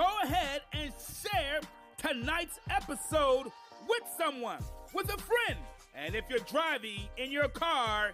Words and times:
Go 0.00 0.08
ahead 0.24 0.62
and 0.72 0.90
share 1.22 1.60
tonight's 1.98 2.58
episode 2.70 3.52
with 3.86 4.02
someone, 4.16 4.56
with 4.94 5.12
a 5.12 5.18
friend. 5.18 5.60
And 5.94 6.14
if 6.14 6.24
you're 6.30 6.38
driving 6.50 7.00
in 7.18 7.30
your 7.30 7.48
car, 7.48 8.12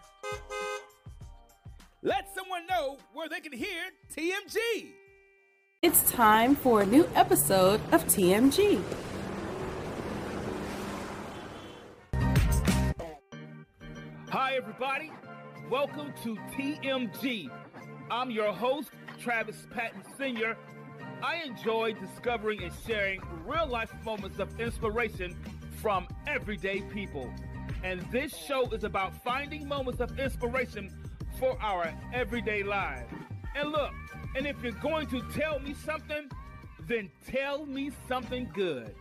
let 2.02 2.28
someone 2.34 2.66
know 2.66 2.98
where 3.12 3.28
they 3.28 3.38
can 3.38 3.52
hear 3.52 3.82
TMG. 4.12 4.56
It's 5.80 6.10
time 6.10 6.56
for 6.56 6.82
a 6.82 6.86
new 6.86 7.08
episode 7.14 7.80
of 7.92 8.04
TMG. 8.06 8.82
Hi, 14.30 14.56
everybody. 14.56 15.12
Welcome 15.70 16.12
to 16.24 16.34
TMG. 16.56 17.48
I'm 18.10 18.32
your 18.32 18.52
host, 18.52 18.90
Travis 19.20 19.68
Patton 19.70 20.02
Sr. 20.18 20.56
I 21.22 21.42
enjoy 21.46 21.94
discovering 21.94 22.62
and 22.62 22.72
sharing 22.86 23.22
real 23.46 23.66
life 23.66 23.90
moments 24.04 24.38
of 24.38 24.60
inspiration 24.60 25.34
from 25.80 26.06
everyday 26.26 26.82
people. 26.82 27.32
And 27.82 28.02
this 28.12 28.36
show 28.36 28.68
is 28.70 28.84
about 28.84 29.22
finding 29.24 29.66
moments 29.66 30.00
of 30.00 30.18
inspiration 30.18 30.90
for 31.38 31.56
our 31.62 31.90
everyday 32.12 32.62
lives. 32.62 33.10
And 33.54 33.70
look, 33.70 33.92
and 34.36 34.46
if 34.46 34.62
you're 34.62 34.72
going 34.72 35.06
to 35.08 35.22
tell 35.32 35.58
me 35.58 35.72
something, 35.72 36.28
then 36.86 37.10
tell 37.26 37.64
me 37.64 37.92
something 38.06 38.50
good. 38.52 38.94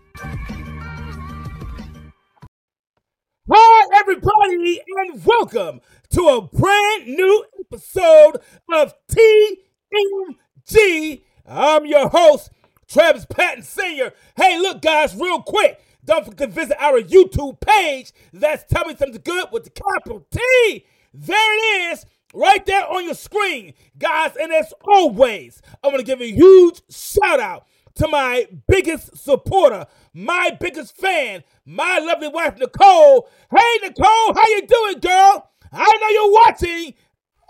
Hi, 3.51 3.99
everybody, 3.99 4.81
and 4.87 5.25
welcome 5.25 5.81
to 6.11 6.27
a 6.27 6.41
brand 6.41 7.07
new 7.07 7.45
episode 7.59 8.37
of 8.73 8.93
TMG. 9.11 11.23
I'm 11.47 11.85
your 11.85 12.09
host, 12.09 12.49
Travis 12.87 13.25
Patton 13.25 13.63
Sr. 13.63 14.13
Hey, 14.35 14.59
look, 14.59 14.81
guys, 14.81 15.15
real 15.15 15.41
quick. 15.41 15.79
Don't 16.03 16.25
forget 16.25 16.49
to 16.49 16.55
visit 16.55 16.77
our 16.79 16.99
YouTube 17.01 17.59
page. 17.59 18.11
That's 18.33 18.63
Tell 18.63 18.85
Me 18.85 18.95
Something 18.95 19.21
Good 19.23 19.49
with 19.51 19.63
the 19.63 19.69
capital 19.69 20.25
T. 20.31 20.85
There 21.13 21.35
it 21.37 21.91
is, 21.91 22.05
right 22.33 22.65
there 22.65 22.87
on 22.87 23.05
your 23.05 23.13
screen. 23.13 23.73
Guys, 23.97 24.35
and 24.39 24.51
as 24.51 24.73
always, 24.87 25.61
I 25.83 25.87
want 25.87 25.99
to 25.99 26.05
give 26.05 26.21
a 26.21 26.31
huge 26.31 26.81
shout 26.89 27.39
out 27.39 27.65
to 27.95 28.07
my 28.07 28.47
biggest 28.67 29.17
supporter, 29.17 29.85
my 30.13 30.55
biggest 30.59 30.95
fan, 30.95 31.43
my 31.65 31.99
lovely 31.99 32.27
wife, 32.27 32.57
Nicole. 32.57 33.29
Hey, 33.55 33.79
Nicole, 33.81 34.33
how 34.33 34.47
you 34.47 34.67
doing, 34.67 34.99
girl? 34.99 35.49
I 35.71 35.97
know 36.01 36.09
you're 36.09 36.33
watching. 36.33 36.93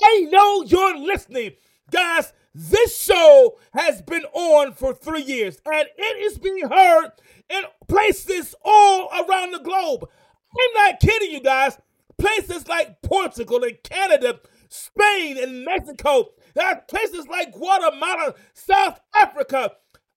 I 0.04 0.20
know 0.30 0.64
you're 0.64 0.98
listening. 0.98 1.54
Guys, 1.92 2.34
this 2.58 2.98
show 2.98 3.58
has 3.74 4.02
been 4.02 4.24
on 4.32 4.72
for 4.72 4.94
three 4.94 5.24
years, 5.24 5.60
and 5.66 5.90
it 5.98 6.24
is 6.24 6.38
being 6.38 6.70
heard 6.70 7.10
in 7.50 7.64
places 7.90 8.56
all 8.64 9.10
around 9.10 9.52
the 9.52 9.60
globe. 9.60 10.08
I'm 10.58 10.74
not 10.74 11.02
kidding 11.02 11.32
you 11.32 11.42
guys. 11.42 11.78
Places 12.18 12.70
like 12.70 13.02
Portugal 13.02 13.66
and 13.66 13.78
Canada, 13.84 14.40
Spain 14.70 15.38
and 15.38 15.66
Mexico. 15.66 16.30
There 16.56 16.66
are 16.66 16.82
places 16.88 17.28
like 17.28 17.52
Guatemala, 17.52 18.36
South 18.54 19.02
Africa. 19.14 19.72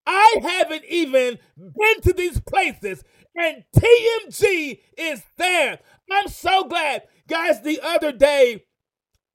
I 0.05 0.37
haven't 0.41 0.85
even 0.85 1.39
been 1.57 2.01
to 2.03 2.13
these 2.13 2.39
places, 2.39 3.03
and 3.35 3.65
TMG 3.75 4.79
is 4.97 5.23
there. 5.35 5.79
I'm 6.09 6.29
so 6.29 6.63
glad. 6.63 7.03
Guys, 7.27 7.61
the 7.61 7.81
other 7.83 8.13
day, 8.13 8.63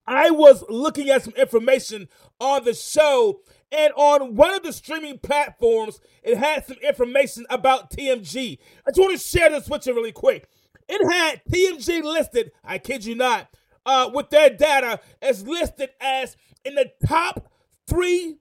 I 0.06 0.30
was 0.30 0.64
looking 0.68 1.08
at 1.10 1.22
some 1.24 1.34
information 1.34 2.08
on 2.40 2.64
the 2.64 2.74
show, 2.74 3.40
and 3.70 3.92
on 3.96 4.36
one 4.36 4.54
of 4.54 4.62
the 4.62 4.72
streaming 4.72 5.18
platforms, 5.18 6.00
it 6.22 6.36
had 6.36 6.66
some 6.66 6.76
information 6.86 7.46
about 7.50 7.90
TMG. 7.90 8.58
I 8.86 8.90
just 8.90 9.00
want 9.00 9.18
to 9.18 9.26
share 9.26 9.50
this 9.50 9.68
with 9.68 9.86
you 9.86 9.94
really 9.94 10.12
quick. 10.12 10.48
It 10.88 11.12
had 11.12 11.42
TMG 11.50 12.02
listed, 12.02 12.52
I 12.62 12.78
kid 12.78 13.04
you 13.04 13.14
not, 13.14 13.48
uh, 13.86 14.10
with 14.12 14.30
their 14.30 14.50
data 14.50 15.00
as 15.20 15.46
listed 15.46 15.90
as 16.00 16.36
in 16.64 16.74
the 16.74 16.90
top 17.06 17.50
3% 17.90 18.36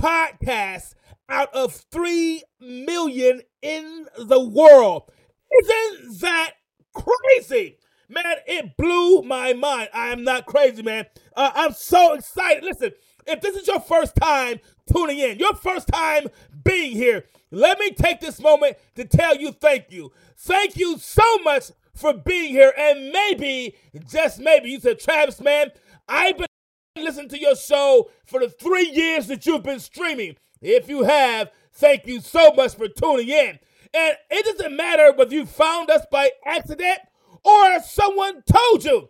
podcasts 0.00 0.94
out 1.28 1.54
of 1.54 1.74
3 1.90 2.42
million 2.60 3.42
in 3.62 4.06
the 4.18 4.40
world. 4.40 5.10
Isn't 5.62 6.20
that 6.20 6.52
crazy? 6.94 7.78
Man, 8.12 8.24
it 8.46 8.76
blew 8.76 9.22
my 9.22 9.54
mind. 9.54 9.88
I 9.94 10.08
am 10.08 10.22
not 10.22 10.44
crazy, 10.44 10.82
man. 10.82 11.06
Uh, 11.34 11.50
I'm 11.54 11.72
so 11.72 12.12
excited. 12.12 12.62
Listen, 12.62 12.90
if 13.26 13.40
this 13.40 13.56
is 13.56 13.66
your 13.66 13.80
first 13.80 14.14
time 14.16 14.60
tuning 14.92 15.18
in, 15.18 15.38
your 15.38 15.54
first 15.54 15.88
time 15.88 16.26
being 16.62 16.92
here, 16.92 17.24
let 17.50 17.78
me 17.78 17.90
take 17.90 18.20
this 18.20 18.38
moment 18.38 18.76
to 18.96 19.06
tell 19.06 19.36
you 19.36 19.52
thank 19.52 19.90
you. 19.90 20.12
Thank 20.36 20.76
you 20.76 20.98
so 20.98 21.38
much 21.38 21.70
for 21.94 22.12
being 22.12 22.50
here. 22.50 22.74
And 22.76 23.10
maybe, 23.10 23.76
just 24.10 24.38
maybe, 24.38 24.70
you 24.70 24.80
said, 24.80 24.98
Travis, 25.00 25.40
man, 25.40 25.70
I've 26.06 26.36
been 26.36 26.46
listening 26.96 27.30
to 27.30 27.40
your 27.40 27.56
show 27.56 28.10
for 28.26 28.40
the 28.40 28.50
three 28.50 28.90
years 28.90 29.26
that 29.28 29.46
you've 29.46 29.62
been 29.62 29.80
streaming. 29.80 30.36
If 30.60 30.88
you 30.88 31.04
have, 31.04 31.50
thank 31.72 32.06
you 32.06 32.20
so 32.20 32.52
much 32.52 32.74
for 32.74 32.88
tuning 32.88 33.28
in. 33.28 33.58
And 33.94 34.16
it 34.30 34.44
doesn't 34.44 34.76
matter 34.76 35.12
whether 35.12 35.34
you 35.34 35.46
found 35.46 35.90
us 35.90 36.04
by 36.10 36.30
accident 36.44 36.98
or 37.44 37.80
someone 37.80 38.42
told 38.42 38.84
you. 38.84 39.08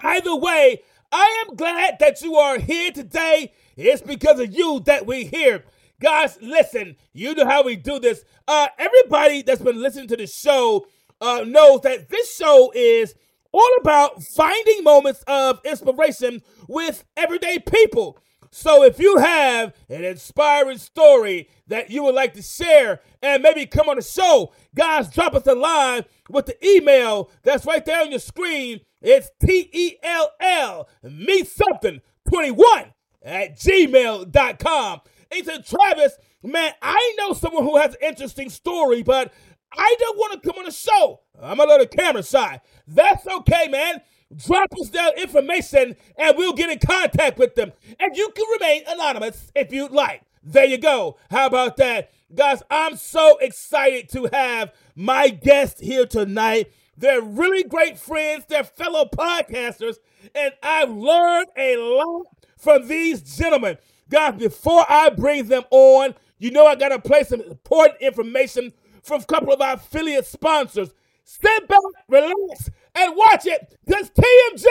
Either 0.00 0.34
way, 0.34 0.82
I 1.10 1.44
am 1.46 1.56
glad 1.56 1.98
that 2.00 2.20
you 2.22 2.36
are 2.36 2.58
here 2.58 2.90
today. 2.90 3.52
It's 3.76 4.02
because 4.02 4.40
of 4.40 4.52
you 4.52 4.80
that 4.86 5.06
we're 5.06 5.26
here. 5.26 5.64
Guys, 6.00 6.38
listen, 6.40 6.96
you 7.12 7.34
know 7.34 7.46
how 7.46 7.62
we 7.62 7.76
do 7.76 8.00
this. 8.00 8.24
Uh, 8.48 8.68
everybody 8.78 9.42
that's 9.42 9.62
been 9.62 9.80
listening 9.80 10.08
to 10.08 10.16
the 10.16 10.26
show 10.26 10.86
uh, 11.20 11.44
knows 11.46 11.82
that 11.82 12.08
this 12.08 12.34
show 12.34 12.72
is 12.74 13.14
all 13.52 13.70
about 13.80 14.22
finding 14.22 14.82
moments 14.82 15.22
of 15.26 15.60
inspiration 15.64 16.42
with 16.68 17.04
everyday 17.16 17.58
people. 17.58 18.18
So 18.54 18.84
if 18.84 18.98
you 18.98 19.16
have 19.16 19.72
an 19.88 20.04
inspiring 20.04 20.76
story 20.76 21.48
that 21.68 21.90
you 21.90 22.04
would 22.04 22.14
like 22.14 22.34
to 22.34 22.42
share 22.42 23.00
and 23.22 23.42
maybe 23.42 23.64
come 23.64 23.88
on 23.88 23.96
the 23.96 24.02
show, 24.02 24.52
guys, 24.74 25.08
drop 25.08 25.34
us 25.34 25.46
a 25.46 25.54
line 25.54 26.04
with 26.28 26.44
the 26.44 26.66
email 26.66 27.30
that's 27.42 27.64
right 27.64 27.82
there 27.82 28.02
on 28.02 28.10
your 28.10 28.20
screen. 28.20 28.80
It's 29.00 29.30
T 29.40 29.70
E 29.72 29.96
L 30.02 30.30
L, 30.38 30.88
me 31.02 31.44
something 31.44 32.02
21 32.28 32.92
at 33.24 33.58
gmail.com. 33.58 35.00
And 35.30 35.46
said, 35.46 35.66
Travis, 35.66 36.12
man, 36.42 36.72
I 36.82 37.14
know 37.16 37.32
someone 37.32 37.64
who 37.64 37.78
has 37.78 37.94
an 37.94 38.06
interesting 38.06 38.50
story, 38.50 39.02
but 39.02 39.32
I 39.72 39.96
don't 39.98 40.18
want 40.18 40.42
to 40.42 40.46
come 40.46 40.58
on 40.58 40.66
the 40.66 40.72
show. 40.72 41.20
I'm 41.40 41.58
a 41.58 41.64
little 41.64 41.86
camera 41.86 42.22
shy. 42.22 42.60
That's 42.86 43.26
okay, 43.26 43.68
man. 43.68 44.02
Drop 44.36 44.72
us 44.80 44.90
their 44.90 45.12
information 45.14 45.96
and 46.16 46.36
we'll 46.36 46.54
get 46.54 46.70
in 46.70 46.78
contact 46.78 47.38
with 47.38 47.54
them. 47.54 47.72
And 48.00 48.16
you 48.16 48.30
can 48.34 48.46
remain 48.52 48.82
anonymous 48.88 49.50
if 49.54 49.72
you'd 49.72 49.92
like. 49.92 50.22
There 50.42 50.64
you 50.64 50.78
go. 50.78 51.18
How 51.30 51.46
about 51.46 51.76
that? 51.76 52.10
Guys, 52.34 52.62
I'm 52.70 52.96
so 52.96 53.36
excited 53.38 54.08
to 54.10 54.28
have 54.32 54.72
my 54.96 55.28
guest 55.28 55.80
here 55.80 56.06
tonight. 56.06 56.72
They're 56.96 57.22
really 57.22 57.62
great 57.62 57.98
friends, 57.98 58.44
they're 58.48 58.64
fellow 58.64 59.04
podcasters, 59.04 59.96
and 60.34 60.52
I've 60.62 60.90
learned 60.90 61.48
a 61.56 61.76
lot 61.76 62.26
from 62.58 62.86
these 62.88 63.22
gentlemen. 63.36 63.78
Guys, 64.08 64.34
before 64.34 64.84
I 64.88 65.10
bring 65.10 65.46
them 65.48 65.64
on, 65.70 66.14
you 66.38 66.50
know 66.50 66.66
I 66.66 66.74
got 66.74 66.90
to 66.90 66.98
play 66.98 67.24
some 67.24 67.40
important 67.40 68.00
information 68.00 68.72
from 69.02 69.22
a 69.22 69.24
couple 69.24 69.52
of 69.52 69.60
our 69.60 69.74
affiliate 69.74 70.26
sponsors. 70.26 70.94
Sit 71.24 71.68
back, 71.68 71.78
relax, 72.08 72.70
and 72.94 73.16
watch 73.16 73.46
it 73.46 73.60
because 73.86 74.10
TMG 74.10 74.66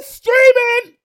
is 0.00 0.06
streaming. 0.06 0.96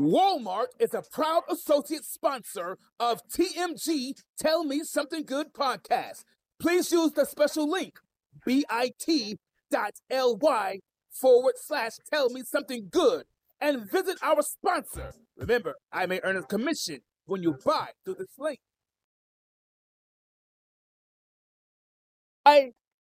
Walmart 0.00 0.68
is 0.78 0.94
a 0.94 1.02
proud 1.10 1.42
associate 1.50 2.04
sponsor 2.04 2.78
of 3.00 3.20
TMG 3.28 4.12
Tell 4.38 4.62
Me 4.62 4.84
Something 4.84 5.24
Good 5.24 5.52
podcast. 5.52 6.22
Please 6.60 6.92
use 6.92 7.12
the 7.12 7.24
special 7.24 7.68
link 7.68 7.98
bit.ly 8.44 8.78
forward 11.10 11.54
slash 11.56 11.92
tell 12.10 12.30
me 12.30 12.42
something 12.44 12.88
good 12.90 13.24
and 13.60 13.90
visit 13.90 14.18
our 14.22 14.42
sponsor. 14.42 15.12
Remember, 15.36 15.74
I 15.92 16.06
may 16.06 16.20
earn 16.22 16.36
a 16.36 16.42
commission 16.42 17.00
when 17.26 17.42
you 17.42 17.58
buy 17.64 17.88
through 18.04 18.16
this 18.16 18.38
link. 18.38 18.60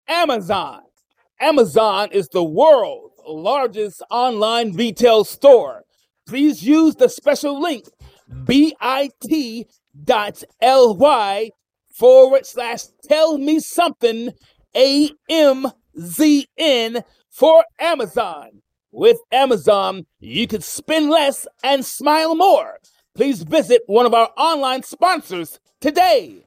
Amazon. 0.08 0.82
Amazon 1.40 2.08
is 2.12 2.28
the 2.28 2.44
world's 2.44 3.14
largest 3.26 4.02
online 4.10 4.72
retail 4.72 5.24
store. 5.24 5.82
Please 6.26 6.62
use 6.62 6.94
the 6.94 7.08
special 7.08 7.60
link 7.60 7.84
bit.ly 8.44 8.80
forward 11.94 12.46
slash 12.46 12.84
tell 13.06 13.38
me 13.38 13.60
something 13.60 14.32
AMZN 14.74 15.72
for 17.30 17.64
Amazon. 17.78 18.62
With 18.90 19.18
Amazon, 19.32 20.06
you 20.20 20.46
can 20.46 20.60
spend 20.60 21.10
less 21.10 21.46
and 21.62 21.84
smile 21.84 22.34
more. 22.34 22.78
Please 23.14 23.42
visit 23.42 23.82
one 23.86 24.06
of 24.06 24.14
our 24.14 24.30
online 24.36 24.82
sponsors 24.82 25.58
today. 25.80 26.46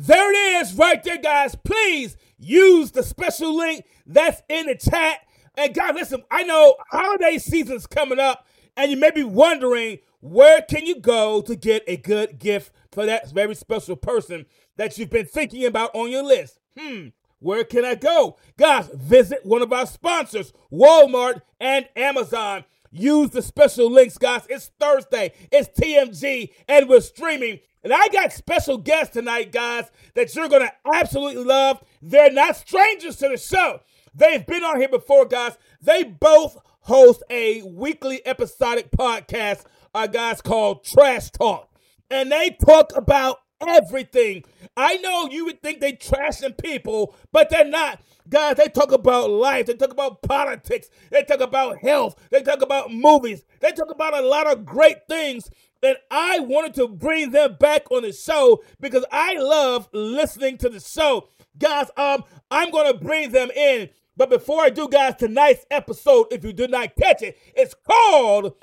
There 0.00 0.30
it 0.30 0.62
is, 0.62 0.74
right 0.74 1.02
there, 1.02 1.18
guys. 1.18 1.56
Please 1.56 2.16
use 2.38 2.92
the 2.92 3.02
special 3.02 3.56
link 3.56 3.84
that's 4.06 4.40
in 4.48 4.66
the 4.66 4.76
chat. 4.76 5.22
And 5.56 5.74
guys, 5.74 5.92
listen, 5.92 6.22
I 6.30 6.44
know 6.44 6.76
holiday 6.88 7.38
season's 7.38 7.88
coming 7.88 8.20
up, 8.20 8.46
and 8.76 8.92
you 8.92 8.96
may 8.96 9.10
be 9.10 9.24
wondering 9.24 9.98
where 10.20 10.62
can 10.62 10.86
you 10.86 11.00
go 11.00 11.40
to 11.40 11.56
get 11.56 11.82
a 11.88 11.96
good 11.96 12.38
gift 12.38 12.70
for 12.92 13.06
that 13.06 13.32
very 13.32 13.56
special 13.56 13.96
person 13.96 14.46
that 14.76 14.96
you've 14.98 15.10
been 15.10 15.26
thinking 15.26 15.64
about 15.64 15.90
on 15.96 16.12
your 16.12 16.22
list. 16.22 16.60
Hmm, 16.78 17.08
where 17.40 17.64
can 17.64 17.84
I 17.84 17.96
go? 17.96 18.36
Guys, 18.56 18.88
visit 18.94 19.44
one 19.44 19.62
of 19.62 19.72
our 19.72 19.86
sponsors, 19.86 20.52
Walmart 20.72 21.42
and 21.58 21.88
Amazon. 21.96 22.64
Use 22.92 23.30
the 23.30 23.42
special 23.42 23.90
links, 23.90 24.16
guys. 24.16 24.46
It's 24.48 24.70
Thursday, 24.78 25.32
it's 25.50 25.68
TMG, 25.76 26.50
and 26.68 26.88
we're 26.88 27.00
streaming. 27.00 27.58
And 27.84 27.92
I 27.92 28.08
got 28.08 28.32
special 28.32 28.76
guests 28.78 29.14
tonight, 29.14 29.52
guys, 29.52 29.90
that 30.14 30.34
you're 30.34 30.48
going 30.48 30.62
to 30.66 30.72
absolutely 30.92 31.44
love. 31.44 31.82
They're 32.02 32.32
not 32.32 32.56
strangers 32.56 33.16
to 33.16 33.28
the 33.28 33.36
show. 33.36 33.80
They've 34.14 34.44
been 34.44 34.64
on 34.64 34.78
here 34.78 34.88
before, 34.88 35.26
guys. 35.26 35.56
They 35.80 36.02
both 36.02 36.58
host 36.80 37.22
a 37.30 37.62
weekly 37.62 38.26
episodic 38.26 38.90
podcast, 38.90 39.64
uh, 39.94 40.06
guys, 40.06 40.40
called 40.40 40.84
Trash 40.84 41.30
Talk. 41.30 41.70
And 42.10 42.32
they 42.32 42.50
talk 42.50 42.92
about 42.96 43.38
everything. 43.66 44.44
I 44.76 44.96
know 44.96 45.28
you 45.30 45.44
would 45.44 45.62
think 45.62 45.80
they 45.80 45.92
trashing 45.92 46.56
people, 46.62 47.14
but 47.32 47.50
they're 47.50 47.64
not. 47.64 48.00
Guys, 48.28 48.56
they 48.56 48.68
talk 48.68 48.92
about 48.92 49.30
life. 49.30 49.66
They 49.66 49.74
talk 49.74 49.90
about 49.90 50.22
politics. 50.22 50.90
They 51.10 51.22
talk 51.22 51.40
about 51.40 51.78
health. 51.78 52.16
They 52.30 52.42
talk 52.42 52.60
about 52.62 52.92
movies. 52.92 53.44
They 53.60 53.72
talk 53.72 53.90
about 53.90 54.14
a 54.14 54.20
lot 54.20 54.46
of 54.46 54.66
great 54.66 55.06
things. 55.08 55.50
And 55.82 55.96
I 56.10 56.40
wanted 56.40 56.74
to 56.74 56.88
bring 56.88 57.30
them 57.30 57.56
back 57.58 57.90
on 57.90 58.02
the 58.02 58.12
show 58.12 58.62
because 58.80 59.04
I 59.12 59.34
love 59.34 59.88
listening 59.92 60.58
to 60.58 60.68
the 60.68 60.80
show. 60.80 61.28
Guys, 61.56 61.90
um, 61.96 62.24
I'm 62.50 62.70
gonna 62.70 62.94
bring 62.94 63.30
them 63.30 63.50
in. 63.50 63.90
But 64.16 64.30
before 64.30 64.62
I 64.62 64.70
do, 64.70 64.88
guys, 64.88 65.14
tonight's 65.16 65.64
episode, 65.70 66.26
if 66.32 66.44
you 66.44 66.52
did 66.52 66.72
not 66.72 66.96
catch 66.96 67.22
it, 67.22 67.38
it's 67.54 67.74
called 67.74 68.54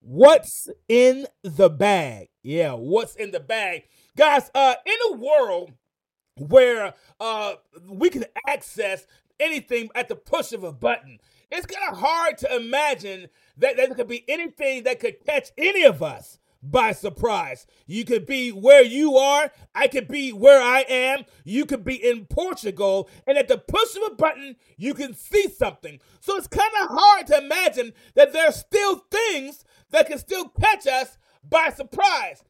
What's 0.00 0.68
in 0.88 1.26
the 1.42 1.68
Bag. 1.68 2.28
Yeah, 2.42 2.72
what's 2.72 3.14
in 3.16 3.30
the 3.30 3.40
bag. 3.40 3.84
Guys, 4.16 4.50
uh, 4.54 4.74
in 4.84 5.14
a 5.14 5.16
world 5.16 5.72
where 6.36 6.94
uh, 7.18 7.54
we 7.88 8.10
can 8.10 8.24
access 8.46 9.06
anything 9.40 9.88
at 9.94 10.08
the 10.08 10.16
push 10.16 10.52
of 10.52 10.62
a 10.62 10.72
button, 10.72 11.18
it's 11.50 11.66
kind 11.66 11.90
of 11.90 11.98
hard 11.98 12.38
to 12.38 12.56
imagine 12.56 13.28
that 13.56 13.76
there 13.76 13.88
could 13.94 14.08
be 14.08 14.24
anything 14.28 14.84
that 14.84 15.00
could 15.00 15.24
catch 15.24 15.50
any 15.56 15.84
of 15.84 16.02
us 16.02 16.38
by 16.64 16.92
surprise. 16.92 17.66
You 17.86 18.04
could 18.04 18.26
be 18.26 18.50
where 18.50 18.82
you 18.82 19.16
are, 19.16 19.50
I 19.74 19.86
could 19.86 20.08
be 20.08 20.32
where 20.32 20.60
I 20.60 20.80
am, 20.88 21.24
you 21.44 21.66
could 21.66 21.84
be 21.84 21.94
in 21.94 22.26
Portugal, 22.26 23.08
and 23.26 23.36
at 23.36 23.48
the 23.48 23.58
push 23.58 23.96
of 23.96 24.12
a 24.12 24.14
button, 24.14 24.56
you 24.76 24.94
can 24.94 25.14
see 25.14 25.48
something. 25.48 26.00
So 26.20 26.36
it's 26.36 26.46
kind 26.46 26.72
of 26.82 26.88
hard 26.90 27.26
to 27.28 27.38
imagine 27.38 27.92
that 28.14 28.32
there's 28.32 28.56
still 28.56 29.04
things 29.10 29.64
that 29.90 30.06
can 30.06 30.18
still 30.18 30.48
catch 30.48 30.86
us 30.86 31.18
by 31.48 31.68
surprise. 31.70 32.42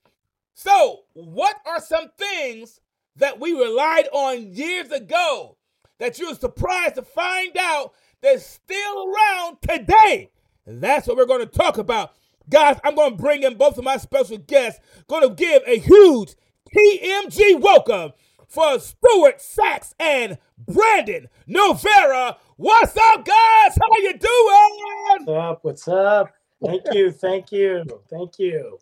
So, 0.55 1.01
what 1.15 1.57
are 1.67 1.81
some 1.81 2.11
things 2.17 2.81
that 3.17 3.41
we 3.41 3.53
relied 3.53 4.09
on 4.13 4.53
years 4.53 4.93
ago 4.93 5.57
that 5.99 6.19
you 6.19 6.29
were 6.29 6.37
surprised 6.37 6.95
to 6.95 7.03
find 7.03 7.57
out 7.57 7.93
that's 8.21 8.47
still 8.47 9.09
around 9.09 9.59
today? 9.63 10.31
That's 10.65 11.09
what 11.09 11.17
we're 11.17 11.27
going 11.27 11.47
to 11.47 11.47
talk 11.47 11.77
about. 11.77 12.15
Guys, 12.51 12.79
I'm 12.85 12.95
going 12.95 13.17
to 13.17 13.23
bring 13.23 13.43
in 13.43 13.57
both 13.57 13.79
of 13.79 13.85
my 13.85 13.97
special 13.97 14.39
guests, 14.39 14.81
going 15.09 15.29
to 15.29 15.35
give 15.35 15.63
a 15.67 15.79
huge 15.79 16.35
TMG 16.75 17.61
welcome 17.61 18.13
for 18.49 18.79
Stuart 18.79 19.41
Sax 19.41 19.95
and 19.99 20.39
Brandon 20.59 21.29
Novara. 21.47 22.37
What's 22.57 22.97
up, 22.97 23.25
guys? 23.25 23.77
How 23.79 23.93
are 23.93 24.01
you 24.01 24.19
doing? 24.19 25.27
What's 25.27 25.29
up? 25.29 25.59
What's 25.63 25.89
up? 25.89 26.31
Thank 26.65 26.83
you. 26.93 27.11
Thank 27.11 27.53
you. 27.53 27.85
Thank 28.11 28.39
you. 28.39 28.79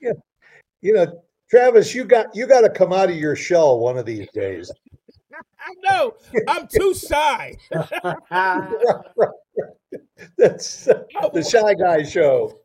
Yeah 0.00 0.12
you 0.86 0.92
know, 0.92 1.22
Travis, 1.50 1.94
you 1.94 2.04
got 2.04 2.34
you 2.34 2.46
got 2.46 2.60
to 2.60 2.70
come 2.70 2.92
out 2.92 3.10
of 3.10 3.16
your 3.16 3.34
shell 3.36 3.78
one 3.80 3.98
of 3.98 4.06
these 4.06 4.28
days. 4.32 4.70
I 5.58 5.74
know. 5.90 6.14
I'm 6.48 6.68
too 6.68 6.94
shy. 6.94 7.56
That's 10.38 10.84
the 10.84 11.48
shy 11.48 11.74
guy 11.74 12.04
show. 12.04 12.60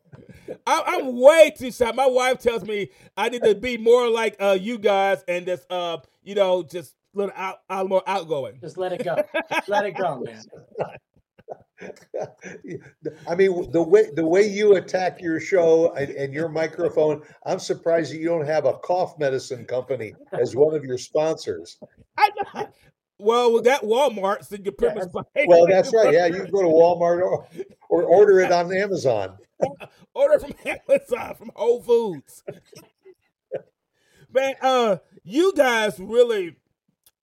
I, 0.66 0.98
am 1.00 1.20
way 1.20 1.52
too 1.56 1.70
shy. 1.70 1.90
My 1.92 2.06
wife 2.06 2.38
tells 2.38 2.64
me 2.64 2.90
I 3.16 3.28
need 3.28 3.42
to 3.42 3.54
be 3.54 3.76
more 3.78 4.08
like 4.08 4.36
uh, 4.40 4.56
you 4.60 4.78
guys 4.78 5.24
and 5.28 5.46
just 5.46 5.70
uh, 5.70 5.98
you 6.22 6.34
know, 6.34 6.62
just 6.62 6.94
a 7.14 7.18
little 7.18 7.34
out, 7.36 7.58
out 7.68 7.88
more 7.88 8.02
outgoing. 8.06 8.58
Just 8.60 8.78
let 8.78 8.92
it 8.92 9.04
go. 9.04 9.16
let 9.68 9.86
it 9.86 9.96
go, 9.96 10.20
man. 10.24 10.42
I 13.28 13.34
mean, 13.34 13.70
the 13.72 13.82
way 13.82 14.10
the 14.14 14.26
way 14.26 14.46
you 14.46 14.76
attack 14.76 15.20
your 15.20 15.40
show 15.40 15.92
and, 15.94 16.10
and, 16.10 16.32
your 16.32 16.48
microphone, 16.48 17.22
I'm 17.44 17.58
surprised 17.58 18.12
that 18.12 18.18
you 18.18 18.28
don't 18.28 18.46
have 18.46 18.66
a 18.66 18.74
cough 18.74 19.18
medicine 19.18 19.64
company 19.64 20.14
as 20.32 20.54
one 20.54 20.74
of 20.74 20.84
your 20.84 20.98
sponsors. 20.98 21.78
I 22.16 22.30
know. 22.54 22.68
Well, 23.22 23.52
with 23.52 23.64
that 23.64 23.82
Walmart, 23.82 24.46
so 24.46 24.56
you 24.62 24.72
pretty 24.72 24.98
much 24.98 25.08
Well, 25.46 25.66
that's 25.66 25.92
right. 25.94 26.12
Yeah, 26.12 26.26
you 26.26 26.42
can 26.42 26.50
go 26.50 26.62
to 26.62 26.68
Walmart 26.68 27.22
or, 27.22 27.46
or 27.88 28.02
order 28.02 28.40
it 28.40 28.50
on 28.52 28.74
Amazon. 28.74 29.38
order 30.14 30.38
from 30.38 30.54
Amazon, 30.64 31.34
from 31.36 31.50
Whole 31.54 31.82
Foods. 31.82 32.42
Man, 34.32 34.54
uh, 34.62 34.96
you 35.24 35.52
guys 35.54 35.98
really, 36.00 36.56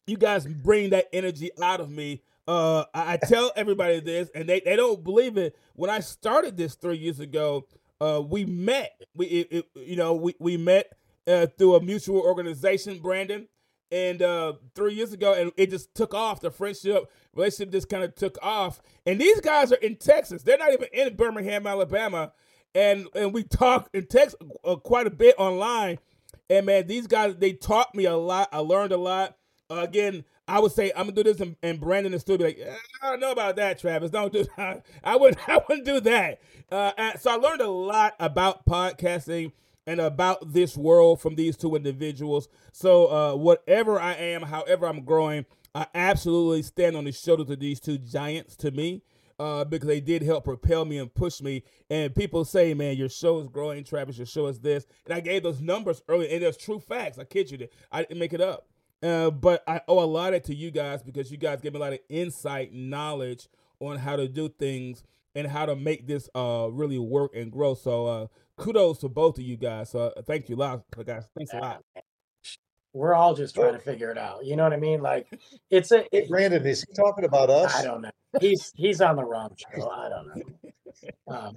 you 0.07 0.17
guys 0.17 0.45
bring 0.45 0.91
that 0.91 1.07
energy 1.11 1.51
out 1.61 1.81
of 1.81 1.89
me 1.89 2.21
uh, 2.49 2.85
I, 2.95 3.17
tell 3.17 3.51
everybody 3.55 3.99
this, 3.99 4.31
and 4.33 4.49
they, 4.49 4.59
they 4.59 4.75
don't 4.75 5.03
believe 5.03 5.37
it. 5.37 5.55
When 5.75 5.91
I 5.91 5.99
started 5.99 6.57
this 6.57 6.73
three 6.73 6.97
years 6.97 7.19
ago, 7.19 7.67
uh, 8.01 8.23
we 8.27 8.43
met. 8.43 8.99
We 9.13 9.27
it, 9.27 9.47
it, 9.51 9.65
you 9.75 9.95
know 9.95 10.15
we 10.15 10.33
we 10.39 10.57
met 10.57 10.91
uh, 11.27 11.45
through 11.45 11.75
a 11.75 11.81
mutual 11.81 12.21
organization, 12.21 12.97
Brandon, 12.99 13.47
and 13.91 14.21
uh, 14.21 14.53
three 14.75 14.93
years 14.93 15.13
ago, 15.13 15.33
and 15.33 15.51
it 15.57 15.69
just 15.69 15.93
took 15.95 16.13
off. 16.13 16.41
The 16.41 16.51
friendship 16.51 17.11
relationship 17.33 17.71
just 17.71 17.89
kind 17.89 18.03
of 18.03 18.15
took 18.15 18.37
off. 18.41 18.81
And 19.05 19.19
these 19.19 19.41
guys 19.41 19.71
are 19.71 19.77
in 19.77 19.95
Texas. 19.95 20.43
They're 20.43 20.57
not 20.57 20.73
even 20.73 20.87
in 20.93 21.15
Birmingham, 21.15 21.65
Alabama. 21.65 22.33
And 22.75 23.07
and 23.15 23.33
we 23.33 23.43
talk 23.43 23.89
and 23.93 24.09
text 24.09 24.35
uh, 24.63 24.75
quite 24.75 25.07
a 25.07 25.11
bit 25.11 25.35
online. 25.37 25.99
And 26.49 26.65
man, 26.65 26.87
these 26.87 27.07
guys 27.07 27.35
they 27.37 27.53
taught 27.53 27.95
me 27.95 28.05
a 28.05 28.15
lot. 28.15 28.49
I 28.51 28.59
learned 28.59 28.91
a 28.91 28.97
lot. 28.97 29.35
Uh, 29.71 29.81
again, 29.81 30.23
I 30.47 30.59
would 30.59 30.71
say 30.71 30.91
I'm 30.95 31.03
gonna 31.03 31.11
do 31.11 31.23
this, 31.23 31.39
and, 31.39 31.55
and 31.61 31.79
Brandon 31.79 32.13
is 32.13 32.21
still 32.21 32.37
be 32.37 32.43
like, 32.43 32.59
I 33.01 33.11
don't 33.11 33.19
know 33.19 33.31
about 33.31 33.55
that, 33.57 33.79
Travis. 33.79 34.11
Don't 34.11 34.33
do 34.33 34.45
that. 34.57 34.85
I 35.03 35.15
wouldn't. 35.15 35.39
I 35.49 35.59
wouldn't 35.67 35.85
do 35.85 35.99
that. 36.01 36.41
Uh, 36.71 37.17
so 37.17 37.31
I 37.31 37.35
learned 37.35 37.61
a 37.61 37.69
lot 37.69 38.15
about 38.19 38.65
podcasting 38.65 39.51
and 39.87 39.99
about 39.99 40.53
this 40.53 40.77
world 40.77 41.21
from 41.21 41.35
these 41.35 41.57
two 41.57 41.75
individuals. 41.75 42.47
So 42.71 43.07
uh, 43.07 43.35
whatever 43.35 43.99
I 43.99 44.13
am, 44.13 44.43
however 44.43 44.87
I'm 44.87 45.03
growing, 45.03 45.45
I 45.73 45.87
absolutely 45.93 46.63
stand 46.63 46.95
on 46.95 47.05
the 47.05 47.11
shoulders 47.11 47.49
of 47.49 47.59
these 47.59 47.79
two 47.79 47.97
giants 47.97 48.55
to 48.57 48.71
me. 48.71 49.03
Uh, 49.39 49.63
because 49.63 49.87
they 49.87 50.01
did 50.01 50.21
help 50.21 50.43
propel 50.43 50.83
me 50.83 50.97
and 50.97 51.13
push 51.15 51.41
me. 51.41 51.63
And 51.89 52.13
people 52.13 52.43
say, 52.43 52.73
man, 52.73 52.97
your 52.97 53.07
show 53.07 53.39
is 53.39 53.47
growing, 53.47 53.85
Travis, 53.85 54.17
your 54.17 54.25
show 54.25 54.47
is 54.47 54.59
this. 54.59 54.85
And 55.05 55.13
I 55.13 55.21
gave 55.21 55.43
those 55.43 55.61
numbers 55.61 56.03
earlier, 56.09 56.27
and 56.29 56.43
there's 56.43 56.57
true 56.57 56.77
facts. 56.77 57.17
I 57.17 57.23
kid 57.23 57.49
you. 57.49 57.69
I 57.89 58.01
didn't 58.01 58.19
make 58.19 58.33
it 58.33 58.41
up. 58.41 58.67
Uh, 59.01 59.29
but 59.31 59.63
I 59.65 59.79
owe 59.87 60.03
a 60.03 60.05
lot 60.05 60.33
of 60.33 60.43
to 60.43 60.53
you 60.53 60.71
guys 60.71 61.01
because 61.03 61.31
you 61.31 61.37
guys 61.37 61.61
gave 61.61 61.71
me 61.71 61.79
a 61.79 61.81
lot 61.81 61.93
of 61.93 61.99
insight, 62.09 62.73
knowledge 62.73 63.47
on 63.79 63.97
how 63.97 64.17
to 64.17 64.27
do 64.27 64.49
things 64.49 65.03
and 65.35 65.47
how 65.47 65.65
to 65.65 65.75
make 65.75 66.07
this 66.07 66.29
uh 66.35 66.67
really 66.71 66.99
work 66.99 67.33
and 67.35 67.51
grow. 67.51 67.75
So 67.75 68.07
uh 68.07 68.27
kudos 68.59 68.99
to 68.99 69.09
both 69.09 69.37
of 69.37 69.43
you 69.43 69.57
guys. 69.57 69.89
So 69.89 70.13
uh, 70.15 70.21
thank 70.21 70.49
you 70.49 70.55
a 70.55 70.57
lot, 70.57 70.83
guys. 71.05 71.25
Thanks 71.35 71.53
a 71.53 71.57
lot. 71.57 71.83
we're 72.93 73.13
all 73.13 73.33
just 73.33 73.55
trying 73.55 73.73
to 73.73 73.79
figure 73.79 74.11
it 74.11 74.17
out. 74.17 74.45
You 74.45 74.55
know 74.55 74.63
what 74.63 74.73
I 74.73 74.77
mean? 74.77 75.01
Like 75.01 75.27
it's 75.71 75.91
a 75.91 76.05
it, 76.15 76.29
Brandon, 76.29 76.65
is 76.65 76.83
he 76.83 76.93
talking 76.93 77.25
about 77.25 77.49
us? 77.49 77.75
I 77.75 77.83
don't 77.83 78.01
know. 78.01 78.11
He's 78.39 78.71
he's 78.75 79.01
on 79.01 79.15
the 79.15 79.23
wrong 79.23 79.55
show. 79.57 79.89
I 79.89 80.09
don't 80.09 80.27
know. 80.27 80.43
Um, 81.29 81.55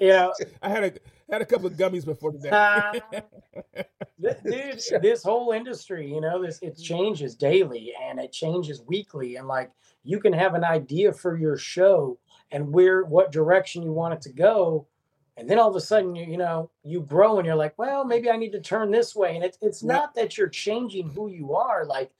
you 0.00 0.08
know, 0.08 0.32
I 0.62 0.70
had 0.70 0.82
a 0.82 0.92
had 1.30 1.42
a 1.42 1.44
couple 1.44 1.66
of 1.66 1.74
gummies 1.74 2.04
before 2.04 2.32
today. 2.32 2.48
uh, 2.48 2.92
th- 4.20 4.82
dude, 4.90 5.02
this 5.02 5.22
whole 5.22 5.52
industry, 5.52 6.12
you 6.12 6.20
know, 6.20 6.42
this 6.42 6.58
it 6.62 6.76
changes 6.76 7.36
daily 7.36 7.92
and 8.02 8.18
it 8.18 8.32
changes 8.32 8.82
weekly, 8.86 9.36
and 9.36 9.46
like 9.46 9.70
you 10.02 10.18
can 10.18 10.32
have 10.32 10.54
an 10.54 10.64
idea 10.64 11.12
for 11.12 11.36
your 11.36 11.56
show 11.56 12.18
and 12.50 12.72
where 12.72 13.04
what 13.04 13.30
direction 13.30 13.82
you 13.82 13.92
want 13.92 14.14
it 14.14 14.22
to 14.22 14.32
go, 14.32 14.86
and 15.36 15.48
then 15.48 15.58
all 15.58 15.68
of 15.68 15.76
a 15.76 15.80
sudden 15.80 16.14
you 16.14 16.24
you 16.24 16.36
know 16.38 16.70
you 16.82 17.00
grow 17.00 17.38
and 17.38 17.46
you're 17.46 17.54
like, 17.56 17.74
well, 17.78 18.04
maybe 18.04 18.30
I 18.30 18.36
need 18.36 18.52
to 18.52 18.60
turn 18.60 18.90
this 18.90 19.14
way, 19.16 19.34
and 19.36 19.44
it's 19.44 19.58
it's 19.60 19.82
not 19.82 20.14
that 20.14 20.36
you're 20.38 20.48
changing 20.48 21.10
who 21.10 21.28
you 21.28 21.54
are, 21.54 21.84
like. 21.84 22.10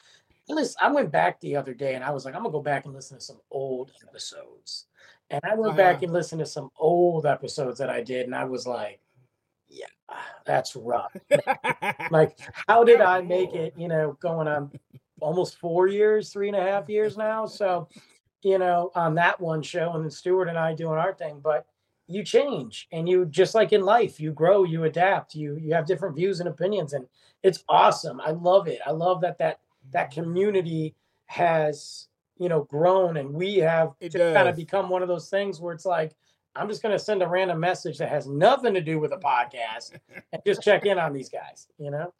Listen, 0.49 0.76
I 0.80 0.92
went 0.92 1.11
back 1.11 1.40
the 1.40 1.56
other 1.56 1.75
day 1.75 1.96
and 1.96 2.04
I 2.04 2.12
was 2.12 2.25
like, 2.25 2.37
I'm 2.37 2.42
gonna 2.42 2.52
go 2.52 2.62
back 2.62 2.85
and 2.85 2.94
listen 2.94 3.18
to 3.18 3.25
some 3.25 3.40
old 3.50 3.90
episodes. 4.06 4.87
And 5.28 5.40
I 5.42 5.56
went 5.56 5.76
back 5.76 5.96
Uh-huh. 5.96 6.04
and 6.04 6.12
listened 6.12 6.38
to 6.38 6.46
some 6.46 6.70
old 6.78 7.26
episodes 7.26 7.80
that 7.80 7.90
I 7.90 8.00
did, 8.00 8.26
and 8.26 8.35
I 8.35 8.44
was 8.44 8.64
like, 8.64 9.00
yeah, 9.66 9.87
that's 10.44 10.76
rough. 10.76 11.16
Like, 12.12 12.38
how 12.68 12.85
did 12.85 13.00
I 13.00 13.23
make 13.23 13.54
it, 13.54 13.75
you 13.76 13.88
know, 13.88 14.16
going 14.20 14.46
on 14.46 14.70
almost 15.20 15.58
four 15.58 15.88
years, 15.88 16.32
three 16.32 16.46
and 16.46 16.56
a 16.56 16.62
half 16.62 16.88
years 16.88 17.16
now? 17.16 17.44
So, 17.46 17.88
you 18.42 18.58
know, 18.58 18.92
on 18.94 19.16
that 19.16 19.40
one 19.40 19.62
show, 19.62 19.94
and 19.94 20.04
then 20.04 20.12
Stuart 20.12 20.46
and 20.46 20.56
I 20.56 20.75
doing 20.75 20.96
our 20.96 21.12
thing, 21.12 21.40
but 21.42 21.66
you 22.08 22.22
change 22.22 22.88
and 22.92 23.08
you 23.08 23.26
just 23.26 23.54
like 23.54 23.72
in 23.72 23.82
life, 23.82 24.20
you 24.20 24.32
grow, 24.32 24.64
you 24.64 24.84
adapt, 24.84 25.34
you 25.34 25.56
you 25.56 25.75
have 25.75 25.86
different 25.86 26.16
views 26.16 26.40
and 26.40 26.48
opinions, 26.48 26.92
and 26.92 27.06
it's 27.42 27.64
awesome. 27.68 28.20
I 28.20 28.30
love 28.30 28.68
it. 28.68 28.80
I 28.86 28.90
love 28.90 29.20
that 29.22 29.38
that 29.38 29.60
that 29.92 30.10
mm-hmm. 30.10 30.22
community 30.22 30.94
has 31.26 32.08
you 32.38 32.48
know 32.48 32.64
grown 32.64 33.16
and 33.16 33.32
we 33.32 33.56
have 33.56 33.98
to 33.98 34.32
kind 34.34 34.48
of 34.48 34.56
become 34.56 34.88
one 34.88 35.02
of 35.02 35.08
those 35.08 35.28
things 35.28 35.58
where 35.58 35.75
it's 35.75 35.86
like 35.86 36.14
i'm 36.54 36.68
just 36.68 36.82
going 36.82 36.92
to 36.92 36.98
send 36.98 37.20
a 37.20 37.26
random 37.26 37.58
message 37.58 37.98
that 37.98 38.08
has 38.08 38.28
nothing 38.28 38.75
to 38.75 38.80
do 38.80 39.00
with 39.00 39.12
a 39.12 39.16
podcast 39.16 39.98
and 40.32 40.42
just 40.46 40.62
check 40.62 40.86
in 40.86 40.98
on 40.98 41.12
these 41.12 41.28
guys 41.28 41.66
you 41.78 41.90
know 41.90 42.12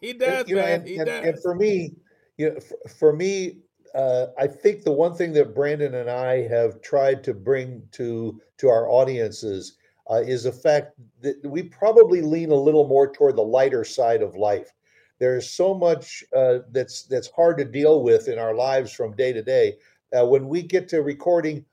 he 0.00 0.10
And, 0.10 0.20
does, 0.20 0.48
you 0.48 0.56
know, 0.56 0.62
man. 0.62 0.80
and, 0.80 0.88
he 0.88 0.96
and, 0.96 1.06
does. 1.06 1.24
and 1.24 1.42
for 1.42 1.54
me, 1.54 1.94
you 2.36 2.50
know, 2.50 2.60
for, 2.60 2.88
for 2.88 3.12
me, 3.12 3.58
uh, 3.94 4.26
I 4.38 4.46
think 4.46 4.82
the 4.82 4.92
one 4.92 5.14
thing 5.14 5.32
that 5.34 5.54
Brandon 5.54 5.94
and 5.94 6.10
I 6.10 6.46
have 6.48 6.80
tried 6.80 7.22
to 7.24 7.34
bring 7.34 7.82
to 7.92 8.40
to 8.58 8.68
our 8.68 8.88
audiences 8.88 9.76
uh, 10.10 10.22
is 10.26 10.44
the 10.44 10.52
fact 10.52 10.94
that 11.20 11.36
we 11.44 11.64
probably 11.64 12.22
lean 12.22 12.50
a 12.50 12.54
little 12.54 12.88
more 12.88 13.12
toward 13.12 13.36
the 13.36 13.42
lighter 13.42 13.84
side 13.84 14.22
of 14.22 14.34
life. 14.34 14.72
There's 15.18 15.48
so 15.48 15.74
much 15.74 16.24
uh, 16.34 16.60
that's 16.70 17.04
that's 17.04 17.30
hard 17.30 17.58
to 17.58 17.64
deal 17.64 18.02
with 18.02 18.28
in 18.28 18.38
our 18.38 18.54
lives 18.54 18.92
from 18.92 19.14
day 19.14 19.32
to 19.32 19.42
day. 19.42 19.76
Uh, 20.16 20.26
when 20.26 20.48
we 20.48 20.62
get 20.62 20.88
to 20.88 21.02
recording, 21.02 21.64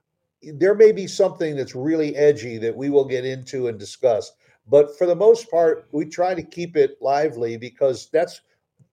there 0.42 0.76
may 0.76 0.92
be 0.92 1.08
something 1.08 1.56
that's 1.56 1.76
really 1.76 2.16
edgy 2.16 2.58
that 2.58 2.76
we 2.76 2.90
will 2.90 3.06
get 3.06 3.26
into 3.26 3.68
and 3.68 3.80
discuss. 3.80 4.32
But 4.68 4.98
for 4.98 5.08
the 5.08 5.16
most 5.16 5.50
part, 5.50 5.88
we 5.92 6.06
try 6.06 6.36
to 6.36 6.44
keep 6.44 6.78
it 6.78 6.98
lively 7.02 7.58
because 7.58 8.10
that's 8.12 8.42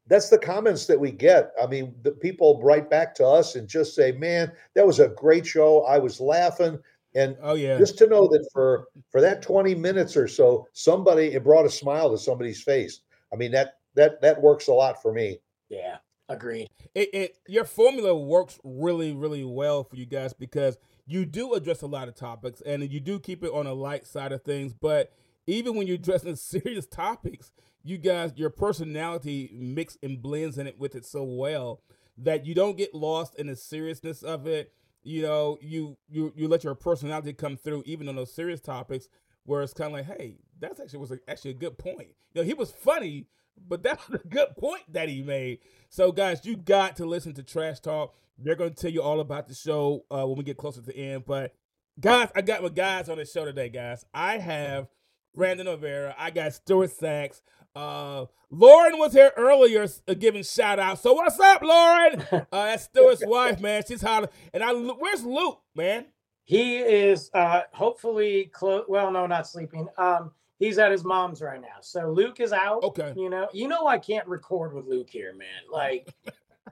that's 0.07 0.29
the 0.29 0.39
comments 0.39 0.87
that 0.87 0.99
we 0.99 1.11
get. 1.11 1.53
I 1.61 1.67
mean, 1.67 1.95
the 2.03 2.13
people 2.13 2.61
write 2.63 2.89
back 2.89 3.15
to 3.17 3.27
us 3.27 3.57
and 3.57 3.69
just 3.69 3.95
say, 3.95 4.13
"Man, 4.13 4.53
that 4.75 4.87
was 4.87 5.01
a 5.01 5.09
great 5.09 5.47
show. 5.47 5.83
I 5.83 5.99
was 5.99 6.21
laughing." 6.21 6.79
And 7.15 7.37
oh 7.43 7.55
yeah. 7.55 7.79
just 7.79 7.97
to 7.99 8.07
know 8.07 8.29
that 8.29 8.49
for 8.53 8.89
for 9.11 9.21
that 9.21 9.43
20 9.43 9.75
minutes 9.75 10.17
or 10.17 10.29
so, 10.29 10.69
somebody 10.73 11.35
it 11.35 11.45
brought 11.45 11.67
a 11.67 11.71
smile 11.71 12.11
to 12.11 12.19
somebody's 12.19 12.63
face. 12.63 13.01
I 13.33 13.37
mean, 13.37 13.53
that 13.53 13.79
that 13.95 14.21
that 14.21 14.41
works 14.41 14.69
a 14.69 14.73
lot 14.73 15.03
for 15.03 15.13
me. 15.13 15.39
yeah 15.69 15.97
agreed 16.29 16.69
it, 16.95 17.09
it 17.15 17.39
your 17.47 17.65
formula 17.65 18.17
works 18.17 18.59
really 18.65 19.13
really 19.13 19.45
well 19.45 19.85
for 19.85 19.97
you 19.97 20.07
guys 20.07 20.33
because 20.33 20.77
you 21.07 21.25
do 21.25 21.55
address 21.55 21.83
a 21.83 21.87
lot 21.87 22.09
of 22.09 22.17
topics 22.17 22.61
and 22.63 22.91
you 22.91 22.99
do 22.99 23.21
keep 23.21 23.45
it 23.45 23.53
on 23.53 23.67
a 23.67 23.73
light 23.73 24.07
side 24.07 24.33
of 24.33 24.43
things 24.43 24.73
but 24.73 25.13
even 25.47 25.77
when 25.77 25.87
you're 25.87 25.95
addressing 25.95 26.35
serious 26.37 26.87
topics 26.87 27.53
you 27.87 27.99
guys 27.99 28.33
your 28.37 28.51
personality 28.51 29.51
mix 29.55 29.97
and 30.03 30.23
blends 30.23 30.59
in 30.59 30.67
it 30.67 30.79
with 30.79 30.95
it 30.95 31.05
so 31.05 31.23
well 31.23 31.81
that 32.19 32.47
you 32.47 32.55
don't 32.55 32.77
get 32.77 32.95
lost 32.95 33.35
in 33.37 33.47
the 33.47 33.57
seriousness 33.57 34.23
of 34.23 34.47
it 34.47 34.73
you 35.03 35.23
know 35.23 35.59
you 35.61 35.97
you 36.09 36.33
you 36.37 36.49
let 36.49 36.65
your 36.65 36.75
personality 36.75 37.33
come 37.33 37.57
through 37.57 37.83
even 37.87 38.09
on 38.09 38.17
those 38.17 38.33
serious 38.33 38.61
topics 38.61 39.09
where 39.45 39.63
it's 39.63 39.73
kind 39.73 39.89
of 39.89 40.07
like 40.07 40.19
hey 40.19 40.37
that's 40.59 40.81
actually 40.81 40.99
was 40.99 41.13
a, 41.13 41.19
actually 41.29 41.53
a 41.53 41.55
good 41.55 41.79
point 41.79 42.09
you 42.35 42.41
know 42.41 42.43
he 42.43 42.55
was 42.55 42.71
funny 42.71 43.27
but 43.69 43.83
that 43.83 43.99
was 44.11 44.21
a 44.23 44.29
good 44.29 44.57
point 44.57 44.83
that 44.93 45.09
he 45.09 45.23
made 45.23 45.59
so, 45.89 46.13
guys, 46.13 46.45
you 46.45 46.57
got 46.57 46.97
to 46.97 47.07
listen 47.07 47.33
to 47.35 47.43
Trash 47.43 47.81
Talk. 47.81 48.15
They're 48.39 48.55
going 48.57 48.71
to 48.71 48.77
tell 48.77 48.91
you 48.91 49.03
all 49.03 49.21
about 49.21 49.49
the 49.49 49.55
show 49.55 50.05
uh, 50.11 50.27
when 50.27 50.37
we 50.37 50.45
get 50.45 50.57
closer 50.57 50.81
to 50.81 50.87
the 50.87 50.97
end. 50.97 51.25
But, 51.25 51.55
guys, 51.99 52.29
I 52.35 52.43
got 52.43 52.63
my 52.63 52.69
guys 52.69 53.09
on 53.09 53.19
the 53.19 53.25
show 53.25 53.45
today, 53.45 53.69
guys. 53.69 54.05
I 54.13 54.39
have 54.39 54.89
Brandon 55.37 55.67
Novara. 55.67 56.15
I 56.19 56.31
got 56.31 56.55
Stuart 56.55 56.91
Sax. 56.91 57.43
Uh, 57.75 58.25
Lauren 58.51 58.99
was 58.99 59.13
here 59.13 59.33
earlier 59.37 59.87
uh, 60.09 60.15
giving 60.15 60.43
shout 60.43 60.79
out. 60.79 60.99
So, 60.99 61.13
what's 61.13 61.39
up, 61.39 61.63
Lauren? 61.63 62.25
Uh, 62.33 62.67
that's 62.67 62.85
Stuart's 62.85 63.23
wife, 63.27 63.61
man. 63.61 63.83
She's 63.87 64.01
hollering. 64.03 64.31
And 64.55 64.63
I, 64.65 64.73
where's 64.73 65.23
Luke, 65.25 65.61
man? 65.75 66.07
he 66.49 66.77
is 66.77 67.29
uh 67.35 67.63
hopefully 67.73 68.49
close 68.53 68.85
well 68.87 69.11
no 69.11 69.27
not 69.27 69.49
sleeping 69.49 69.89
um 69.99 70.31
he's 70.61 70.79
at 70.79 70.93
his 70.93 71.03
mom's 71.03 71.43
right 71.43 71.61
now 71.61 71.75
so 71.81 72.09
luke 72.13 72.39
is 72.39 72.53
out 72.53 72.85
Okay. 72.85 73.13
you 73.17 73.29
know 73.29 73.49
you 73.53 73.67
know 73.67 73.89
i 73.89 73.99
can't 73.99 74.25
record 74.29 74.73
with 74.73 74.87
luke 74.87 75.11
here 75.11 75.35
man 75.35 75.49
like 75.73 76.15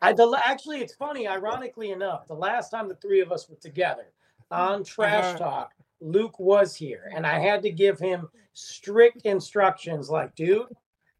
i 0.01 0.13
the, 0.13 0.41
actually 0.45 0.79
it's 0.79 0.95
funny 0.95 1.27
ironically 1.27 1.91
enough 1.91 2.29
the 2.29 2.35
last 2.35 2.71
time 2.71 2.87
the 2.89 2.95
three 2.95 3.19
of 3.21 3.33
us 3.33 3.49
were 3.49 3.57
together 3.57 4.13
on 4.53 4.85
trash 4.85 5.25
Uh-huh. 5.25 5.39
talk 5.39 5.73
luke 6.01 6.39
was 6.39 6.77
here 6.77 7.11
and 7.13 7.27
i 7.27 7.41
had 7.41 7.61
to 7.61 7.71
give 7.73 7.99
him 7.99 8.29
strict 8.55 9.23
instructions 9.23 10.09
like 10.09 10.35
dude 10.35 10.67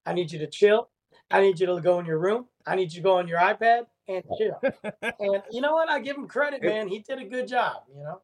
i 0.07 0.13
need 0.13 0.31
you 0.31 0.39
to 0.39 0.47
chill 0.47 0.89
i 1.31 1.41
need 1.41 1.59
you 1.59 1.67
to 1.67 1.81
go 1.81 1.99
in 1.99 2.07
your 2.07 2.19
room 2.19 2.47
i 2.67 2.75
need 2.75 2.93
you 2.93 3.01
to 3.01 3.03
go 3.03 3.19
on 3.19 3.29
your 3.29 3.39
ipad 3.39 3.83
and 4.09 4.23
chill 4.39 4.61
and 5.21 5.43
you 5.51 5.61
know 5.61 5.73
what 5.73 5.91
i 5.91 5.99
give 6.01 6.17
him 6.17 6.27
credit 6.29 6.63
man 6.63 6.89
he 6.89 7.01
did 7.01 7.19
a 7.19 7.25
good 7.25 7.47
job 7.49 7.83
you 7.95 8.03
know 8.03 8.21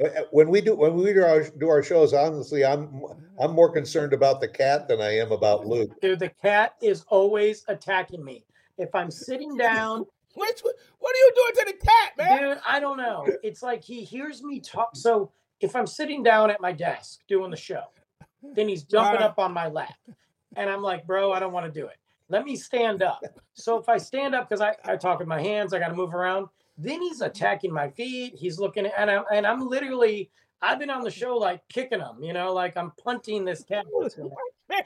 Uh, 0.00 0.22
When 0.30 0.48
we 0.48 0.60
do 0.60 0.76
when 0.76 0.94
we 0.94 1.12
do 1.12 1.24
our 1.24 1.42
do 1.42 1.68
our 1.68 1.82
shows, 1.82 2.14
honestly, 2.14 2.64
I'm 2.64 3.02
I'm 3.40 3.52
more 3.52 3.68
concerned 3.72 4.12
about 4.12 4.40
the 4.40 4.46
cat 4.46 4.86
than 4.86 5.00
I 5.00 5.18
am 5.18 5.32
about 5.32 5.66
Luke. 5.66 5.90
Dude, 6.00 6.20
the 6.20 6.28
cat 6.28 6.74
is 6.80 7.04
always 7.08 7.64
attacking 7.66 8.24
me. 8.24 8.44
If 8.78 8.94
I'm 8.94 9.10
sitting 9.10 9.56
down, 9.56 10.06
What, 10.34 10.62
what 11.00 11.12
are 11.16 11.18
you 11.18 11.32
doing 11.34 11.54
to 11.54 11.72
the 11.72 11.86
cat, 11.86 12.10
man? 12.16 12.42
dude, 12.42 12.60
I 12.64 12.78
don't 12.78 12.96
know. 12.96 13.26
It's 13.42 13.60
like 13.60 13.82
he 13.82 14.04
hears 14.04 14.40
me 14.40 14.60
talk. 14.60 14.94
So 14.94 15.32
if 15.60 15.74
I'm 15.74 15.86
sitting 15.86 16.22
down 16.22 16.50
at 16.50 16.60
my 16.60 16.72
desk 16.72 17.20
doing 17.28 17.50
the 17.50 17.56
show, 17.56 17.82
then 18.42 18.68
he's 18.68 18.84
jumping 18.84 19.22
up 19.22 19.38
on 19.38 19.52
my 19.52 19.68
lap. 19.68 19.94
And 20.56 20.70
I'm 20.70 20.82
like, 20.82 21.06
bro, 21.06 21.32
I 21.32 21.40
don't 21.40 21.52
want 21.52 21.72
to 21.72 21.80
do 21.80 21.86
it. 21.86 21.96
Let 22.28 22.44
me 22.44 22.56
stand 22.56 23.02
up. 23.02 23.22
So 23.54 23.78
if 23.78 23.88
I 23.88 23.96
stand 23.96 24.34
up, 24.34 24.48
because 24.48 24.60
I, 24.60 24.74
I 24.84 24.96
talk 24.96 25.18
with 25.18 25.28
my 25.28 25.40
hands, 25.40 25.72
I 25.72 25.78
got 25.78 25.88
to 25.88 25.94
move 25.94 26.14
around. 26.14 26.48
Then 26.76 27.00
he's 27.02 27.20
attacking 27.20 27.72
my 27.72 27.90
feet. 27.90 28.34
He's 28.36 28.58
looking 28.58 28.86
at, 28.86 28.92
and 28.96 29.10
I'm, 29.10 29.24
and 29.32 29.46
I'm 29.46 29.66
literally, 29.68 30.30
I've 30.60 30.78
been 30.78 30.90
on 30.90 31.02
the 31.02 31.10
show 31.10 31.36
like 31.36 31.66
kicking 31.68 32.00
him, 32.00 32.22
you 32.22 32.32
know, 32.32 32.52
like 32.52 32.76
I'm 32.76 32.92
punting 33.02 33.44
this 33.44 33.64
cat. 33.64 33.86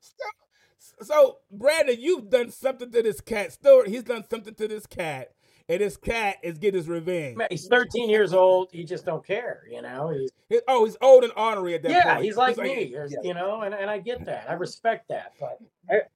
So, 0.00 0.94
so, 1.00 1.38
Brandon, 1.50 1.96
you've 1.98 2.28
done 2.28 2.50
something 2.50 2.90
to 2.92 3.02
this 3.02 3.22
cat. 3.22 3.52
Stuart, 3.52 3.88
he's 3.88 4.02
done 4.02 4.22
something 4.28 4.54
to 4.54 4.68
this 4.68 4.86
cat, 4.86 5.32
and 5.68 5.80
this 5.80 5.96
cat 5.96 6.36
is 6.42 6.58
getting 6.58 6.78
his 6.78 6.88
revenge. 6.88 7.36
Man, 7.36 7.48
He's 7.50 7.66
13 7.68 8.10
years 8.10 8.32
old. 8.32 8.68
He 8.72 8.84
just 8.84 9.04
don't 9.06 9.24
care, 9.26 9.62
you 9.70 9.80
know. 9.82 10.10
He's 10.10 10.30
He- 10.48 10.60
oh, 10.68 10.84
he's 10.84 10.96
old 11.00 11.24
and 11.24 11.32
ornery 11.36 11.74
at 11.74 11.82
that 11.82 11.88
point. 11.92 12.04
yeah, 12.04 12.14
point. 12.14 12.24
he's 12.24 12.36
like 12.36 12.56
me, 12.58 12.94
you 13.22 13.34
know, 13.34 13.62
and, 13.62 13.74
and 13.74 13.90
I 13.90 13.98
get 13.98 14.24
that. 14.26 14.48
I 14.48 14.54
respect 14.54 15.08
that, 15.08 15.32
but 15.40 15.58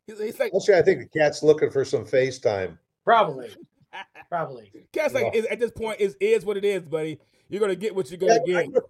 He's, 0.06 0.18
he's 0.18 0.38
like, 0.40 0.52
Actually, 0.54 0.76
I 0.76 0.82
think 0.82 1.00
the 1.10 1.18
cat's 1.18 1.42
looking 1.42 1.70
for 1.70 1.84
some 1.84 2.04
FaceTime. 2.04 2.76
probably, 3.04 3.50
probably. 4.28 4.70
cat's 4.92 5.14
like, 5.14 5.34
Yeah. 5.34 5.42
at 5.50 5.58
this 5.60 5.70
point, 5.70 6.00
is 6.00 6.16
is 6.20 6.44
what 6.44 6.56
it 6.56 6.64
is, 6.64 6.82
buddy. 6.84 7.18
You're 7.48 7.60
gonna 7.60 7.74
get 7.74 7.94
what 7.94 8.10
you're 8.10 8.18
gonna 8.18 8.40
Yeah, 8.46 8.62
get. 8.64 8.82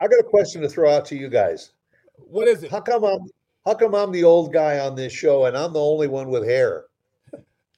I 0.00 0.08
got 0.08 0.18
a 0.18 0.24
question 0.24 0.62
to 0.62 0.68
throw 0.68 0.90
out 0.90 1.04
to 1.06 1.16
you 1.16 1.28
guys. 1.28 1.70
What 2.16 2.48
is 2.48 2.64
it? 2.64 2.70
How 2.72 2.80
come 2.80 3.04
I'm 3.04 3.20
how 3.64 3.74
come 3.74 3.94
I'm 3.94 4.10
the 4.10 4.24
old 4.24 4.52
guy 4.52 4.80
on 4.80 4.96
this 4.96 5.12
show 5.12 5.44
and 5.44 5.56
I'm 5.56 5.72
the 5.72 5.80
only 5.80 6.08
one 6.08 6.28
with 6.28 6.44
hair? 6.44 6.86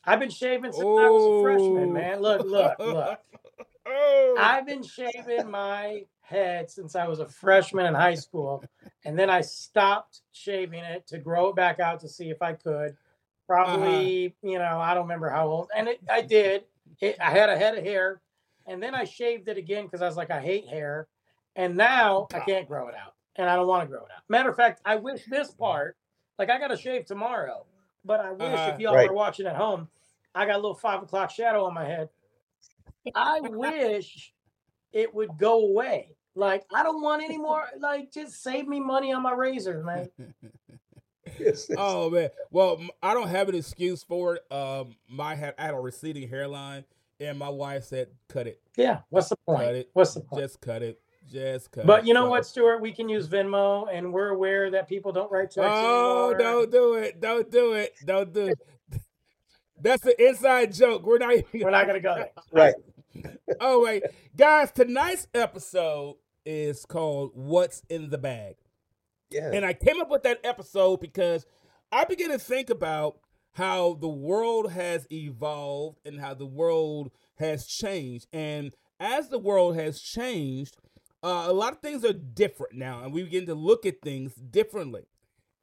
I've 0.07 0.21
been 0.21 0.31
shaving 0.31 0.73
since 0.73 0.85
I 0.85 1.09
was 1.09 1.25
a 1.25 1.43
freshman, 1.43 1.89
Oh. 1.91 1.93
man. 1.93 2.21
Look, 2.21 2.45
look, 2.47 2.79
look. 2.79 3.19
Oh. 3.87 4.37
I've 4.39 4.65
been 4.67 4.83
shaving 4.83 5.51
my 5.51 6.07
head 6.23 6.71
since 6.71 6.97
I 6.97 7.07
was 7.07 7.21
a 7.21 7.29
freshman 7.29 7.85
in 7.85 7.93
high 7.95 8.15
school, 8.15 8.65
and 9.05 9.19
then 9.19 9.29
I 9.29 9.43
stopped 9.43 10.23
shaving 10.33 10.83
it 10.83 11.07
to 11.09 11.19
grow 11.19 11.49
it 11.51 11.57
back 11.57 11.81
out 11.81 12.01
to 12.01 12.09
see 12.09 12.31
if 12.31 12.41
I 12.41 12.55
could. 12.55 12.97
Probably, 13.47 14.35
you 14.43 14.59
know, 14.59 14.81
I 14.81 14.95
don't 14.95 15.03
remember 15.03 15.29
how 15.29 15.49
old, 15.49 15.69
and 15.77 15.87
it, 15.89 16.01
I 16.11 16.23
did. 16.23 16.65
It, 17.03 17.17
I 17.21 17.31
had 17.31 17.51
a 17.51 17.59
head 17.59 17.77
of 17.77 17.85
hair, 17.85 18.23
and 18.67 18.83
then 18.83 18.95
I 18.95 19.05
shaved 19.05 19.49
it 19.49 19.59
again 19.59 19.85
because 19.85 20.01
I 20.01 20.07
was 20.07 20.17
like, 20.17 20.31
I 20.31 20.41
hate 20.41 20.67
hair, 20.67 21.07
and 21.55 21.77
now 21.77 22.27
I 22.33 22.41
can't 22.41 22.67
grow 22.67 22.89
it 22.89 22.95
out, 22.95 23.13
and 23.37 23.51
I 23.51 23.55
don't 23.57 23.67
want 23.69 23.83
to 23.83 23.87
grow 23.89 24.01
it 24.07 24.11
out. 24.17 24.23
Matter 24.31 24.49
of 24.49 24.57
fact, 24.57 24.81
I 24.87 24.97
wish 24.97 25.27
this 25.29 25.51
part, 25.51 25.99
like 26.39 26.49
I 26.49 26.59
got 26.59 26.69
to 26.69 26.77
shave 26.79 27.05
tomorrow. 27.05 27.67
but 28.07 28.21
I 28.21 28.33
wish 28.33 28.43
Uh-huh. 28.53 28.71
if 28.75 28.81
y'all 28.81 28.95
Right. 28.95 29.09
are 29.09 29.15
watching 29.15 29.47
at 29.47 29.57
home, 29.57 29.89
I 30.35 30.47
got 30.47 30.55
a 30.55 30.59
little 30.59 30.75
five 30.75 31.03
o'clock 31.03 31.31
shadow 31.31 31.65
on 31.65 31.75
my 31.75 31.85
head. 31.85 32.09
I 33.15 33.41
wish 33.41 34.33
it 34.93 35.15
would 35.15 35.37
go 35.39 35.61
away. 35.67 36.17
Like 36.35 36.65
I 36.75 36.83
don't 36.83 37.03
want 37.03 37.23
any 37.23 37.39
more. 37.39 37.65
Like 37.79 38.13
just 38.13 38.43
save 38.43 38.67
me 38.67 38.81
money 38.81 39.13
on 39.13 39.23
my 39.23 39.33
razor, 39.33 39.83
man. 39.85 40.09
Oh 41.77 42.11
man. 42.11 42.29
Well, 42.51 42.81
I 43.03 43.15
don't 43.15 43.29
have 43.29 43.49
an 43.49 43.55
excuse 43.55 44.03
for 44.05 44.37
it. 44.37 44.53
Um, 44.53 44.95
my 45.09 45.35
had 45.35 45.55
I 45.59 45.65
had 45.65 45.75
a 45.75 45.79
receding 45.81 46.29
hairline, 46.29 46.85
and 47.19 47.39
my 47.39 47.49
wife 47.49 47.85
said, 47.85 48.09
"Cut 48.29 48.47
it, 48.47 48.61
Yeah. 48.77 49.01
What's 49.09 49.31
the 49.31 49.37
cut 49.37 49.57
point? 49.57 49.71
it, 49.77 49.91
What's 49.95 50.15
the 50.15 50.21
point? 50.21 50.43
just 50.43 50.61
cut 50.61 50.83
it, 50.83 51.01
just 51.33 51.73
cut." 51.73 51.81
It. 51.81 51.87
But 51.87 52.01
it." 52.03 52.07
you 52.09 52.15
know 52.15 52.29
what, 52.29 52.47
Stuart? 52.47 52.83
We 52.83 52.93
can 52.93 53.09
use 53.09 53.27
Venmo, 53.27 53.89
and 53.91 54.13
we're 54.13 54.29
aware 54.29 54.71
that 54.71 54.87
people 54.87 55.13
don't 55.13 55.33
write 55.33 55.51
checks 55.51 55.67
Oh, 55.69 56.31
anymore. 56.35 56.39
don't 56.39 56.71
do 56.71 56.95
it! 56.97 57.21
Don't 57.21 57.51
do 57.51 57.73
it! 57.73 57.95
Don't 58.05 58.33
do 58.33 58.49
it. 58.49 58.59
That's 59.81 60.05
an 60.07 60.15
inside 60.19 60.73
joke. 60.73 61.05
We're 61.05 61.19
not 61.19 61.33
even. 61.33 61.45
We're 61.55 61.71
not 61.71 61.87
gonna 61.87 62.01
go 62.01 62.15
there. 62.15 62.31
right. 62.53 62.75
oh 63.61 63.83
wait, 63.83 64.03
guys! 64.37 64.71
Tonight's 64.73 65.27
episode 65.35 66.17
is 66.47 66.85
called 66.87 67.33
"What's 67.35 67.83
in 67.89 68.11
the 68.11 68.19
Bag." 68.19 68.57
Yeah. 69.31 69.51
And 69.53 69.65
I 69.65 69.73
came 69.73 70.01
up 70.01 70.11
with 70.11 70.23
that 70.23 70.41
episode 70.45 71.01
because 71.01 71.45
I 71.91 72.05
began 72.05 72.31
to 72.31 72.39
think 72.39 72.71
about 72.71 73.19
how 73.53 73.95
the 74.01 74.09
world 74.09 74.73
has 74.73 75.07
evolved 75.11 75.99
and 76.05 76.21
how 76.21 76.35
the 76.35 76.47
world 76.47 77.11
has 77.37 77.67
changed. 77.67 78.27
And 78.33 78.75
as 79.01 79.29
the 79.29 79.39
world 79.39 79.77
has 79.77 80.01
changed, 80.01 80.77
uh, 81.23 81.47
a 81.49 81.53
lot 81.53 81.73
of 81.73 81.79
things 81.81 82.05
are 82.05 82.13
different 82.13 82.75
now, 82.75 83.03
and 83.03 83.13
we 83.13 83.23
begin 83.23 83.47
to 83.47 83.55
look 83.55 83.87
at 83.87 84.03
things 84.03 84.35
differently. 84.35 85.07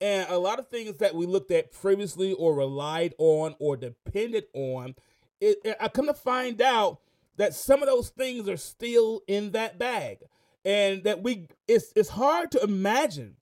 And 0.02 0.28
a 0.30 0.40
lot 0.40 0.58
of 0.58 0.68
things 0.68 0.98
that 0.98 1.14
we 1.14 1.28
looked 1.28 1.52
at 1.52 1.72
previously 1.72 2.34
or 2.34 2.56
relied 2.56 3.14
on 3.20 3.56
or 3.60 3.78
depended 3.78 4.46
on, 4.54 4.96
it, 5.40 5.58
I 5.80 5.88
come 5.90 6.08
to 6.08 6.14
find 6.14 6.60
out 6.62 7.00
that 7.38 7.54
some 7.54 7.82
of 7.82 7.88
those 7.88 8.10
things 8.10 8.50
are 8.50 8.58
still 8.58 9.22
in 9.28 9.52
that 9.52 9.78
bag. 9.78 10.24
And 10.66 11.04
that 11.06 11.24
we 11.24 11.48
it's 11.68 11.92
it's 11.96 12.10
hard 12.10 12.52
to 12.52 12.62
imagine 12.62 13.38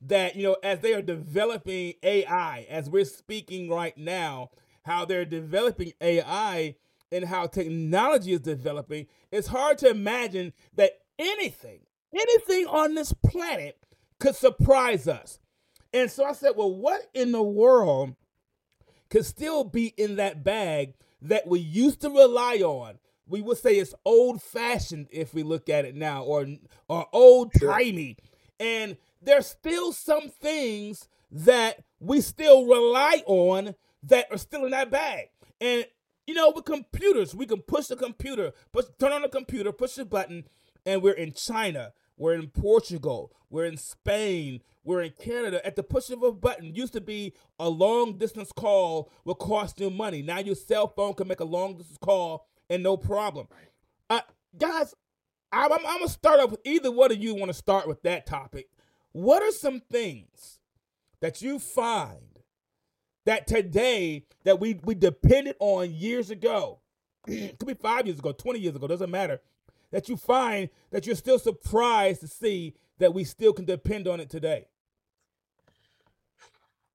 that 0.00 0.36
you 0.36 0.42
know 0.42 0.56
as 0.62 0.80
they 0.80 0.92
are 0.92 1.02
developing 1.02 1.94
AI 2.02 2.66
as 2.68 2.90
we're 2.90 3.04
speaking 3.04 3.70
right 3.70 3.96
now 3.96 4.50
how 4.84 5.04
they're 5.04 5.24
developing 5.24 5.92
AI 6.00 6.74
and 7.10 7.24
how 7.24 7.46
technology 7.46 8.32
is 8.32 8.40
developing 8.40 9.06
it's 9.30 9.46
hard 9.46 9.78
to 9.78 9.88
imagine 9.88 10.52
that 10.74 10.92
anything 11.18 11.80
anything 12.12 12.66
on 12.66 12.94
this 12.94 13.12
planet 13.24 13.78
could 14.18 14.34
surprise 14.34 15.08
us 15.08 15.38
and 15.94 16.10
so 16.10 16.24
I 16.24 16.32
said 16.32 16.52
well 16.56 16.74
what 16.74 17.08
in 17.14 17.32
the 17.32 17.42
world 17.42 18.14
could 19.08 19.24
still 19.24 19.64
be 19.64 19.94
in 19.96 20.16
that 20.16 20.44
bag 20.44 20.94
that 21.22 21.46
we 21.46 21.60
used 21.60 22.02
to 22.02 22.10
rely 22.10 22.56
on? 22.56 22.98
We 23.26 23.40
would 23.40 23.56
say 23.56 23.76
it's 23.76 23.94
old 24.04 24.42
fashioned 24.42 25.06
if 25.10 25.32
we 25.32 25.42
look 25.42 25.70
at 25.70 25.86
it 25.86 25.94
now 25.94 26.24
or 26.24 26.46
or 26.88 27.06
old 27.12 27.52
timey 27.54 28.18
and 28.60 28.96
there's 29.22 29.46
still 29.46 29.92
some 29.92 30.28
things 30.28 31.08
that 31.30 31.82
we 32.00 32.20
still 32.20 32.66
rely 32.66 33.22
on 33.26 33.74
that 34.02 34.26
are 34.30 34.38
still 34.38 34.64
in 34.64 34.70
that 34.70 34.90
bag. 34.90 35.28
And 35.60 35.86
you 36.26 36.34
know, 36.34 36.52
with 36.54 36.64
computers, 36.64 37.34
we 37.34 37.46
can 37.46 37.60
push 37.60 37.86
the 37.86 37.96
computer, 37.96 38.52
push, 38.72 38.86
turn 38.98 39.12
on 39.12 39.22
the 39.22 39.28
computer, 39.28 39.72
push 39.72 39.94
the 39.94 40.04
button, 40.04 40.44
and 40.86 41.02
we're 41.02 41.12
in 41.12 41.32
China, 41.32 41.92
we're 42.16 42.34
in 42.34 42.48
Portugal, 42.48 43.32
we're 43.50 43.64
in 43.64 43.76
Spain, 43.76 44.60
we're 44.84 45.02
in 45.02 45.12
Canada. 45.12 45.64
At 45.66 45.76
the 45.76 45.82
push 45.82 46.10
of 46.10 46.22
a 46.22 46.32
button, 46.32 46.74
used 46.74 46.92
to 46.92 47.00
be 47.00 47.34
a 47.58 47.68
long 47.68 48.18
distance 48.18 48.52
call 48.52 49.10
would 49.24 49.38
cost 49.38 49.80
you 49.80 49.90
money. 49.90 50.22
Now 50.22 50.38
your 50.38 50.54
cell 50.54 50.88
phone 50.88 51.14
can 51.14 51.28
make 51.28 51.40
a 51.40 51.44
long 51.44 51.76
distance 51.76 51.98
call 51.98 52.46
and 52.70 52.82
no 52.82 52.96
problem. 52.96 53.48
Uh, 54.08 54.20
guys, 54.58 54.94
I'm, 55.52 55.72
I'm, 55.72 55.82
gonna 55.82 56.08
start 56.08 56.40
off 56.40 56.50
with 56.50 56.60
either 56.64 56.90
one 56.90 57.12
of 57.12 57.18
you 57.18 57.34
want 57.34 57.48
to 57.48 57.54
start 57.54 57.88
with 57.88 58.02
that 58.02 58.26
topic. 58.26 58.68
What 59.12 59.42
are 59.42 59.52
some 59.52 59.80
things 59.80 60.60
that 61.20 61.40
you 61.40 61.58
find 61.58 62.40
that 63.26 63.46
today 63.46 64.26
that 64.44 64.60
we 64.60 64.80
we 64.82 64.94
depended 64.94 65.56
on 65.60 65.92
years 65.92 66.30
ago? 66.30 66.80
Could 67.26 67.66
be 67.66 67.74
five 67.74 68.06
years 68.06 68.18
ago, 68.18 68.32
twenty 68.32 68.58
years 68.60 68.74
ago, 68.74 68.86
doesn't 68.86 69.10
matter. 69.10 69.40
That 69.94 70.08
you 70.08 70.16
find 70.16 70.70
that 70.90 71.06
you're 71.06 71.14
still 71.14 71.38
surprised 71.38 72.20
to 72.22 72.26
see 72.26 72.74
that 72.98 73.14
we 73.14 73.22
still 73.22 73.52
can 73.52 73.64
depend 73.64 74.08
on 74.08 74.18
it 74.18 74.28
today. 74.28 74.66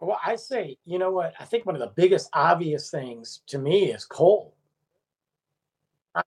Well, 0.01 0.19
I 0.23 0.35
say, 0.35 0.77
you 0.83 0.99
know 0.99 1.09
what? 1.09 1.33
I 1.39 1.45
think 1.45 1.65
one 1.65 1.75
of 1.75 1.79
the 1.79 1.93
biggest 1.95 2.29
obvious 2.33 2.91
things 2.91 3.39
to 3.47 3.57
me 3.57 3.93
is 3.93 4.03
coal. 4.03 4.53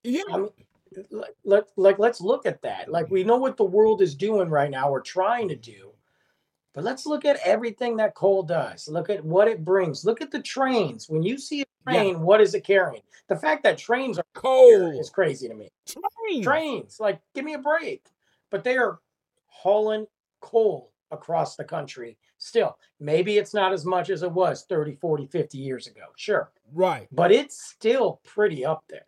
Yeah, 0.03 0.23
I 0.33 0.39
mean, 0.39 0.49
like, 1.11 1.37
like, 1.45 1.67
like, 1.77 1.99
let's 1.99 2.23
look 2.23 2.47
at 2.47 2.63
that. 2.63 2.91
Like, 2.91 3.11
we 3.11 3.23
know 3.23 3.37
what 3.37 3.59
the 3.59 3.65
world 3.65 4.01
is 4.01 4.15
doing 4.15 4.49
right 4.49 4.71
now. 4.71 4.91
We're 4.91 5.03
trying 5.03 5.51
to 5.51 5.57
do, 5.57 5.93
but 6.73 6.85
let's 6.85 7.05
look 7.05 7.27
at 7.27 7.39
everything 7.45 7.99
that 7.99 8.15
coal 8.15 8.45
does. 8.45 8.89
Look 8.89 9.11
at 9.11 9.23
what 9.23 9.47
it 9.47 9.63
brings. 9.63 10.07
Look 10.07 10.23
at 10.23 10.31
the 10.31 10.41
trains. 10.41 11.07
When 11.11 11.23
you 11.23 11.37
see 11.37 11.61
a 11.61 11.65
Yeah. 11.88 12.12
what 12.12 12.40
is 12.40 12.55
it 12.55 12.64
carrying? 12.64 13.03
The 13.29 13.37
fact 13.37 13.62
that 13.64 13.79
trains 13.79 14.18
are 14.18 14.25
coal, 14.35 14.99
is 14.99 15.11
crazy 15.11 15.49
to 15.49 15.55
me. 15.55 15.71
train. 15.87 16.42
Trains, 16.42 16.99
like, 17.01 17.21
give 17.35 17.45
me 17.45 17.55
a 17.55 17.59
break. 17.59 18.05
But 18.51 18.64
they 18.64 18.77
are 18.77 18.99
hauling 19.47 20.07
coal 20.40 20.92
across 21.11 21.57
the 21.57 21.64
country 21.64 22.18
still. 22.38 22.77
Maybe 23.01 23.38
it's 23.38 23.55
not 23.55 23.73
as 23.73 23.85
much 23.85 24.11
as 24.11 24.23
it 24.23 24.31
was 24.33 24.64
30, 24.68 24.97
40, 24.97 25.27
50 25.27 25.59
years 25.59 25.87
ago. 25.87 26.03
Sure. 26.16 26.51
Right. 26.73 27.09
But 27.12 27.33
it's 27.33 27.62
still 27.62 28.21
pretty 28.25 28.64
up 28.64 28.85
there. 28.88 29.05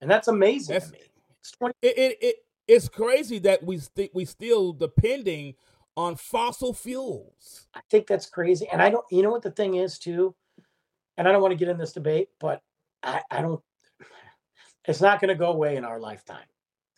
And 0.00 0.10
that's 0.10 0.28
amazing 0.28 0.74
That's- 0.74 0.90
to 0.90 0.96
me. 0.98 1.04
It's 1.40 1.52
20 1.52 1.74
It, 1.82 1.98
it, 1.98 2.18
it 2.20 2.36
it's 2.66 2.88
crazy 2.88 3.38
that 3.40 3.62
we 3.62 3.78
st- 3.78 4.14
we 4.14 4.24
still 4.26 4.72
depending 4.72 5.54
on 5.96 6.16
fossil 6.16 6.74
fuels. 6.74 7.66
I 7.74 7.80
think 7.90 8.06
that's 8.06 8.28
crazy. 8.28 8.68
And 8.70 8.82
I 8.82 8.90
don't, 8.90 9.04
you 9.10 9.22
know 9.22 9.30
what 9.30 9.42
the 9.42 9.50
thing 9.50 9.76
is 9.76 9.98
too? 9.98 10.34
And 11.18 11.28
I 11.28 11.32
don't 11.32 11.42
want 11.42 11.52
to 11.52 11.56
get 11.56 11.68
in 11.68 11.76
this 11.76 11.92
debate, 11.92 12.30
but 12.40 12.62
I, 13.02 13.20
I 13.30 13.42
don't, 13.42 13.60
it's 14.86 15.00
not 15.02 15.20
going 15.20 15.28
to 15.28 15.34
go 15.34 15.50
away 15.52 15.76
in 15.76 15.84
our 15.84 16.00
lifetime. 16.00 16.46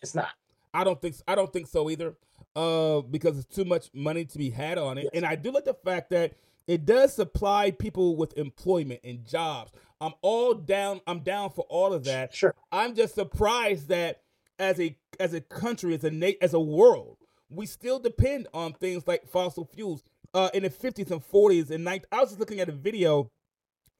It's 0.03 0.15
not. 0.15 0.29
I 0.73 0.85
don't 0.85 1.01
think 1.03 1.17
I 1.27 1.35
don't 1.35 1.53
think 1.53 1.67
so 1.67 1.91
either. 1.91 2.15
Uh, 2.57 3.01
because 3.01 3.39
it's 3.39 3.53
too 3.55 3.65
much 3.65 3.91
money 3.95 4.25
to 4.25 4.37
be 4.39 4.51
had 4.51 4.77
on 4.77 4.99
it, 4.99 5.05
Yes. 5.05 5.11
and 5.15 5.25
I 5.25 5.37
do 5.37 5.51
like 5.53 5.65
the 5.65 5.75
fact 5.85 6.11
that 6.11 6.35
it 6.67 6.85
does 6.85 7.15
supply 7.15 7.71
people 7.71 8.17
with 8.17 8.37
employment 8.37 9.01
and 9.05 9.25
jobs. 9.25 9.73
I'm 10.01 10.15
all 10.23 10.55
down. 10.55 11.01
I'm 11.07 11.21
down 11.21 11.51
for 11.51 11.65
all 11.69 11.93
of 11.93 12.05
that. 12.05 12.35
Sure. 12.35 12.55
I'm 12.73 12.95
just 12.95 13.15
surprised 13.15 13.89
that 13.89 14.23
as 14.59 14.81
a 14.81 14.97
as 15.19 15.33
a 15.35 15.41
country, 15.41 15.95
as 15.95 16.05
a 16.05 16.11
na- 16.11 16.33
as 16.43 16.55
a 16.55 16.61
world, 16.61 17.19
we 17.51 17.67
still 17.67 17.99
depend 17.99 18.49
on 18.55 18.73
things 18.75 19.07
like 19.07 19.27
fossil 19.27 19.65
fuels. 19.65 20.03
Uh, 20.33 20.49
in 20.55 20.63
the 20.63 20.71
50s 20.71 21.11
and 21.11 21.21
40s 21.29 21.71
and 21.71 21.83
19, 21.85 22.07
I 22.13 22.21
was 22.21 22.29
just 22.31 22.39
looking 22.41 22.61
at 22.61 22.69
a 22.69 22.73
video 22.73 23.31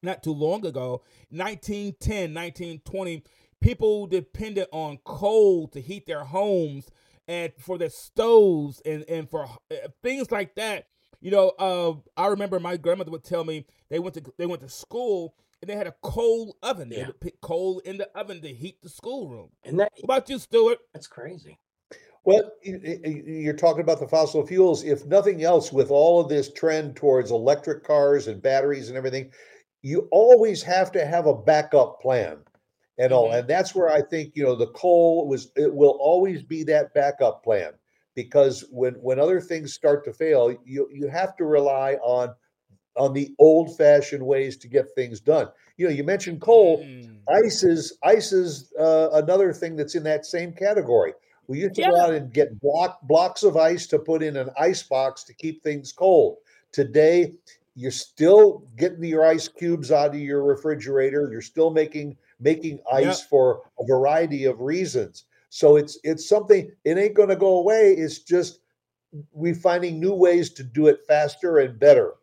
not 0.01 0.23
too 0.23 0.33
long 0.33 0.65
ago, 0.65 1.01
1910, 1.29 2.33
1920, 2.33 3.23
people 3.59 4.07
depended 4.07 4.67
on 4.71 4.97
coal 5.03 5.67
to 5.69 5.81
heat 5.81 6.05
their 6.05 6.23
homes 6.23 6.89
and 7.27 7.51
for 7.59 7.77
their 7.77 7.89
stoves 7.89 8.81
and, 8.85 9.05
and 9.07 9.29
for 9.29 9.43
uh, 9.45 9.75
things 10.01 10.31
like 10.31 10.55
that. 10.55 10.87
You 11.19 11.31
know, 11.31 11.49
uh, 11.59 11.93
I 12.17 12.27
remember 12.27 12.59
my 12.59 12.77
grandmother 12.77 13.11
would 13.11 13.23
tell 13.23 13.43
me 13.43 13.65
they 13.89 13.99
went 13.99 14.15
to 14.15 14.23
they 14.39 14.47
went 14.47 14.61
to 14.61 14.69
school 14.69 15.35
and 15.61 15.69
they 15.69 15.75
had 15.75 15.85
a 15.85 15.93
coal 16.01 16.57
oven. 16.63 16.89
They 16.89 16.97
Yeah. 16.97 17.07
would 17.07 17.19
put 17.19 17.39
coal 17.41 17.79
in 17.79 17.97
the 17.97 18.09
oven 18.17 18.41
to 18.41 18.47
heat 18.47 18.81
the 18.81 18.89
schoolroom. 18.89 19.49
And 19.63 19.79
that, 19.79 19.91
What 19.97 20.03
about 20.03 20.29
you, 20.29 20.39
Stuart? 20.39 20.79
that's 20.93 21.05
crazy. 21.07 21.59
Well, 22.23 22.51
you're 22.63 23.53
talking 23.55 23.81
about 23.81 23.99
the 23.99 24.07
fossil 24.07 24.45
fuels. 24.45 24.83
If 24.83 25.05
nothing 25.07 25.43
else, 25.43 25.71
with 25.73 25.89
all 25.89 26.19
of 26.19 26.29
this 26.29 26.51
trend 26.51 26.95
towards 26.95 27.31
electric 27.31 27.83
cars 27.83 28.27
and 28.27 28.41
batteries 28.41 28.89
and 28.89 28.97
everything, 28.97 29.31
you 29.81 30.07
always 30.11 30.61
have 30.63 30.91
to 30.91 31.05
have 31.05 31.25
a 31.25 31.35
backup 31.35 31.99
plan 32.01 32.37
and 32.97 33.11
all. 33.11 33.29
Mhm. 33.29 33.39
And 33.39 33.47
that's 33.47 33.73
where 33.73 33.89
I 33.89 34.01
think, 34.01 34.35
you 34.35 34.43
know, 34.43 34.55
the 34.55 34.67
coal 34.67 35.27
was, 35.27 35.51
it 35.55 35.73
will 35.73 35.97
always 35.99 36.43
be 36.43 36.63
that 36.65 36.93
backup 36.93 37.43
plan 37.43 37.73
because 38.15 38.65
when, 38.71 38.93
when 38.95 39.19
other 39.19 39.41
things 39.41 39.73
start 39.73 40.03
to 40.05 40.13
fail, 40.13 40.55
you, 40.65 40.87
you 40.91 41.07
have 41.07 41.35
to 41.37 41.45
rely 41.45 41.93
on, 42.03 42.35
on 42.95 43.13
the 43.13 43.33
old 43.39 43.75
fashioned 43.77 44.25
ways 44.25 44.57
to 44.57 44.67
get 44.67 44.93
things 44.93 45.19
done. 45.19 45.47
You 45.77 45.87
know, 45.87 45.93
you 45.93 46.03
mentioned 46.03 46.41
coal. 46.41 46.83
Mm. 46.83 47.19
Ice 47.45 47.63
is 47.63 47.97
ice 48.03 48.33
is 48.33 48.73
uh, 48.77 49.09
another 49.13 49.53
thing 49.53 49.75
that's 49.75 49.95
in 49.95 50.03
that 50.03 50.25
same 50.25 50.51
category. 50.51 51.13
We 51.47 51.59
used 51.59 51.75
to 51.75 51.83
go 51.83 51.99
out 51.99 52.13
and 52.13 52.31
get 52.31 52.59
block 52.59 53.01
blocks 53.03 53.43
of 53.43 53.57
ice 53.57 53.87
to 53.87 53.99
put 53.99 54.21
in 54.21 54.35
an 54.35 54.49
ice 54.59 54.83
box 54.83 55.23
to 55.23 55.33
keep 55.33 55.63
things 55.63 55.91
cold. 55.91 56.37
Today, 56.71 57.33
you're 57.75 57.91
still 57.91 58.67
getting 58.77 59.03
your 59.03 59.25
ice 59.25 59.47
cubes 59.47 59.91
out 59.91 60.09
of 60.09 60.19
your 60.19 60.43
refrigerator. 60.43 61.29
You're 61.31 61.41
still 61.41 61.69
making 61.71 62.17
making 62.39 62.79
ice 62.91 63.21
for 63.21 63.61
a 63.79 63.85
variety 63.85 64.45
of 64.45 64.59
reasons. 64.61 65.25
So 65.49 65.75
it's 65.77 65.99
it's 66.03 66.27
something. 66.27 66.71
It 66.85 66.97
ain't 66.97 67.13
going 67.15 67.29
to 67.29 67.35
go 67.35 67.59
away. 67.59 67.93
It's 67.93 68.19
just 68.19 68.59
we 69.33 69.53
finding 69.53 69.99
new 69.99 70.13
ways 70.13 70.51
to 70.51 70.63
do 70.63 70.87
it 70.87 71.01
faster 71.07 71.59
and 71.59 71.79
better. 71.79 72.13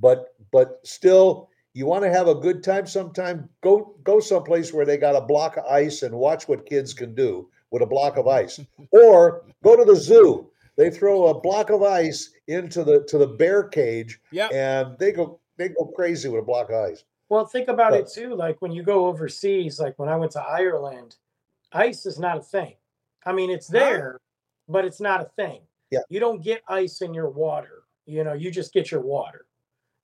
but 0.00 0.34
but 0.52 0.80
still, 0.84 1.48
you 1.74 1.86
want 1.86 2.04
to 2.04 2.10
have 2.12 2.28
a 2.28 2.34
good 2.34 2.62
time. 2.62 2.86
Sometime 2.86 3.48
go 3.62 3.94
go 4.04 4.20
someplace 4.20 4.72
where 4.72 4.86
they 4.86 4.96
got 4.98 5.16
a 5.16 5.20
block 5.26 5.56
of 5.56 5.64
ice 5.66 6.02
and 6.02 6.14
watch 6.14 6.48
what 6.48 6.66
kids 6.66 6.92
can 6.94 7.14
do 7.14 7.48
with 7.70 7.82
a 7.82 7.86
block 7.86 8.16
of 8.18 8.28
ice, 8.28 8.60
or 8.92 9.44
go 9.64 9.76
to 9.76 9.84
the 9.84 9.96
zoo. 9.96 10.50
They 10.76 10.90
throw 10.90 11.26
a 11.26 11.40
block 11.40 11.70
of 11.70 11.82
ice 11.82 12.30
into 12.46 12.82
the 12.84 13.04
to 13.08 13.18
the 13.18 13.26
bear 13.26 13.64
cage, 13.64 14.20
Yeah. 14.30 14.48
and 14.48 14.98
they 14.98 15.12
go 15.12 15.40
they 15.58 15.68
go 15.68 15.86
crazy 15.86 16.28
with 16.28 16.40
a 16.40 16.44
block 16.44 16.70
of 16.70 16.76
ice. 16.76 17.04
Well, 17.28 17.46
think 17.46 17.68
about 17.68 17.94
it 17.94 18.08
too. 18.08 18.34
Like 18.34 18.60
when 18.60 18.72
you 18.72 18.82
go 18.82 19.06
overseas, 19.06 19.78
like 19.80 19.98
when 19.98 20.08
I 20.08 20.16
went 20.16 20.32
to 20.32 20.42
Ireland, 20.42 21.16
ice 21.72 22.04
is 22.06 22.18
not 22.18 22.38
a 22.38 22.42
thing. 22.42 22.74
I 23.24 23.32
mean, 23.32 23.50
it's 23.50 23.68
Huh? 23.68 23.78
there, 23.78 24.20
but 24.68 24.84
it's 24.84 25.00
not 25.00 25.20
a 25.20 25.24
thing. 25.24 25.62
Yeah. 25.90 26.00
You 26.08 26.20
don't 26.20 26.42
get 26.42 26.62
ice 26.68 27.00
in 27.02 27.14
your 27.14 27.28
water. 27.30 27.84
You 28.06 28.24
know, 28.24 28.32
you 28.32 28.50
just 28.50 28.72
get 28.72 28.90
your 28.90 29.00
water. 29.02 29.46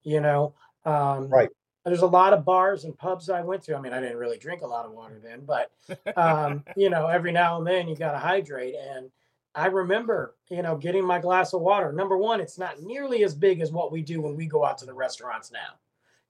You 0.03 0.21
know, 0.21 0.53
um, 0.85 1.27
Right. 1.29 1.49
There's 1.85 2.01
a 2.01 2.07
lot 2.07 2.33
of 2.33 2.45
bars 2.45 2.83
and 2.83 2.95
pubs 2.97 3.29
I 3.29 3.41
went 3.41 3.63
to. 3.63 3.75
I 3.75 3.81
mean, 3.81 3.93
I 3.93 3.99
didn't 3.99 4.17
really 4.17 4.37
drink 4.37 4.61
a 4.61 4.67
lot 4.67 4.85
of 4.85 4.91
water 4.91 5.19
then, 5.23 5.41
but 5.45 5.71
um, 6.17 6.63
you 6.75 6.89
know, 6.89 7.07
every 7.07 7.31
now 7.31 7.57
and 7.57 7.65
then 7.65 7.87
you 7.87 7.95
got 7.95 8.11
to 8.11 8.19
hydrate. 8.19 8.75
And 8.75 9.09
I 9.55 9.67
remember, 9.67 10.35
you 10.49 10.61
know, 10.61 10.77
getting 10.77 11.03
my 11.05 11.19
glass 11.19 11.53
of 11.53 11.61
water. 11.61 11.91
Number 11.91 12.17
one, 12.17 12.39
it's 12.39 12.57
not 12.57 12.81
nearly 12.81 13.23
as 13.23 13.33
big 13.33 13.61
as 13.61 13.71
what 13.71 13.91
we 13.91 14.01
do 14.01 14.21
when 14.21 14.35
we 14.35 14.45
go 14.45 14.63
out 14.63 14.77
to 14.79 14.85
the 14.85 14.93
restaurants 14.93 15.51
now. 15.51 15.79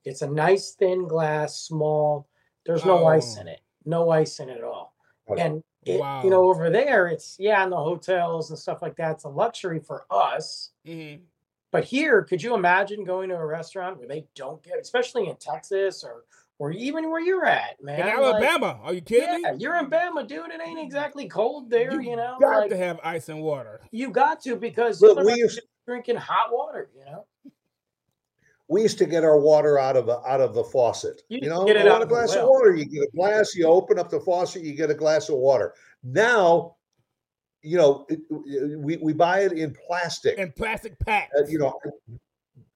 It's 0.05 0.21
a 0.21 0.27
nice 0.29 0.71
thin 0.73 1.07
glass, 1.07 1.59
small. 1.59 2.27
There's 2.65 2.85
no 2.85 3.05
ice 3.05 3.35
Oh. 3.37 3.41
in 3.41 3.47
it. 3.49 3.59
No 3.85 4.09
ice 4.09 4.39
in 4.39 4.49
it 4.49 4.57
at 4.57 4.63
all. 4.63 4.93
And 5.37 5.63
it, 5.85 5.99
Wow. 5.99 6.23
you 6.23 6.29
know, 6.29 6.43
over 6.49 6.69
there, 6.69 7.07
it's 7.07 7.37
yeah, 7.39 7.63
in 7.63 7.69
the 7.69 7.77
hotels 7.77 8.49
and 8.49 8.57
stuff 8.59 8.81
like 8.81 8.95
that. 8.97 9.11
It's 9.13 9.23
a 9.25 9.29
luxury 9.29 9.79
for 9.79 10.05
us. 10.09 10.71
Mhm. 10.85 11.21
But 11.71 11.83
here, 11.83 12.23
could 12.23 12.41
you 12.41 12.55
imagine 12.55 13.03
going 13.03 13.29
to 13.29 13.35
a 13.35 13.45
restaurant 13.45 13.97
where 13.99 14.07
they 14.07 14.27
don't 14.33 14.61
get, 14.63 14.79
especially 14.79 15.27
in 15.27 15.35
Texas 15.35 16.03
or 16.03 16.25
or 16.59 16.71
even 16.71 17.09
where 17.09 17.21
you're 17.21 17.45
at, 17.45 17.81
man? 17.81 17.99
In 18.01 18.05
like- 18.05 18.15
Alabama, 18.15 18.79
are 18.83 18.93
you 18.93 19.01
kidding 19.01 19.41
yeah, 19.43 19.53
me? 19.53 19.57
you're 19.59 19.77
in 19.79 19.89
Bama, 19.89 20.27
dude. 20.27 20.51
It 20.51 20.61
ain't 20.65 20.79
exactly 20.79 21.27
cold 21.27 21.69
there, 21.69 21.99
you, 22.01 22.15
know. 22.15 22.37
got 22.39 22.57
Like, 22.59 22.69
to 22.69 22.77
have 22.77 22.99
ice 23.03 23.29
and 23.29 23.41
water. 23.41 23.81
you 23.91 24.11
got 24.11 24.41
to 24.43 24.55
because 24.57 25.01
Look, 25.01 25.17
we 25.25 25.35
you're 25.35 25.49
drinking 25.87 26.17
hot 26.17 26.51
water, 26.51 26.89
you 26.93 27.05
know. 27.05 27.25
we 28.67 28.81
used 28.83 28.97
to 28.99 29.05
get 29.05 29.23
our 29.23 29.39
water 29.39 29.79
out 29.79 29.95
of 29.97 30.09
a, 30.09 30.19
out 30.27 30.41
of 30.41 30.53
the 30.53 30.63
faucet. 30.63 31.23
You 31.29 31.39
You, 31.43 31.49
know, 31.49 31.65
get 31.65 31.77
it 31.77 31.87
out 31.87 31.91
want 31.91 32.01
a 32.01 32.03
of 32.03 32.09
the 32.09 32.15
glass 32.15 32.35
of 32.35 32.47
water. 32.49 32.75
You 32.75 32.85
get 32.85 33.03
a 33.03 33.11
glass. 33.15 33.55
You 33.55 33.65
open 33.67 33.97
up 33.97 34.09
the 34.09 34.19
faucet. 34.19 34.61
You 34.63 34.73
get 34.75 34.91
a 34.91 34.93
glass 34.95 35.29
of 35.29 35.37
water. 35.37 35.73
Now, 36.03 36.75
you 37.61 37.77
know, 37.77 38.05
it- 38.09 38.19
it- 38.29 38.79
we 38.79 38.97
we 38.97 39.11
buy 39.13 39.39
it 39.41 39.53
in 39.53 39.75
plastic. 39.87 40.37
And 40.37 40.53
plastic 40.55 40.99
packs. 40.99 41.33
uh, 41.39 41.45
you 41.47 41.57
know, 41.59 41.79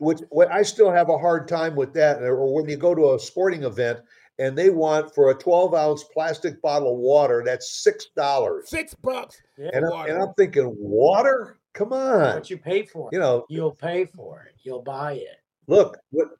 which 0.03 0.19
what 0.29 0.51
I 0.51 0.61
still 0.63 0.91
have 0.91 1.09
a 1.09 1.17
hard 1.17 1.47
time 1.47 1.75
with 1.75 1.93
that. 1.93 2.21
Or 2.21 2.53
when 2.53 2.69
you 2.69 2.77
go 2.77 2.93
to 2.93 3.13
a 3.13 3.19
sporting 3.19 3.63
event 3.63 3.99
and 4.39 4.57
they 4.57 4.69
want 4.69 5.13
for 5.15 5.29
a 5.31 5.35
12 5.35 5.73
ounce 5.73 6.03
plastic 6.13 6.61
bottle 6.61 6.93
of 6.93 6.99
water, 6.99 7.43
that's 7.45 7.81
six 7.83 8.07
dollars. 8.15 8.69
Six 8.69 8.93
bucks. 8.95 9.41
Yeah. 9.57 9.69
And, 9.73 9.85
I'm- 9.85 10.09
and 10.09 10.21
I'm 10.21 10.33
thinking, 10.37 10.73
water? 10.77 11.57
Come 11.73 11.91
on. 11.93 12.35
What 12.35 12.49
you 12.51 12.57
pay 12.57 12.83
for, 12.85 13.09
You 13.11 13.19
know, 13.19 13.45
you'll 13.49 13.73
pay 13.75 14.05
for 14.05 14.43
it. 14.47 14.53
You'll 14.63 14.83
buy 14.83 15.13
it. 15.13 15.37
look 15.67 15.97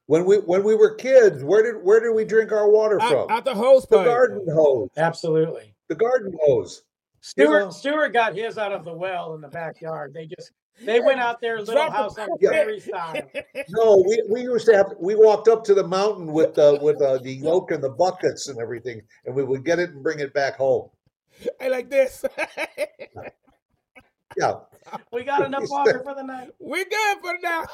when 0.08 0.26
we 0.26 0.38
when 0.38 0.64
we 0.64 0.76
were 0.76 0.94
kids, 0.96 1.44
where 1.44 1.64
did 1.64 1.82
where 1.84 2.00
did 2.02 2.12
we 2.14 2.24
drink 2.26 2.52
our 2.52 2.70
water 2.70 3.02
Out, 3.02 3.10
from? 3.28 3.32
at, 3.32 3.44
the 3.46 3.56
hose 3.56 3.88
the 3.88 3.98
pipe. 3.98 4.06
garden 4.06 4.46
hose. 4.54 4.90
Absolutely. 4.98 5.74
The 5.90 5.96
garden 5.96 6.34
hose. 6.42 6.84
Stuart 7.22 7.60
know- 7.60 7.70
Stuart 7.72 8.10
got 8.14 8.36
his 8.36 8.58
out 8.58 8.74
of 8.74 8.84
the 8.86 8.94
well 8.94 9.34
in 9.34 9.42
the 9.42 9.48
backyard. 9.48 10.14
They 10.14 10.26
just 10.28 10.52
they 10.82 11.00
went 11.00 11.20
out 11.20 11.40
there, 11.42 11.60
little 11.60 11.76
Drop 11.76 11.88
the 11.90 11.94
house 11.94 12.18
on 12.18 12.30
Yeah. 12.42 12.50
prairie 12.50 12.80
style. 12.80 13.16
No, 13.70 14.04
we, 14.08 14.22
we 14.30 14.42
used 14.42 14.66
to 14.66 14.76
have 14.76 14.94
we 15.00 15.16
walked 15.16 15.48
up 15.48 15.64
to 15.66 15.74
the 15.74 15.88
mountain 15.88 16.28
with 16.28 16.58
uh, 16.58 16.78
with 16.82 17.02
uh, 17.02 17.18
the 17.20 17.32
yoke 17.48 17.72
and 17.72 17.84
the 17.84 17.90
buckets 17.90 18.48
and 18.50 18.60
everything, 18.60 19.02
and 19.26 19.36
we 19.36 19.44
would 19.44 19.64
get 19.64 19.80
it 19.80 19.92
and 19.92 20.04
bring 20.04 20.20
it 20.20 20.34
back 20.34 20.56
home. 20.58 20.90
I 21.62 21.68
like 21.70 21.90
this. 21.90 22.26
Yeah, 24.36 24.54
We 25.12 25.24
got 25.24 25.46
enough 25.46 25.70
water 25.70 26.02
for 26.04 26.16
the 26.16 26.24
night. 26.24 26.50
We're 26.58 26.86
good 26.86 27.18
for 27.22 27.36
now. 27.44 27.66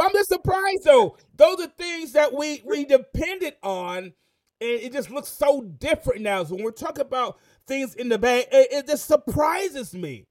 I'm 0.00 0.10
just 0.12 0.30
surprised 0.30 0.84
though. 0.84 1.18
Those 1.36 1.60
are 1.60 1.66
things 1.66 2.12
that 2.12 2.32
we 2.32 2.62
we 2.64 2.86
depended 2.86 3.56
on, 3.62 3.98
and 3.98 4.14
it 4.60 4.92
just 4.94 5.10
looks 5.10 5.28
so 5.28 5.60
different 5.60 6.22
now. 6.22 6.44
So 6.44 6.54
when 6.54 6.64
we're 6.64 6.70
talking 6.70 7.02
about 7.02 7.38
things 7.66 7.94
in 7.94 8.08
the 8.08 8.18
bag, 8.18 8.46
it, 8.50 8.68
it 8.72 8.86
just 8.86 9.06
surprises 9.06 9.92
me 9.92 10.26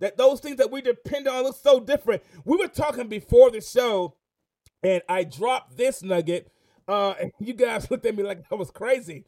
that 0.00 0.16
those 0.16 0.40
things 0.40 0.56
that 0.56 0.70
we 0.70 0.80
depend 0.80 1.28
on 1.28 1.44
look 1.44 1.56
so 1.56 1.80
different. 1.80 2.22
We 2.44 2.56
were 2.56 2.68
talking 2.68 3.08
before 3.08 3.50
the 3.50 3.60
show, 3.60 4.16
and 4.82 5.02
I 5.08 5.24
dropped 5.24 5.76
this 5.76 6.02
nugget. 6.02 6.50
Uh, 6.86 7.14
and 7.20 7.32
you 7.38 7.54
guys 7.54 7.90
looked 7.90 8.06
at 8.06 8.16
me 8.16 8.22
like 8.22 8.44
I 8.50 8.54
was 8.54 8.70
crazy. 8.70 9.24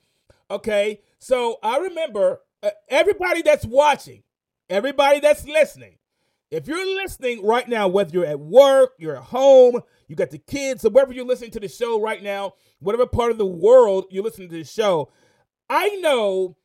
Okay, 0.50 1.00
so 1.18 1.58
I 1.62 1.78
remember 1.78 2.40
uh, 2.62 2.70
everybody 2.88 3.42
that's 3.42 3.64
watching, 3.64 4.22
everybody 4.70 5.20
that's 5.20 5.44
listening. 5.46 5.98
If 6.50 6.68
you're 6.68 6.86
listening 7.02 7.44
right 7.44 7.68
now, 7.68 7.88
whether 7.88 8.12
you're 8.12 8.26
at 8.26 8.38
work, 8.38 8.92
you're 8.98 9.16
at 9.16 9.24
home, 9.24 9.80
you 10.06 10.14
got 10.14 10.30
the 10.30 10.38
kids, 10.38 10.82
so 10.82 10.90
wherever 10.90 11.12
you're 11.12 11.26
listening 11.26 11.50
to 11.52 11.60
the 11.60 11.68
show 11.68 12.00
right 12.00 12.22
now, 12.22 12.54
whatever 12.78 13.06
part 13.06 13.32
of 13.32 13.38
the 13.38 13.46
world 13.46 14.06
you're 14.10 14.22
listening 14.22 14.48
to 14.50 14.58
the 14.58 14.64
show, 14.64 15.10
I 15.68 15.88
know, 15.96 16.56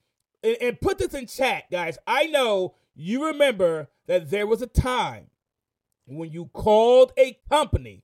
and, 0.43 0.57
and 0.61 0.81
put 0.81 0.99
this 0.99 1.15
in 1.15 1.25
chat, 1.25 1.63
guys. 1.71 1.97
I 2.05 2.27
know 2.27 2.75
you 2.95 3.25
remember 3.25 3.89
that 4.07 4.29
there 4.29 4.47
was 4.47 4.61
a 4.61 4.67
time 4.67 5.27
when 6.05 6.31
you 6.31 6.45
called 6.53 7.13
a 7.17 7.37
company, 7.49 8.03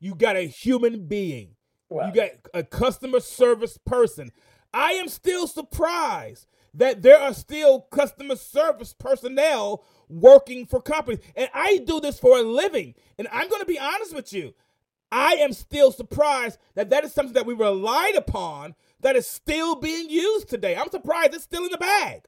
you 0.00 0.14
got 0.14 0.36
a 0.36 0.42
human 0.42 1.06
being. 1.06 1.56
Well, 1.88 2.08
You 2.08 2.14
got 2.14 2.30
a 2.54 2.62
customer 2.62 3.20
service 3.20 3.78
person. 3.78 4.32
I 4.74 4.92
am 4.92 5.08
still 5.08 5.46
surprised 5.46 6.46
that 6.74 7.02
there 7.02 7.18
are 7.18 7.34
still 7.34 7.82
customer 7.82 8.36
service 8.36 8.94
personnel 8.98 9.84
working 10.08 10.66
for 10.66 10.80
companies. 10.80 11.20
And 11.36 11.50
I 11.52 11.78
do 11.78 12.00
this 12.00 12.18
for 12.18 12.38
a 12.38 12.42
living. 12.42 12.94
And 13.18 13.28
I'm 13.30 13.48
going 13.48 13.60
to 13.60 13.66
be 13.66 13.78
honest 13.78 14.14
with 14.14 14.32
you. 14.32 14.54
I 15.10 15.34
am 15.34 15.52
still 15.52 15.92
surprised 15.92 16.58
that 16.74 16.88
that 16.88 17.04
is 17.04 17.12
something 17.12 17.34
that 17.34 17.44
we 17.44 17.52
relied 17.52 18.14
upon 18.16 18.74
that 19.00 19.16
is 19.16 19.26
still 19.28 19.76
being 19.76 20.08
used 20.08 20.48
today. 20.48 20.74
I'm 20.74 20.90
surprised 20.90 21.34
it's 21.34 21.44
still 21.44 21.64
in 21.64 21.70
the 21.70 21.76
bag. 21.76 22.22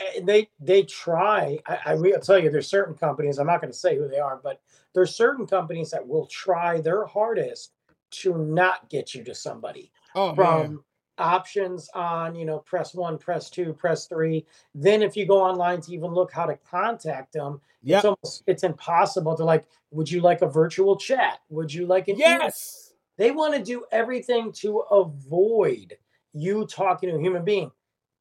Eh, 0.00 0.20
they 0.22 0.48
they 0.60 0.82
try. 0.82 1.58
I, 1.66 1.78
I 1.86 1.94
will 1.94 2.20
tell 2.20 2.38
you, 2.38 2.50
there's 2.50 2.68
certain 2.68 2.94
companies. 2.94 3.38
I'm 3.38 3.46
not 3.46 3.60
going 3.60 3.72
to 3.72 3.78
say 3.78 3.96
who 3.96 4.08
they 4.08 4.18
are, 4.18 4.40
but 4.42 4.60
there's 4.94 5.14
certain 5.14 5.46
companies 5.46 5.90
that 5.90 6.06
will 6.06 6.26
try 6.26 6.80
their 6.80 7.04
hardest 7.04 7.72
to 8.12 8.38
not 8.38 8.88
get 8.90 9.14
you 9.14 9.24
to 9.24 9.34
somebody 9.34 9.90
Oh, 10.14 10.28
man. 10.28 10.36
from 10.36 10.84
options 11.18 11.88
on 11.94 12.34
you 12.34 12.44
know 12.44 12.58
press 12.58 12.92
one 12.92 13.16
press 13.18 13.48
two 13.48 13.72
press 13.72 14.06
three 14.08 14.44
then 14.74 15.00
if 15.00 15.16
you 15.16 15.24
go 15.26 15.40
online 15.40 15.80
to 15.80 15.92
even 15.92 16.10
look 16.12 16.32
how 16.32 16.44
to 16.44 16.56
contact 16.68 17.32
them 17.32 17.60
Yep. 17.84 17.98
it's 17.98 18.04
almost 18.04 18.42
it's 18.48 18.64
impossible 18.64 19.36
to 19.36 19.44
like 19.44 19.64
would 19.92 20.10
you 20.10 20.20
like 20.20 20.42
a 20.42 20.48
virtual 20.48 20.96
chat 20.96 21.38
would 21.50 21.72
you 21.72 21.86
like 21.86 22.08
an 22.08 22.16
email? 22.16 22.38
Yes. 22.40 22.94
they 23.16 23.30
want 23.30 23.54
to 23.54 23.62
do 23.62 23.84
everything 23.92 24.50
to 24.54 24.78
avoid 24.90 25.96
you 26.32 26.66
talking 26.66 27.08
to 27.10 27.14
a 27.14 27.20
human 27.20 27.44
being 27.44 27.70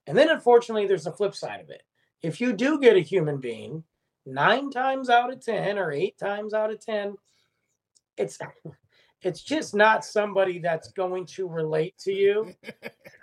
and 0.08 0.18
then 0.18 0.30
unfortunately 0.30 0.88
there's 0.88 1.08
a 1.08 1.12
flip 1.12 1.36
side 1.36 1.62
of 1.62 1.70
it 1.70 1.84
if 2.22 2.40
you 2.42 2.54
do 2.54 2.80
get 2.80 2.96
a 2.96 3.00
human 3.02 3.38
being 3.38 3.84
nine 4.26 4.70
times 4.70 5.10
out 5.10 5.32
of 5.32 5.44
ten 5.44 5.78
or 5.78 5.92
eight 5.92 6.18
times 6.18 6.54
out 6.54 6.72
of 6.72 6.80
ten 6.84 7.16
it's 8.18 8.38
it's 9.22 9.42
just 9.42 9.74
not 9.74 10.04
somebody 10.04 10.60
that's 10.60 10.92
going 10.92 11.26
to 11.26 11.48
relate 11.48 11.98
to 11.98 12.12
you 12.12 12.54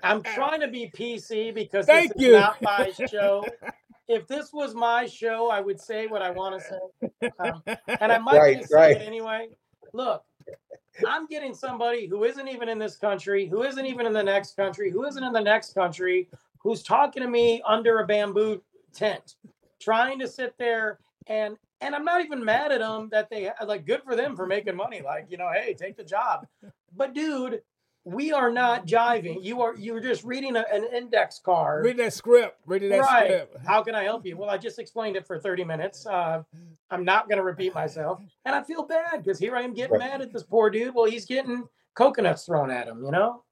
i'm 0.02 0.22
trying 0.22 0.60
to 0.60 0.68
be 0.68 0.90
pc 0.96 1.54
because 1.54 1.86
Thank 1.86 2.14
this 2.14 2.22
is 2.22 2.28
you. 2.28 2.32
not 2.32 2.60
my 2.62 2.92
show 3.10 3.44
if 4.08 4.26
this 4.26 4.52
was 4.52 4.74
my 4.74 5.06
show 5.06 5.50
i 5.50 5.60
would 5.60 5.80
say 5.80 6.06
what 6.06 6.22
i 6.22 6.30
want 6.30 6.60
to 6.60 6.66
say 6.66 6.78
um, 7.38 7.62
and 7.66 8.12
I 8.12 8.18
might 8.18 8.38
Right, 8.38 8.58
just 8.58 8.70
say 8.70 8.76
right. 8.76 8.96
it 8.96 9.02
anyway. 9.02 9.48
Look, 9.92 10.22
I'm 11.06 11.26
getting 11.26 11.54
somebody 11.54 12.06
who 12.06 12.24
isn't 12.24 12.48
even 12.48 12.68
in 12.68 12.78
this 12.78 12.96
country, 12.96 13.46
who 13.46 13.62
isn't 13.62 13.84
even 13.86 14.06
in 14.06 14.12
the 14.12 14.22
next 14.22 14.56
country, 14.56 14.90
who 14.90 15.04
isn't 15.06 15.22
in 15.22 15.32
the 15.32 15.40
next 15.40 15.74
country, 15.74 16.28
who's 16.62 16.82
talking 16.82 17.22
to 17.22 17.28
me 17.28 17.62
under 17.66 17.98
a 18.00 18.06
bamboo 18.06 18.62
tent, 18.94 19.36
trying 19.80 20.18
to 20.20 20.28
sit 20.28 20.54
there 20.58 20.98
and 21.26 21.56
and 21.82 21.94
I'm 21.94 22.04
not 22.04 22.22
even 22.22 22.44
mad 22.44 22.72
at 22.72 22.80
them 22.80 23.08
that 23.10 23.30
they 23.30 23.50
like 23.66 23.86
good 23.86 24.02
for 24.02 24.14
them 24.14 24.36
for 24.36 24.46
making 24.46 24.76
money. 24.76 25.00
Like, 25.02 25.26
you 25.30 25.38
know, 25.38 25.48
hey, 25.52 25.72
take 25.74 25.96
the 25.96 26.04
job. 26.04 26.46
But 26.94 27.14
dude, 27.14 27.62
we 28.04 28.32
are 28.32 28.50
not 28.50 28.86
jiving. 28.86 29.42
You 29.42 29.62
are 29.62 29.74
you're 29.76 30.00
just 30.00 30.22
reading 30.24 30.56
a, 30.56 30.64
an 30.70 30.84
index 30.94 31.40
card. 31.42 31.84
Reading 31.84 32.04
that 32.04 32.12
script. 32.12 32.58
Reading 32.66 32.90
that 32.90 32.98
Right. 33.00 33.24
script. 33.26 33.56
How 33.66 33.82
can 33.82 33.94
I 33.94 34.04
help 34.04 34.26
you? 34.26 34.36
Well, 34.36 34.50
I 34.50 34.58
just 34.58 34.78
explained 34.78 35.16
it 35.16 35.26
for 35.26 35.38
30 35.38 35.64
minutes. 35.64 36.06
Uh, 36.06 36.42
I'm 36.90 37.04
not 37.04 37.28
going 37.28 37.38
to 37.38 37.44
repeat 37.44 37.74
myself. 37.74 38.20
And 38.44 38.54
I 38.54 38.62
feel 38.62 38.82
bad 38.84 39.22
because 39.22 39.38
here 39.38 39.56
I 39.56 39.62
am 39.62 39.72
getting 39.72 39.92
Right. 39.92 40.10
mad 40.10 40.20
at 40.20 40.32
this 40.32 40.42
poor 40.42 40.68
dude. 40.68 40.94
Well, 40.94 41.06
he's 41.06 41.24
getting 41.24 41.66
coconuts 41.94 42.44
thrown 42.44 42.70
at 42.70 42.88
him, 42.88 43.02
you 43.04 43.10
know? 43.10 43.44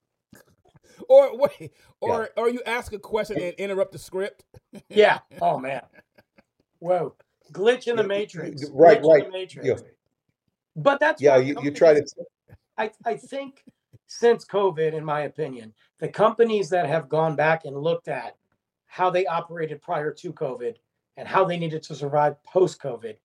Or 1.08 1.36
wait, 1.36 1.72
or 2.00 2.30
or 2.36 2.48
you 2.48 2.60
ask 2.66 2.92
a 2.92 2.98
question 2.98 3.40
and 3.40 3.54
interrupt 3.54 3.92
the 3.92 3.98
script. 3.98 4.44
Yeah. 4.88 5.18
Oh, 5.40 5.58
man. 5.58 5.82
Whoa. 6.78 7.14
Glitch 7.52 7.88
in 7.88 7.96
the 7.96 8.04
matrix. 8.04 8.68
Right, 8.70 9.00
Glitch 9.00 9.08
right. 9.08 9.24
In 9.24 9.30
the 9.30 9.38
matrix. 9.38 9.66
Yeah. 9.66 9.74
But 10.76 11.00
that's 11.00 11.20
Yeah, 11.20 11.38
you, 11.38 11.56
you 11.62 11.70
try 11.70 11.94
to. 11.94 12.04
I, 12.76 12.90
I 13.04 13.16
think 13.16 13.64
since 14.06 14.44
COVID, 14.44 14.94
in 14.94 15.04
my 15.04 15.22
opinion, 15.22 15.74
the 15.98 16.08
companies 16.08 16.70
that 16.70 16.86
have 16.86 17.08
gone 17.08 17.34
back 17.34 17.64
and 17.64 17.76
looked 17.76 18.08
at 18.08 18.36
how 18.86 19.10
they 19.10 19.26
operated 19.26 19.82
prior 19.82 20.12
to 20.12 20.32
COVID 20.32 20.76
and 21.16 21.26
how 21.26 21.44
they 21.44 21.58
needed 21.58 21.82
to 21.82 21.94
survive 21.94 22.42
post 22.44 22.80
COVID, 22.80 23.16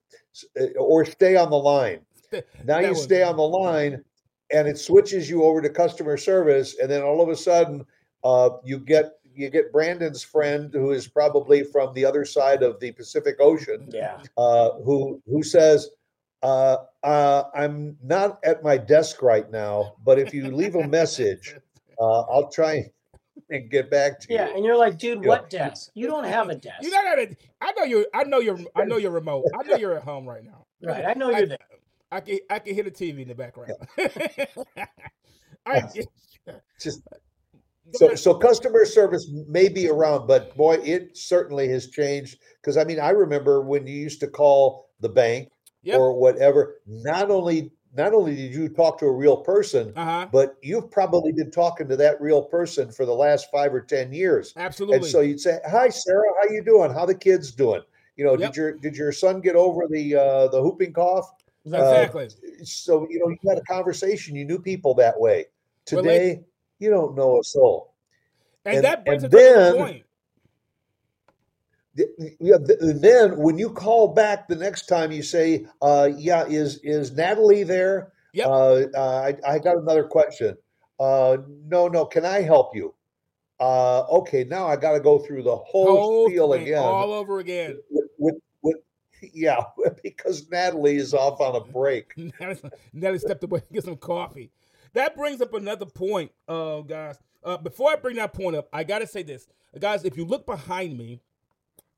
uh, 0.60 0.68
or 0.80 1.04
stay 1.04 1.36
on 1.36 1.50
the 1.50 1.58
line. 1.58 2.00
Now 2.66 2.80
you 2.80 2.94
stay 2.94 3.24
on 3.24 3.36
the 3.38 3.44
line, 3.48 4.04
and 4.52 4.68
it 4.68 4.78
switches 4.78 5.30
you 5.30 5.44
over 5.44 5.62
to 5.62 5.70
customer 5.70 6.18
service, 6.18 6.78
and 6.80 6.90
then 6.92 7.02
all 7.02 7.22
of 7.22 7.30
a 7.30 7.36
sudden, 7.36 7.86
uh, 8.24 8.50
you 8.64 8.80
get 8.80 9.14
you 9.34 9.50
get 9.50 9.72
Brandon's 9.72 10.24
friend 10.24 10.70
who 10.74 10.92
is 10.92 11.08
probably 11.08 11.64
from 11.64 11.94
the 11.94 12.04
other 12.06 12.26
side 12.26 12.64
of 12.64 12.80
the 12.80 12.92
Pacific 12.92 13.38
Ocean, 13.40 13.90
Yeah. 13.92 14.22
uh, 14.38 14.72
who 14.84 15.22
who 15.26 15.42
says, 15.44 15.90
uh, 16.44 16.78
uh, 17.04 17.44
"I'm 17.56 17.98
not 18.04 18.40
at 18.44 18.64
my 18.64 18.78
desk 18.78 19.22
right 19.22 19.50
now, 19.52 19.96
but 20.04 20.20
if 20.20 20.34
you 20.34 20.52
leave 20.52 20.76
a 20.76 20.88
message, 20.88 21.56
uh, 22.00 22.22
I'll 22.22 22.50
try 22.50 22.90
and 23.50 23.70
get 23.70 23.90
back 23.90 24.20
to 24.22 24.34
Yeah, 24.34 24.50
you." 24.50 24.56
and 24.56 24.66
you're 24.66 24.78
like, 24.78 24.98
dude, 24.98 25.22
Yeah. 25.24 25.28
what 25.30 25.50
desk? 25.50 25.92
You 25.94 26.08
don't 26.08 26.26
have 26.26 26.50
a 26.50 26.56
desk. 26.56 26.84
You 26.84 26.92
know 26.92 27.04
that 27.04 27.36
I 27.62 27.72
know 27.74 27.84
you're 27.84 28.06
I 28.14 28.24
know 28.24 28.40
you're 28.40 28.60
I 28.76 28.86
know 28.86 28.98
you're 28.98 29.12
remote. 29.12 29.46
I 29.58 29.64
know 29.64 29.76
you're 29.76 29.96
at 29.96 30.04
home 30.04 30.28
right 30.28 30.44
now. 30.44 30.66
right? 30.84 31.06
I 31.06 31.14
know 31.14 31.30
you're 31.30 31.48
there. 31.48 31.58
I 32.12 32.22
can 32.22 32.40
I 32.50 32.60
can 32.60 32.74
hear 32.74 32.84
the 32.84 32.92
TV 32.92 33.22
in 33.22 33.28
the 33.28 33.36
background. 33.36 33.74
I, 35.66 35.82
Just 36.80 37.02
So, 37.94 38.16
so 38.16 38.34
customer 38.36 38.86
service 38.86 39.30
may 39.48 39.68
be 39.70 39.90
around, 39.90 40.28
but 40.28 40.56
boy, 40.56 40.76
it 40.84 41.18
certainly 41.18 41.68
has 41.70 41.90
changed. 41.90 42.40
Because 42.62 42.78
I 42.78 42.84
mean, 42.84 43.00
I 43.00 43.10
remember 43.10 43.62
when 43.62 43.88
you 43.88 43.96
used 43.96 44.20
to 44.22 44.28
call 44.28 44.90
the 45.00 45.10
bank 45.10 45.50
Yep. 45.84 46.00
or 46.00 46.14
whatever. 46.14 46.82
Not 46.86 47.30
only 47.32 47.72
not 47.96 48.14
only 48.14 48.36
did 48.36 48.54
you 48.54 48.70
talk 48.70 49.00
to 49.00 49.06
a 49.06 49.12
real 49.12 49.38
person, 49.38 49.92
uh 49.96 50.06
huh. 50.06 50.28
but 50.32 50.58
you've 50.62 50.92
probably 50.92 51.32
been 51.32 51.50
talking 51.52 51.88
to 51.88 51.96
that 51.98 52.20
real 52.22 52.44
person 52.44 52.92
for 52.92 53.06
the 53.06 53.14
last 53.14 53.48
five 53.52 53.74
or 53.74 53.82
ten 53.82 54.12
years. 54.14 54.54
Absolutely. 54.56 54.98
And 54.98 55.06
so 55.06 55.22
you'd 55.22 55.40
say, 55.40 55.60
"Hi, 55.68 55.90
Sarah, 55.90 56.28
how 56.42 56.50
you 56.54 56.64
doing? 56.64 56.92
How 56.92 57.06
the 57.06 57.16
kids 57.16 57.52
doing? 57.52 57.82
You 58.18 58.26
know, 58.26 58.32
Yep. 58.38 58.40
did 58.52 58.58
your 58.58 58.72
did 58.74 58.96
your 58.98 59.12
son 59.12 59.42
get 59.42 59.56
over 59.56 59.88
the 59.90 60.16
uh, 60.16 60.48
the 60.50 60.62
whooping 60.62 60.94
cough?" 60.94 61.32
Uh, 61.66 61.78
exactly. 61.78 62.30
So 62.64 63.08
you 63.10 63.20
know, 63.20 63.30
you 63.30 63.38
had 63.50 63.58
a 63.58 63.64
conversation. 63.64 64.36
You 64.36 64.46
knew 64.46 64.60
people 64.60 64.94
that 64.96 65.20
way. 65.20 65.46
Relate- 65.92 66.04
Today, 66.04 66.44
you 66.80 66.90
don't 66.90 67.16
know 67.16 67.40
a 67.40 67.44
soul. 67.44 67.94
and, 68.66 68.76
and- 68.78 68.86
that 68.86 69.06
brings 69.06 69.24
and 69.24 69.32
the 69.32 69.38
then- 69.38 69.76
point. 69.78 70.04
Yeah, 72.40 72.58
then 72.60 73.38
when 73.38 73.58
you 73.58 73.72
call 73.72 74.10
back 74.10 74.48
the 74.48 74.56
next 74.56 74.86
time, 74.86 75.12
you 75.12 75.24
say, 75.24 75.66
uh, 75.82 76.10
"Yeah, 76.16 76.46
is 76.46 76.80
is 76.84 77.12
Natalie 77.12 77.64
there? 77.64 78.14
Uh, 78.46 78.86
uh, 78.96 79.32
I, 79.46 79.54
I 79.54 79.60
got 79.60 79.78
another 79.78 80.04
question. 80.04 80.58
Uh, 81.00 81.38
no, 81.66 81.88
no, 81.88 82.06
can 82.06 82.26
I 82.26 82.42
help 82.42 82.76
you? 82.76 82.94
Uh, 83.60 84.02
okay, 84.02 84.44
now 84.44 84.68
I 84.68 84.76
got 84.76 84.94
to 84.94 85.00
go 85.00 85.20
through 85.20 85.44
the 85.44 85.56
whole, 85.56 86.30
thing 86.30 86.62
again. 86.62 86.78
all 86.78 87.12
over 87.12 87.40
again. 87.40 87.80
with, 87.90 88.06
with, 88.20 88.36
with, 88.62 88.78
yeah, 89.34 89.64
because 90.04 90.48
Natalie 90.50 90.98
is 90.98 91.14
off 91.14 91.42
on 91.42 91.56
a 91.56 91.62
break. 91.72 92.14
Natalie, 92.18 92.72
Nelly 92.94 93.20
stepped 93.20 93.44
away 93.44 93.62
to 93.62 93.74
get 93.74 93.84
some 93.84 93.98
coffee. 93.98 94.52
That 94.94 95.16
brings 95.16 95.42
up 95.42 95.54
another 95.54 95.86
point, 95.86 96.32
uh, 96.48 96.82
guys. 96.82 97.18
Uh, 97.44 97.58
before 97.58 97.92
I 97.92 97.96
bring 97.96 98.16
that 98.18 98.34
point 98.34 98.56
up, 98.56 98.68
I 98.74 98.84
got 98.84 99.00
to 99.00 99.08
say 99.08 99.24
this. 99.24 99.48
Guys, 99.80 100.06
if 100.06 100.18
you 100.18 100.26
look 100.26 100.46
behind 100.46 100.98
me, 100.98 101.22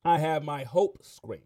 I 0.05 0.17
have 0.19 0.43
my 0.43 0.63
hope 0.63 1.03
screen. 1.03 1.41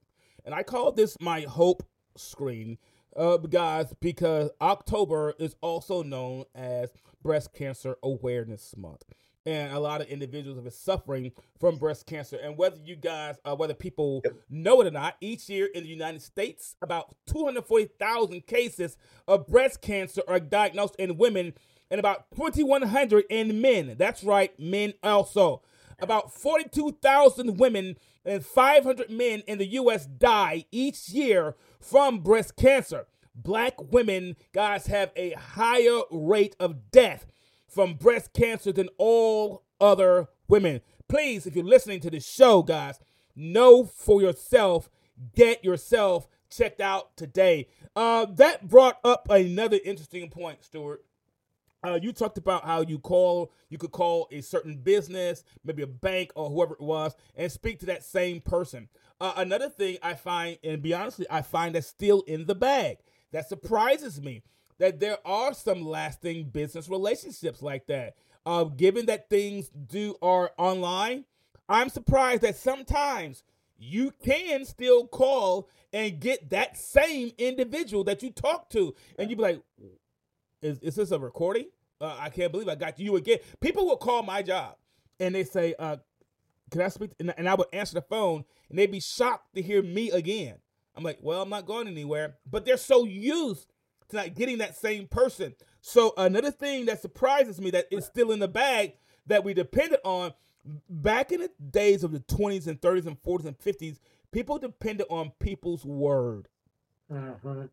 And 0.45 0.53
I 0.53 0.63
call 0.63 0.91
this 0.91 1.15
my 1.19 1.41
hope 1.41 1.83
screen, 2.15 2.77
uh, 3.15 3.37
guys, 3.37 3.93
because 3.99 4.51
October 4.61 5.33
is 5.39 5.55
also 5.61 6.03
known 6.03 6.45
as 6.53 6.91
Breast 7.21 7.53
Cancer 7.53 7.95
Awareness 8.03 8.75
Month. 8.77 9.03
And 9.45 9.73
a 9.73 9.79
lot 9.79 9.99
of 9.99 10.07
individuals 10.07 10.55
have 10.57 10.63
been 10.63 10.71
suffering 10.71 11.31
from 11.59 11.75
breast 11.77 12.05
cancer. 12.05 12.37
And 12.41 12.57
whether 12.57 12.77
you 12.77 12.95
guys, 12.95 13.35
uh, 13.43 13.55
whether 13.55 13.73
people 13.73 14.21
Yep. 14.23 14.33
know 14.49 14.79
it 14.81 14.87
or 14.87 14.91
not, 14.91 15.17
each 15.19 15.49
year 15.49 15.65
in 15.65 15.83
the 15.83 15.89
United 15.89 16.21
States, 16.21 16.77
about 16.81 17.13
240,000 17.25 18.47
cases 18.47 18.95
of 19.27 19.47
breast 19.47 19.81
cancer 19.81 20.21
are 20.29 20.39
diagnosed 20.39 20.95
in 20.97 21.17
women 21.17 21.53
and 21.91 21.99
about 21.99 22.31
2,100 22.35 23.25
in 23.29 23.59
men. 23.59 23.95
That's 23.97 24.23
right, 24.23 24.57
men 24.57 24.93
also. 25.03 25.61
About 25.99 26.33
42,000 26.33 27.57
women 27.57 27.97
and 28.25 28.45
500 28.45 29.09
men 29.09 29.43
in 29.47 29.57
the 29.57 29.67
U.S. 29.73 30.05
die 30.05 30.65
each 30.71 31.09
year 31.09 31.55
from 31.79 32.19
breast 32.19 32.55
cancer. 32.55 33.07
Black 33.35 33.73
women, 33.91 34.35
guys, 34.53 34.87
have 34.87 35.11
a 35.15 35.31
higher 35.31 36.01
rate 36.11 36.55
of 36.59 36.91
death 36.91 37.25
from 37.67 37.95
breast 37.95 38.33
cancer 38.33 38.71
than 38.71 38.89
all 38.97 39.63
other 39.81 40.27
women. 40.47 40.81
Please, 41.09 41.45
if 41.45 41.55
you're 41.55 41.65
listening 41.65 41.99
to 42.01 42.09
this 42.09 42.27
show, 42.27 42.63
guys, 42.63 42.99
know 43.35 43.83
for 43.83 44.21
yourself, 44.21 44.89
get 45.35 45.63
yourself 45.63 46.27
checked 46.49 46.81
out 46.81 47.17
today. 47.17 47.67
Uh, 47.95 48.25
that 48.25 48.67
brought 48.67 48.99
up 49.03 49.27
another 49.29 49.79
interesting 49.83 50.29
point, 50.29 50.63
Stuart. 50.63 51.03
Uh, 51.85 51.99
you 52.01 52.13
talked 52.13 52.37
about 52.37 52.63
how 52.65 52.81
you 52.81 52.97
call, 52.97 53.51
you 53.69 53.77
could 53.77 53.91
call 53.91 54.27
a 54.31 54.41
certain 54.41 54.77
business, 54.77 55.43
maybe 55.65 55.83
a 55.83 55.87
bank 55.87 56.31
or 56.35 56.49
whoever 56.49 56.75
it 56.75 56.81
was, 56.81 57.15
and 57.35 57.51
speak 57.51 57.79
to 57.79 57.85
that 57.85 58.03
same 58.03 58.39
person. 58.39 58.87
Uh, 59.19 59.33
another 59.37 59.69
thing 59.69 59.97
I 60.01 60.13
find, 60.13 60.57
and 60.63 60.81
be 60.81 60.93
honestly, 60.93 61.25
I 61.29 61.41
find 61.41 61.75
that's 61.75 61.87
still 61.87 62.21
in 62.21 62.45
the 62.45 62.55
bag. 62.55 62.97
That 63.31 63.49
surprises 63.49 64.21
me 64.21 64.43
that 64.77 64.99
there 64.99 65.17
are 65.25 65.53
some 65.53 65.85
lasting 65.85 66.49
business 66.49 66.87
relationships 66.87 67.61
like 67.61 67.87
that. 67.87 68.15
Uh, 68.45 68.65
given 68.65 69.05
that 69.07 69.29
things 69.29 69.69
do 69.69 70.15
are 70.21 70.51
online, 70.57 71.25
I'm 71.69 71.89
surprised 71.89 72.41
that 72.41 72.55
sometimes 72.55 73.43
you 73.77 74.13
can 74.23 74.65
still 74.65 75.07
call 75.07 75.69
and 75.91 76.19
get 76.19 76.49
that 76.49 76.77
same 76.77 77.31
individual 77.37 78.03
that 78.05 78.23
you 78.23 78.31
talk 78.31 78.69
to, 78.69 78.95
and 79.17 79.29
you 79.29 79.35
be 79.35 79.41
like, 79.43 79.61
is, 80.63 80.79
is 80.79 80.95
this 80.95 81.11
a 81.11 81.19
recording? 81.19 81.67
Uh, 82.01 82.15
I 82.19 82.29
can't 82.29 82.51
believe 82.51 82.67
I 82.67 82.75
got 82.75 82.99
you 82.99 83.15
again. 83.15 83.39
People 83.61 83.85
will 83.85 83.97
call 83.97 84.23
my 84.23 84.41
job 84.41 84.75
and 85.19 85.33
they 85.35 85.43
say, 85.43 85.75
uh, 85.79 85.97
can 86.71 86.81
I 86.81 86.87
speak? 86.89 87.11
And, 87.19 87.33
and 87.37 87.47
I 87.47 87.55
would 87.55 87.67
answer 87.71 87.95
the 87.95 88.01
phone 88.01 88.45
and 88.69 88.77
they'd 88.77 88.91
be 88.91 88.99
shocked 88.99 89.55
to 89.55 89.61
hear 89.61 89.81
me 89.81 90.11
again. 90.11 90.55
I'm 90.95 91.03
like, 91.03 91.19
well, 91.21 91.41
I'm 91.41 91.49
not 91.49 91.65
going 91.65 91.87
anywhere. 91.87 92.35
But 92.49 92.65
they're 92.65 92.77
so 92.77 93.05
used 93.05 93.71
to 94.09 94.17
not 94.17 94.35
getting 94.35 94.59
that 94.59 94.75
same 94.75 95.07
person. 95.07 95.55
So 95.81 96.13
another 96.17 96.51
thing 96.51 96.85
that 96.85 97.01
surprises 97.01 97.59
me 97.59 97.71
that 97.71 97.87
is 97.91 98.05
still 98.05 98.31
in 98.31 98.39
the 98.39 98.47
bag 98.47 98.93
that 99.27 99.43
we 99.43 99.53
depended 99.53 99.99
on 100.03 100.33
back 100.89 101.31
in 101.31 101.41
the 101.41 101.51
days 101.71 102.03
of 102.03 102.11
the 102.11 102.19
20s 102.19 102.67
and 102.67 102.79
30s 102.79 103.05
and 103.05 103.21
40s 103.21 103.45
and 103.45 103.57
50s, 103.57 103.99
people 104.31 104.57
depended 104.57 105.07
on 105.09 105.31
people's 105.39 105.85
word. 105.85 106.47
Mhm. 107.11 107.69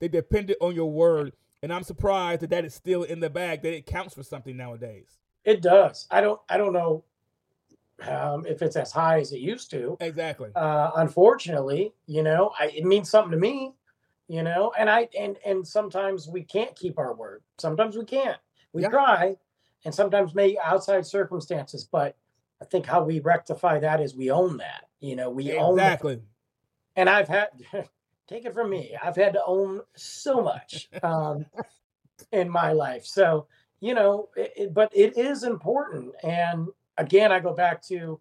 They 0.00 0.08
depended 0.08 0.56
on 0.60 0.74
your 0.74 0.90
word. 0.90 1.34
And 1.66 1.72
I'm 1.72 1.82
surprised 1.82 2.42
that 2.42 2.50
that 2.50 2.64
is 2.64 2.74
still 2.74 3.02
in 3.02 3.18
the 3.18 3.28
bag, 3.28 3.62
that 3.62 3.74
it 3.74 3.86
counts 3.86 4.14
for 4.14 4.22
something 4.22 4.56
nowadays. 4.56 5.18
It 5.44 5.62
does. 5.62 6.06
I 6.12 6.20
don't. 6.20 6.40
I 6.48 6.58
don't 6.58 6.72
know 6.72 7.02
um, 8.08 8.46
if 8.46 8.62
it's 8.62 8.76
as 8.76 8.92
high 8.92 9.18
as 9.18 9.32
it 9.32 9.40
used 9.40 9.72
to. 9.72 9.96
Exactly. 9.98 10.50
Uh, 10.54 10.92
unfortunately, 10.94 11.92
you 12.06 12.22
know, 12.22 12.52
I, 12.60 12.66
it 12.66 12.84
means 12.84 13.10
something 13.10 13.32
to 13.32 13.36
me. 13.36 13.74
You 14.28 14.44
know, 14.44 14.72
and 14.78 14.88
I 14.88 15.08
and 15.18 15.38
and 15.44 15.66
sometimes 15.66 16.28
we 16.28 16.44
can't 16.44 16.76
keep 16.76 17.00
our 17.00 17.12
word. 17.14 17.42
Sometimes 17.58 17.96
we 17.96 18.04
can't. 18.04 18.38
We 18.72 18.82
Yeah. 18.82 18.90
try, 18.90 19.36
and 19.84 19.92
sometimes 19.92 20.36
may 20.36 20.56
outside 20.62 21.04
circumstances. 21.04 21.82
But 21.82 22.16
I 22.62 22.64
think 22.66 22.86
how 22.86 23.02
we 23.02 23.18
rectify 23.18 23.80
that 23.80 24.00
is 24.00 24.14
we 24.14 24.30
own 24.30 24.58
that. 24.58 24.84
You 25.00 25.16
know, 25.16 25.30
we 25.30 25.52
own. 25.58 25.74
The, 25.74 25.82
Exactly. 25.82 26.22
and 26.94 27.10
I've 27.10 27.26
had 27.26 27.48
take 28.28 28.44
it 28.44 28.54
from 28.54 28.70
me. 28.70 28.96
I've 29.02 29.16
had 29.16 29.32
to 29.34 29.42
own 29.46 29.80
so 29.94 30.40
much 30.40 30.88
um, 31.02 31.46
in 32.32 32.48
my 32.48 32.72
life. 32.72 33.04
So, 33.06 33.46
you 33.80 33.94
know, 33.94 34.28
it, 34.36 34.52
it, 34.56 34.74
but 34.74 34.90
it 34.94 35.16
is 35.16 35.42
important. 35.42 36.14
And 36.22 36.68
again, 36.98 37.32
I 37.32 37.40
go 37.40 37.54
back 37.54 37.82
to 37.88 38.20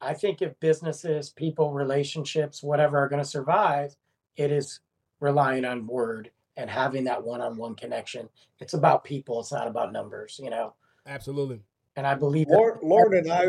I 0.00 0.14
think 0.14 0.42
if 0.42 0.58
businesses, 0.58 1.30
people, 1.30 1.72
relationships, 1.72 2.62
whatever 2.62 2.98
are 2.98 3.08
going 3.08 3.22
to 3.22 3.28
survive, 3.28 3.94
it 4.36 4.50
is 4.50 4.80
relying 5.20 5.64
on 5.64 5.86
word 5.86 6.30
and 6.56 6.68
having 6.68 7.04
that 7.04 7.22
one-on-one 7.22 7.76
connection. 7.76 8.28
It's 8.58 8.74
about 8.74 9.04
people. 9.04 9.40
It's 9.40 9.52
not 9.52 9.68
about 9.68 9.92
numbers, 9.92 10.40
you 10.42 10.50
know. 10.50 10.74
Absolutely. 11.06 11.60
And 11.94 12.06
I 12.06 12.14
believe 12.14 12.48
Lauren, 12.48 12.80
Lauren 12.82 13.18
and 13.18 13.32
I, 13.32 13.46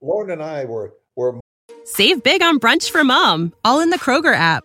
Lauren 0.00 0.30
and 0.30 0.42
I 0.42 0.64
were 0.64 0.94
were 1.16 1.40
Save 1.84 2.22
big 2.22 2.42
on 2.42 2.60
brunch 2.60 2.90
for 2.90 3.04
mom, 3.04 3.52
all 3.64 3.80
in 3.80 3.90
the 3.90 3.98
Kroger 3.98 4.34
app. 4.34 4.64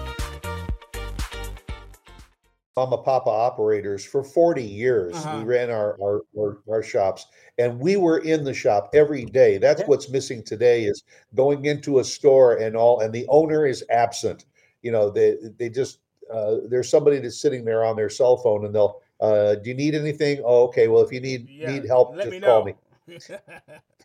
Mama 2.77 2.97
Papa 2.99 3.29
operators 3.29 4.05
for 4.05 4.23
40 4.23 4.63
years. 4.63 5.13
Uh-huh. 5.13 5.37
We 5.39 5.43
ran 5.43 5.69
our, 5.69 5.97
our, 6.01 6.21
our 6.39 6.57
our 6.69 6.83
shops 6.83 7.25
and 7.57 7.77
we 7.79 7.97
were 7.97 8.19
in 8.19 8.43
the 8.45 8.53
shop 8.53 8.89
every 8.93 9.25
day. 9.25 9.57
That's 9.57 9.81
Yeah. 9.81 9.87
what's 9.87 10.09
missing 10.09 10.41
today 10.43 10.85
is 10.85 11.03
going 11.35 11.65
into 11.65 11.99
a 11.99 12.03
store 12.03 12.57
and 12.57 12.75
all 12.77 13.01
and 13.01 13.13
the 13.13 13.25
owner 13.27 13.65
is 13.65 13.83
absent. 13.89 14.45
You 14.83 14.91
know, 14.91 15.09
they 15.09 15.35
they 15.57 15.69
just 15.69 15.99
uh, 16.33 16.57
there's 16.69 16.89
somebody 16.89 17.19
that's 17.19 17.41
sitting 17.41 17.65
there 17.65 17.83
on 17.83 17.97
their 17.97 18.09
cell 18.09 18.37
phone 18.37 18.63
and 18.65 18.73
they'll 18.73 19.01
uh, 19.19 19.55
do 19.55 19.69
you 19.69 19.75
need 19.75 19.93
anything? 19.93 20.41
Oh, 20.45 20.63
okay. 20.63 20.87
Well, 20.87 21.03
if 21.03 21.11
you 21.11 21.19
need 21.19 21.49
Yeah, 21.49 21.71
need 21.71 21.85
help, 21.85 22.15
just 22.15 22.31
me 22.31 22.39
call 22.39 22.63
me. 22.63 22.73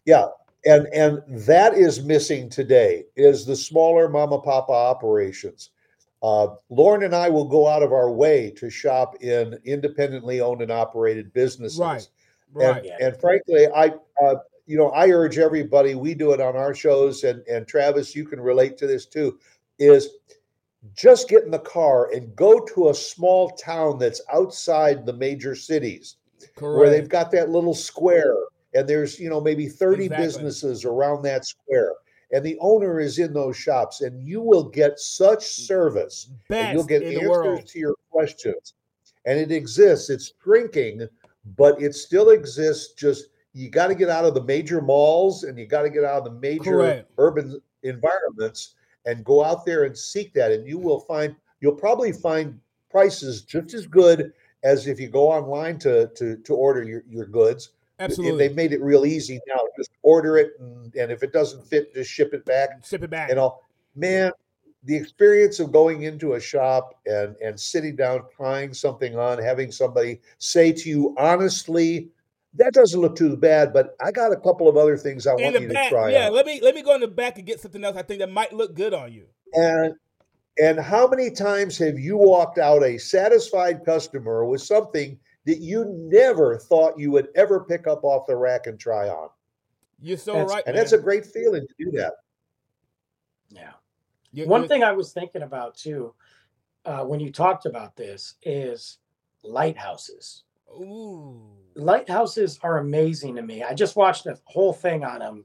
Yeah, 0.04 0.26
and 0.64 0.86
and 0.92 1.22
that 1.46 1.74
is 1.74 2.04
missing 2.04 2.48
today 2.48 3.04
is 3.16 3.46
the 3.46 3.56
smaller 3.56 4.08
mama 4.08 4.40
papa 4.40 4.72
operations. 4.72 5.70
Uh, 6.22 6.48
Lauren 6.70 7.02
and 7.02 7.14
I 7.14 7.28
will 7.28 7.44
go 7.44 7.68
out 7.68 7.82
of 7.82 7.92
our 7.92 8.10
way 8.10 8.50
to 8.56 8.70
shop 8.70 9.16
in 9.22 9.58
independently 9.64 10.40
owned 10.40 10.62
and 10.62 10.72
operated 10.72 11.32
businesses. 11.32 11.78
Right. 11.78 12.08
And, 12.54 12.56
right. 12.56 12.84
Yeah. 12.84 12.96
and 13.00 13.16
frankly, 13.20 13.66
I 13.74 13.92
uh, 14.24 14.36
you 14.66 14.76
know 14.76 14.90
I 14.90 15.10
urge 15.10 15.38
everybody. 15.38 15.94
We 15.94 16.14
do 16.14 16.32
it 16.32 16.40
on 16.40 16.56
our 16.56 16.74
shows, 16.74 17.24
and 17.24 17.46
and 17.46 17.66
Travis, 17.66 18.16
you 18.16 18.24
can 18.24 18.40
relate 18.40 18.78
to 18.78 18.86
this 18.86 19.06
too. 19.06 19.38
Is 19.78 20.08
just 20.94 21.28
get 21.28 21.44
in 21.44 21.50
the 21.50 21.58
car 21.58 22.10
and 22.12 22.34
go 22.36 22.60
to 22.74 22.88
a 22.88 22.94
small 22.94 23.50
town 23.50 23.98
that's 23.98 24.20
outside 24.32 25.04
the 25.04 25.12
major 25.12 25.54
cities 25.54 26.16
Correct. 26.56 26.78
where 26.78 26.90
they've 26.90 27.08
got 27.08 27.30
that 27.32 27.50
little 27.50 27.74
square 27.74 28.36
and 28.74 28.88
there's 28.88 29.18
you 29.18 29.28
know 29.28 29.40
maybe 29.40 29.68
30 29.68 30.04
Exactly. 30.04 30.24
businesses 30.24 30.84
around 30.84 31.22
that 31.22 31.44
square 31.44 31.92
and 32.32 32.44
the 32.44 32.58
owner 32.60 33.00
is 33.00 33.18
in 33.18 33.32
those 33.32 33.56
shops 33.56 34.00
and 34.00 34.26
you 34.26 34.40
will 34.40 34.64
get 34.64 34.98
such 34.98 35.40
mm. 35.40 35.66
service 35.66 36.30
Best 36.48 36.66
and 36.66 36.76
you'll 36.76 36.86
get 36.86 37.02
answers 37.02 37.70
to 37.70 37.78
your 37.78 37.94
questions. 38.10 38.74
And 39.24 39.38
it 39.38 39.50
exists 39.50 40.10
it's 40.10 40.32
shrinking 40.42 41.08
but 41.56 41.80
it 41.80 41.94
still 41.94 42.30
exists 42.30 42.94
just 42.94 43.28
you 43.52 43.70
got 43.70 43.86
to 43.86 43.94
get 43.94 44.10
out 44.10 44.24
of 44.24 44.34
the 44.34 44.42
major 44.44 44.80
malls 44.80 45.44
and 45.44 45.58
you 45.58 45.66
got 45.66 45.82
to 45.82 45.90
get 45.90 46.04
out 46.04 46.18
of 46.18 46.24
the 46.24 46.40
major 46.40 46.72
Correct. 46.72 47.10
urban 47.18 47.60
environments 47.82 48.74
and 49.06 49.24
go 49.24 49.44
out 49.44 49.64
there 49.64 49.84
and 49.84 49.96
seek 49.96 50.34
that 50.34 50.52
and 50.52 50.66
you 50.66 50.78
will 50.78 51.00
find 51.00 51.36
you'll 51.60 51.72
probably 51.72 52.12
find 52.12 52.58
prices 52.90 53.42
just 53.42 53.74
as 53.74 53.86
good 53.86 54.32
as 54.64 54.86
if 54.86 54.98
you 54.98 55.08
go 55.08 55.30
online 55.30 55.78
to 55.78 56.08
to, 56.08 56.36
to 56.38 56.54
order 56.54 56.82
your, 56.82 57.02
your 57.08 57.26
goods 57.26 57.70
Absolutely. 57.98 58.46
They've 58.46 58.56
made 58.56 58.72
it 58.72 58.82
real 58.82 59.06
easy 59.06 59.40
now. 59.46 59.60
Just 59.76 59.90
order 60.02 60.36
it, 60.36 60.52
and, 60.60 60.94
and 60.94 61.10
if 61.10 61.22
it 61.22 61.32
doesn't 61.32 61.66
fit, 61.66 61.94
just 61.94 62.10
ship 62.10 62.34
it 62.34 62.44
back. 62.44 62.84
Ship 62.84 63.02
it 63.02 63.10
back. 63.10 63.30
You 63.30 63.36
know, 63.36 63.58
man, 63.94 64.32
the 64.84 64.94
experience 64.96 65.60
of 65.60 65.72
going 65.72 66.02
into 66.02 66.34
a 66.34 66.40
shop 66.40 67.00
and 67.06 67.36
and 67.42 67.58
sitting 67.58 67.96
down, 67.96 68.24
trying 68.34 68.74
something 68.74 69.18
on, 69.18 69.42
having 69.42 69.72
somebody 69.72 70.20
say 70.38 70.72
to 70.72 70.88
you 70.88 71.14
honestly, 71.18 72.10
"That 72.54 72.74
doesn't 72.74 73.00
look 73.00 73.16
too 73.16 73.34
bad, 73.36 73.72
but 73.72 73.96
I 74.00 74.12
got 74.12 74.30
a 74.30 74.36
couple 74.36 74.68
of 74.68 74.76
other 74.76 74.98
things 74.98 75.26
I 75.26 75.34
in 75.34 75.42
want 75.42 75.60
you 75.60 75.68
back, 75.68 75.84
to 75.84 75.90
try 75.90 76.10
yeah. 76.10 76.26
out." 76.26 76.34
Let 76.34 76.44
me 76.44 76.60
let 76.62 76.74
me 76.74 76.82
go 76.82 76.94
in 76.94 77.00
the 77.00 77.08
back 77.08 77.38
and 77.38 77.46
get 77.46 77.60
something 77.60 77.82
else. 77.82 77.96
I 77.96 78.02
think 78.02 78.20
that 78.20 78.30
might 78.30 78.52
look 78.52 78.74
good 78.74 78.92
on 78.92 79.12
you. 79.12 79.26
And 79.54 79.94
and 80.58 80.78
how 80.78 81.06
many 81.06 81.30
times 81.30 81.78
have 81.78 81.98
you 81.98 82.16
walked 82.16 82.58
out 82.58 82.82
a 82.82 82.98
satisfied 82.98 83.84
customer 83.84 84.44
with 84.44 84.62
something 84.62 85.18
that 85.46 85.58
you 85.58 85.84
never 86.10 86.58
thought 86.58 86.98
you 86.98 87.10
would 87.12 87.28
ever 87.34 87.60
pick 87.64 87.86
up 87.86 88.04
off 88.04 88.26
the 88.26 88.36
rack 88.36 88.66
and 88.66 88.78
try 88.78 89.08
on? 89.08 89.30
You're 90.00 90.18
so 90.18 90.32
That's- 90.34 90.50
right. 90.50 90.64
And 90.66 90.74
man. 90.74 90.82
that's 90.82 90.92
a 90.92 90.98
great 90.98 91.24
feeling 91.24 91.66
to 91.66 91.74
do 91.78 91.90
that. 91.98 92.14
Yeah. 93.48 93.72
You- 94.32 94.46
One 94.46 94.62
you- 94.62 94.68
thing 94.68 94.82
I 94.84 94.92
was 94.92 95.12
thinking 95.12 95.42
about 95.42 95.74
too, 95.76 96.14
uh, 96.84 97.04
when 97.04 97.20
you 97.20 97.32
talked 97.32 97.64
about 97.66 97.96
this, 97.96 98.34
is 98.42 98.98
lighthouses. 99.42 100.44
Ooh. 100.72 101.40
Lighthouses 101.74 102.58
are 102.62 102.78
amazing 102.78 103.36
to 103.36 103.42
me. 103.42 103.62
I 103.62 103.72
just 103.74 103.96
watched 103.96 104.26
a 104.26 104.38
whole 104.44 104.72
thing 104.72 105.04
on 105.04 105.20
them 105.20 105.44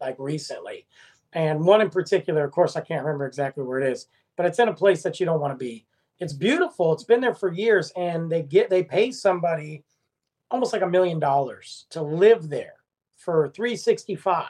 like 0.00 0.16
recently, 0.18 0.86
and 1.32 1.64
one 1.64 1.80
in 1.80 1.90
particular. 1.90 2.44
Of 2.44 2.52
course, 2.52 2.76
I 2.76 2.80
can't 2.80 3.04
remember 3.04 3.26
exactly 3.26 3.64
where 3.64 3.80
it 3.80 3.90
is, 3.92 4.06
but 4.36 4.46
it's 4.46 4.58
in 4.58 4.68
a 4.68 4.74
place 4.74 5.02
that 5.02 5.20
you 5.20 5.26
don't 5.26 5.40
want 5.40 5.52
to 5.52 5.62
be. 5.62 5.86
It's 6.20 6.32
beautiful. 6.32 6.92
It's 6.92 7.04
been 7.04 7.20
there 7.20 7.34
for 7.34 7.52
years, 7.52 7.92
and 7.96 8.30
they 8.30 8.42
get 8.42 8.70
they 8.70 8.82
pay 8.82 9.10
somebody 9.10 9.84
almost 10.50 10.72
like 10.72 10.82
a 10.82 10.86
million 10.86 11.18
dollars 11.18 11.86
to 11.90 12.02
live 12.02 12.48
there 12.48 12.74
for 13.16 13.48
365 13.48 14.46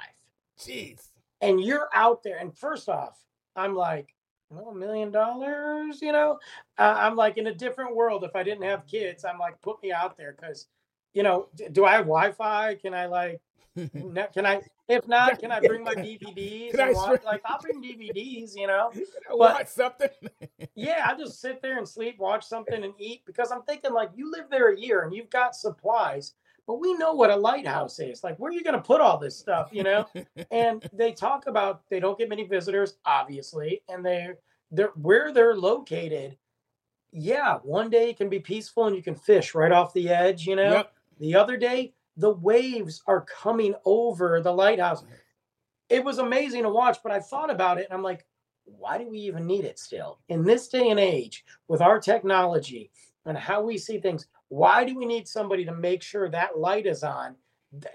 Jeez. 0.59 1.09
and 1.41 1.61
you're 1.61 1.89
out 1.95 2.23
there 2.23 2.39
and 2.39 2.57
first 2.57 2.89
off 2.89 3.19
i'm 3.57 3.75
like 3.75 4.15
well, 4.51 4.69
a 4.69 4.75
million 4.75 5.11
dollars 5.11 6.03
you 6.03 6.13
know 6.13 6.39
uh, 6.79 6.95
i'm 6.99 7.17
like 7.17 7.39
in 7.39 7.47
a 7.47 7.55
different 7.55 7.95
world 7.95 8.25
if 8.25 8.37
i 8.37 8.43
didn't 8.43 8.65
have 8.65 8.87
kids 8.87 9.25
i'm 9.25 9.39
like 9.39 9.61
put 9.63 9.83
me 9.83 9.93
out 9.93 10.17
there 10.17 10.37
because 10.39 10.67
you 11.15 11.23
know 11.23 11.49
do 11.73 11.85
i 11.85 11.93
have 11.93 12.05
wi-fi 12.05 12.75
can 12.75 12.93
i 12.93 13.07
like 13.07 13.41
can 14.35 14.45
i 14.45 14.61
if 14.89 15.07
not 15.09 15.39
can 15.39 15.51
i 15.51 15.61
bring 15.61 15.83
my 15.83 15.95
dvds 15.95 16.73
Can 16.73 16.81
I 16.81 16.93
watch? 16.93 17.23
like 17.25 17.41
i'll 17.47 17.61
bring 17.61 17.83
dvds 17.83 18.55
you 18.57 18.67
know 18.67 18.91
I 19.31 19.35
watch 19.35 19.69
something. 19.69 20.09
yeah 20.75 21.07
i 21.09 21.17
just 21.17 21.41
sit 21.41 21.63
there 21.63 21.79
and 21.79 21.89
sleep 21.89 22.19
watch 22.19 22.45
something 22.45 22.85
and 22.85 22.93
eat 22.99 23.23
because 23.27 23.51
i'm 23.51 23.63
thinking 23.63 23.93
like 23.93 24.11
you 24.15 24.31
live 24.31 24.47
there 24.51 24.73
a 24.73 24.79
year 24.79 25.03
and 25.03 25.15
you've 25.15 25.31
got 25.31 25.57
supplies 25.57 26.35
but 26.67 26.81
we 26.81 26.95
know 26.95 27.13
what 27.15 27.31
a 27.31 27.37
lighthouse 27.37 27.99
is 27.99 28.23
like 28.25 28.37
where 28.39 28.51
are 28.51 28.55
you 28.55 28.63
going 28.65 28.77
to 28.77 28.83
put 28.83 29.01
all 29.01 29.19
this 29.19 29.37
stuff 29.39 29.69
you 29.73 29.83
know 29.83 30.07
and 30.51 30.89
they 30.93 31.13
talk 31.13 31.47
about 31.47 31.83
they 31.91 32.01
don't 32.01 32.19
get 32.19 32.29
many 32.29 32.45
visitors 32.45 32.95
obviously 33.07 33.83
and 33.89 34.05
they're 34.05 34.39
they're 34.71 34.93
where 35.01 35.33
they're 35.33 35.55
located 35.57 36.37
yeah 37.13 37.59
one 37.63 37.89
day 37.91 38.11
it 38.11 38.17
can 38.17 38.29
be 38.29 38.41
peaceful 38.41 38.87
and 38.87 38.97
you 38.97 39.03
can 39.03 39.15
fish 39.15 39.55
right 39.55 39.73
off 39.73 39.93
the 39.95 40.09
edge 40.09 40.47
you 40.47 40.57
know 40.57 40.73
Yep. 40.73 40.93
the 41.21 41.35
other 41.37 41.57
day 41.57 41.95
the 42.17 42.31
waves 42.31 43.03
are 43.07 43.23
coming 43.23 43.75
over 43.85 44.41
the 44.41 44.53
lighthouse. 44.53 45.05
It 45.89 46.05
was 46.05 46.19
amazing 46.19 46.63
to 46.63 46.71
watch 46.71 46.99
but 47.03 47.13
i 47.13 47.21
thought 47.21 47.51
about 47.51 47.79
it 47.79 47.85
and 47.85 47.93
i'm 47.93 48.03
like 48.03 48.25
why 48.65 48.99
do 48.99 49.09
we 49.09 49.19
even 49.19 49.47
need 49.47 49.65
it 49.65 49.79
still? 49.79 50.19
In 50.29 50.45
this 50.45 50.69
day 50.69 50.91
and 50.91 51.01
age 51.01 51.45
with 51.69 51.81
our 51.81 52.01
technology 52.01 52.91
and 53.27 53.37
how 53.37 53.63
we 53.63 53.79
see 53.79 53.99
things 53.99 54.27
why 54.49 54.85
do 54.85 54.97
we 54.97 55.07
need 55.07 55.27
somebody 55.27 55.65
to 55.65 55.75
make 55.75 56.03
sure 56.03 56.29
that 56.29 56.59
light 56.59 56.87
is 56.87 57.03
on? 57.03 57.35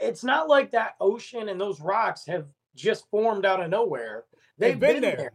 It's 0.01 0.23
not 0.23 0.49
like 0.49 0.71
that 0.71 0.95
ocean 0.99 1.49
and 1.49 1.61
those 1.61 1.79
rocks 1.79 2.25
have 2.25 2.47
just 2.75 3.09
formed 3.09 3.45
out 3.45 3.61
of 3.61 3.69
nowhere. 3.69 4.25
They've, 4.57 4.77
been, 4.77 5.01
there. 5.01 5.31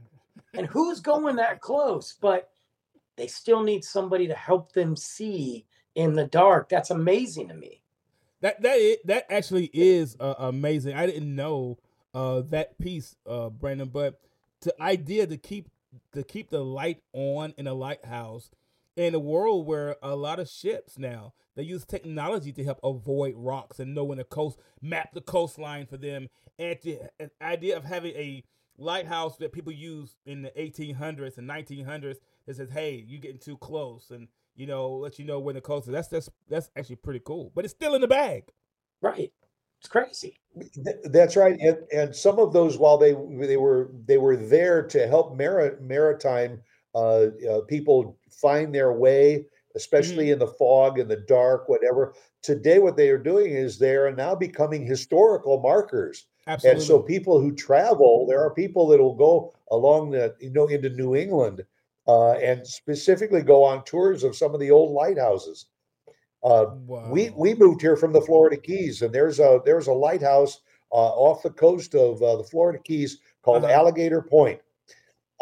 and 0.52 0.66
who's 0.66 1.00
going 1.00 1.36
that 1.36 1.60
close? 1.60 2.14
But 2.20 2.50
they 3.16 3.26
still 3.26 3.62
need 3.62 3.84
somebody 3.84 4.26
to 4.26 4.34
help 4.34 4.72
them 4.72 4.96
see 4.96 5.64
in 5.94 6.12
the 6.12 6.26
dark. 6.26 6.68
That's 6.68 6.90
amazing 6.90 7.48
to 7.48 7.54
me 7.54 7.80
That 8.44 8.60
that 8.60 8.98
that 9.06 9.32
actually 9.32 9.70
is 9.72 10.18
uh, 10.20 10.34
amazing. 10.36 10.94
I 10.94 11.06
didn't 11.06 11.34
know 11.34 11.78
uh, 12.12 12.42
that 12.50 12.78
piece, 12.78 13.16
uh, 13.26 13.48
Brandon. 13.48 13.88
But 13.88 14.20
the 14.60 14.80
idea 14.82 15.26
to 15.26 15.38
keep 15.38 15.70
to 16.12 16.22
keep 16.22 16.50
the 16.50 16.62
light 16.62 17.00
on 17.14 17.54
in 17.56 17.66
a 17.66 17.72
lighthouse 17.72 18.50
in 18.96 19.14
a 19.14 19.18
world 19.18 19.66
where 19.66 19.96
a 20.02 20.14
lot 20.14 20.40
of 20.40 20.50
ships 20.50 20.98
now 20.98 21.32
they 21.56 21.62
use 21.62 21.86
technology 21.86 22.52
to 22.52 22.62
help 22.62 22.80
avoid 22.84 23.32
rocks 23.34 23.80
and 23.80 23.94
know 23.94 24.04
when 24.04 24.18
the 24.18 24.24
coast 24.24 24.58
map 24.82 25.14
the 25.14 25.22
coastline 25.22 25.86
for 25.86 25.96
them, 25.96 26.28
and 26.58 26.78
the 26.82 26.98
an 27.18 27.30
idea 27.40 27.74
of 27.74 27.84
having 27.84 28.14
a 28.14 28.44
lighthouse 28.76 29.38
that 29.38 29.52
people 29.52 29.72
use 29.72 30.16
in 30.26 30.42
the 30.42 30.50
1800s 30.50 31.38
and 31.38 31.48
1900s 31.48 32.18
that 32.44 32.56
says, 32.56 32.68
"Hey, 32.68 33.02
you're 33.08 33.22
getting 33.22 33.38
too 33.38 33.56
close," 33.56 34.10
and 34.10 34.28
you 34.56 34.66
know, 34.66 34.90
let 34.90 35.18
you 35.18 35.24
know 35.24 35.40
when 35.40 35.54
the 35.54 35.60
coast 35.60 35.86
is. 35.86 35.92
That's 35.92 36.08
that's 36.08 36.28
that's 36.48 36.70
actually 36.76 36.96
pretty 36.96 37.20
cool. 37.24 37.52
But 37.54 37.64
it's 37.64 37.74
still 37.74 37.94
in 37.94 38.00
the 38.00 38.08
bag. 38.08 38.44
Right. 39.00 39.32
It's 39.80 39.88
crazy. 39.90 40.40
That's 41.04 41.36
right, 41.36 41.58
and 41.60 41.76
and 41.92 42.16
some 42.16 42.38
of 42.38 42.54
those, 42.54 42.78
while 42.78 42.96
they 42.96 43.12
they 43.46 43.58
were 43.58 43.90
they 44.06 44.16
were 44.16 44.36
there 44.36 44.82
to 44.86 45.06
help 45.06 45.36
mari- 45.36 45.76
maritime 45.78 46.62
uh, 46.94 47.26
uh, 47.50 47.60
people 47.68 48.16
find 48.30 48.74
their 48.74 48.94
way, 48.94 49.44
especially 49.74 50.30
in 50.30 50.38
the 50.38 50.46
fog, 50.46 50.98
in 50.98 51.08
the 51.08 51.16
dark, 51.28 51.68
whatever. 51.68 52.14
Today, 52.40 52.78
what 52.78 52.96
they 52.96 53.10
are 53.10 53.18
doing 53.18 53.52
is 53.52 53.78
they 53.78 53.94
are 53.94 54.14
now 54.14 54.34
becoming 54.34 54.86
historical 54.86 55.60
markers, 55.60 56.28
Absolutely. 56.46 56.78
and 56.78 56.86
so 56.86 57.02
people 57.02 57.38
who 57.38 57.54
travel, 57.54 58.26
there 58.26 58.40
are 58.40 58.54
people 58.54 58.86
that 58.88 59.00
will 59.00 59.16
go 59.16 59.54
along 59.70 60.12
the 60.12 60.34
you 60.40 60.50
know 60.50 60.66
into 60.68 60.88
New 60.88 61.14
England 61.14 61.62
uh, 62.06 62.32
and 62.32 62.66
specifically 62.66 63.42
go 63.42 63.62
on 63.64 63.84
tours 63.84 64.24
of 64.24 64.36
some 64.36 64.54
of 64.54 64.60
the 64.60 64.70
old 64.70 64.92
lighthouses. 64.92 65.66
Uh, 66.42 66.66
wow. 66.86 67.08
we 67.10 67.30
we 67.30 67.54
moved 67.54 67.80
here 67.80 67.96
from 67.96 68.12
the 68.12 68.20
Florida 68.20 68.56
Keys, 68.56 69.00
and 69.02 69.14
there's 69.14 69.40
a 69.40 69.60
there's 69.64 69.86
a 69.86 69.92
lighthouse 69.92 70.60
uh, 70.92 70.94
off 70.96 71.42
the 71.42 71.50
coast 71.50 71.94
of 71.94 72.22
uh, 72.22 72.36
the 72.36 72.44
Florida 72.44 72.78
Keys 72.84 73.18
called 73.42 73.64
Uh-huh. 73.64 73.72
Alligator 73.72 74.20
Point. 74.22 74.60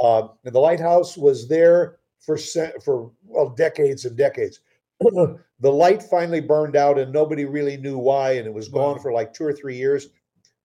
Uh, 0.02 0.28
and 0.44 0.54
the 0.54 0.60
lighthouse 0.60 1.16
was 1.16 1.48
there 1.48 1.98
for 2.20 2.38
for 2.84 3.10
well 3.26 3.48
decades 3.50 4.04
and 4.04 4.16
decades. 4.16 4.60
the 5.00 5.36
light 5.72 6.02
finally 6.04 6.40
burned 6.40 6.76
out, 6.76 6.98
and 6.98 7.12
nobody 7.12 7.44
really 7.44 7.76
knew 7.76 7.98
why, 7.98 8.32
and 8.32 8.46
it 8.46 8.54
was 8.54 8.68
gone 8.68 8.96
Wow. 8.96 9.02
for 9.02 9.12
like 9.12 9.32
two 9.34 9.44
or 9.44 9.52
three 9.52 9.76
years. 9.76 10.08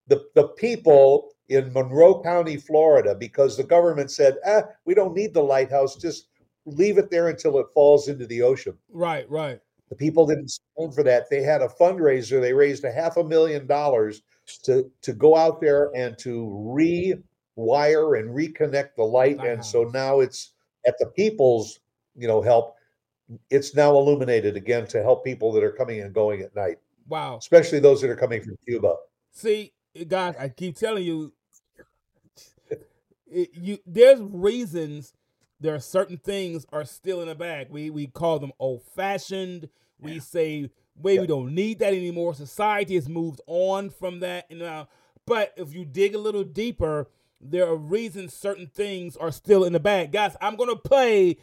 The 0.06 0.24
the 0.36 0.48
people 0.48 1.32
in 1.48 1.72
Monroe 1.72 2.22
County, 2.22 2.56
Florida, 2.56 3.14
because 3.14 3.56
the 3.56 3.64
government 3.64 4.10
said, 4.10 4.36
ah, 4.46 4.62
we 4.84 4.94
don't 4.94 5.14
need 5.14 5.32
the 5.34 5.42
lighthouse, 5.42 5.96
just 5.96 6.28
leave 6.66 6.98
it 6.98 7.10
there 7.10 7.28
until 7.28 7.58
it 7.58 7.66
falls 7.72 8.08
into 8.08 8.26
the 8.26 8.42
ocean. 8.42 8.76
right, 8.90 9.28
right. 9.30 9.60
The 9.88 9.96
people 9.96 10.26
didn't 10.26 10.50
stand 10.50 10.94
for 10.94 11.02
that. 11.04 11.30
They 11.30 11.40
had 11.42 11.62
a 11.62 11.68
fundraiser. 11.68 12.42
They 12.42 12.52
raised 12.52 12.84
a 12.84 12.92
half 12.92 13.16
a 13.16 13.24
million 13.24 13.66
dollars 13.66 14.20
to 14.64 14.90
to 15.00 15.14
go 15.14 15.34
out 15.34 15.62
there 15.62 15.90
and 15.96 16.18
to 16.18 16.44
rewire 17.56 18.18
and 18.20 18.28
reconnect 18.28 18.96
the 18.98 19.02
light. 19.04 19.38
And 19.40 19.64
so 19.64 19.84
now 19.84 20.20
it's 20.20 20.52
at 20.86 20.98
the 20.98 21.06
people's 21.06 21.80
you 22.14 22.28
know 22.28 22.42
help. 22.42 22.74
It's 23.48 23.74
now 23.74 23.96
illuminated 23.96 24.56
again 24.56 24.86
to 24.88 25.02
help 25.02 25.24
people 25.24 25.52
that 25.52 25.64
are 25.64 25.72
coming 25.72 26.00
and 26.02 26.12
going 26.14 26.42
at 26.42 26.54
night, 26.54 26.76
Wow. 27.08 27.38
especially 27.38 27.78
those 27.80 28.02
that 28.02 28.10
are 28.10 28.16
coming 28.16 28.42
from 28.42 28.58
Cuba. 28.66 28.94
See, 29.32 29.72
guys, 30.06 30.34
I 30.38 30.50
keep 30.50 30.76
telling 30.76 31.04
you, 31.04 31.32
it, 33.30 33.50
you 33.54 33.78
there's 33.86 34.20
reasons 34.20 35.12
there 35.60 35.74
are 35.74 35.80
certain 35.80 36.16
things 36.18 36.64
are 36.72 36.84
still 36.84 37.20
in 37.20 37.28
the 37.28 37.34
bag. 37.34 37.68
We 37.70 37.90
we 37.90 38.06
call 38.06 38.38
them 38.38 38.52
old 38.58 38.82
fashioned. 38.82 39.68
We 40.00 40.20
say, 40.20 40.70
wait, 40.96 41.14
Yeah. 41.14 41.20
we 41.22 41.26
don't 41.26 41.54
need 41.54 41.80
that 41.80 41.92
anymore. 41.92 42.34
Society 42.34 42.94
has 42.94 43.08
moved 43.08 43.40
on 43.46 43.90
from 43.90 44.20
that, 44.20 44.46
and 44.48 44.60
now, 44.60 44.88
but 45.26 45.52
if 45.56 45.74
you 45.74 45.84
dig 45.84 46.14
a 46.14 46.18
little 46.18 46.44
deeper, 46.44 47.08
there 47.40 47.66
are 47.66 47.76
reasons 47.76 48.32
certain 48.34 48.68
things 48.68 49.16
are 49.16 49.32
still 49.32 49.64
in 49.64 49.72
the 49.72 49.80
bag. 49.80 50.12
Guys, 50.12 50.36
I'm 50.40 50.54
gonna 50.56 50.76
play 50.76 51.38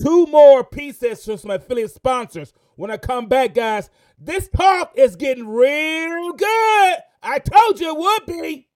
two 0.00 0.26
more 0.26 0.64
pieces 0.64 1.24
from 1.24 1.36
some 1.36 1.50
affiliate 1.50 1.90
sponsors. 1.90 2.54
When 2.76 2.90
I 2.90 2.96
come 2.96 3.26
back, 3.26 3.54
guys, 3.54 3.90
this 4.18 4.48
talk 4.48 4.92
is 4.96 5.16
getting 5.16 5.46
real 5.46 6.32
good. 6.32 6.96
I 7.22 7.38
told 7.38 7.78
you 7.78 7.88
it 7.88 7.98
would 7.98 8.26
be. 8.26 8.68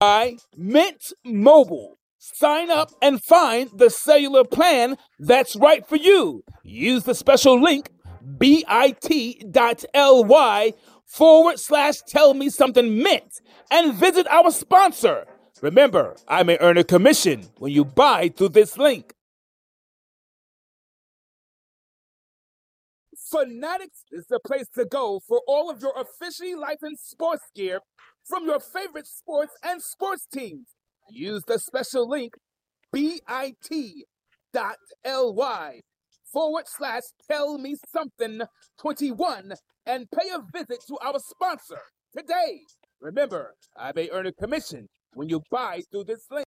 By 0.00 0.36
Mint 0.56 1.12
Mobile. 1.24 1.98
Sign 2.18 2.70
up 2.70 2.90
and 3.00 3.22
find 3.22 3.70
the 3.74 3.90
cellular 3.90 4.44
plan 4.44 4.96
that's 5.18 5.54
right 5.56 5.86
for 5.86 5.96
you. 5.96 6.42
Use 6.64 7.04
the 7.04 7.14
special 7.14 7.60
link 7.60 7.90
bit.ly 8.38 8.72
forward 11.06 11.58
slash 11.58 12.00
tell 12.06 12.34
me 12.34 12.48
something 12.50 13.02
mint 13.02 13.40
and 13.70 13.94
visit 13.94 14.26
our 14.28 14.50
sponsor. 14.50 15.26
Remember, 15.62 16.16
I 16.26 16.42
may 16.42 16.56
earn 16.60 16.78
a 16.78 16.84
commission 16.84 17.48
when 17.58 17.72
you 17.72 17.84
buy 17.84 18.28
through 18.28 18.50
this 18.50 18.78
link. 18.78 19.14
Fanatics 23.30 24.04
is 24.10 24.26
the 24.28 24.40
place 24.44 24.66
to 24.74 24.84
go 24.84 25.20
for 25.26 25.40
all 25.46 25.70
of 25.70 25.80
your 25.80 25.94
officially 25.96 26.54
licensed 26.54 27.10
sports 27.10 27.44
gear 27.54 27.80
from 28.30 28.46
your 28.46 28.60
favorite 28.60 29.08
sports 29.08 29.52
and 29.62 29.82
sports 29.82 30.26
teams. 30.32 30.68
Use 31.10 31.42
the 31.46 31.58
special 31.58 32.08
link 32.08 32.34
bit.ly 32.92 33.34
forward 36.32 36.64
slash 36.68 37.02
tell 37.28 37.58
me 37.58 37.74
something 37.92 38.42
21 38.80 39.52
and 39.86 40.08
pay 40.12 40.28
a 40.30 40.38
visit 40.52 40.78
to 40.86 40.96
our 41.02 41.18
sponsor 41.18 41.80
today. 42.16 42.60
Remember, 43.00 43.54
I 43.76 43.92
may 43.94 44.08
earn 44.10 44.26
a 44.26 44.32
commission 44.32 44.88
when 45.14 45.28
you 45.28 45.42
buy 45.50 45.82
through 45.90 46.04
this 46.04 46.26
link. 46.30 46.46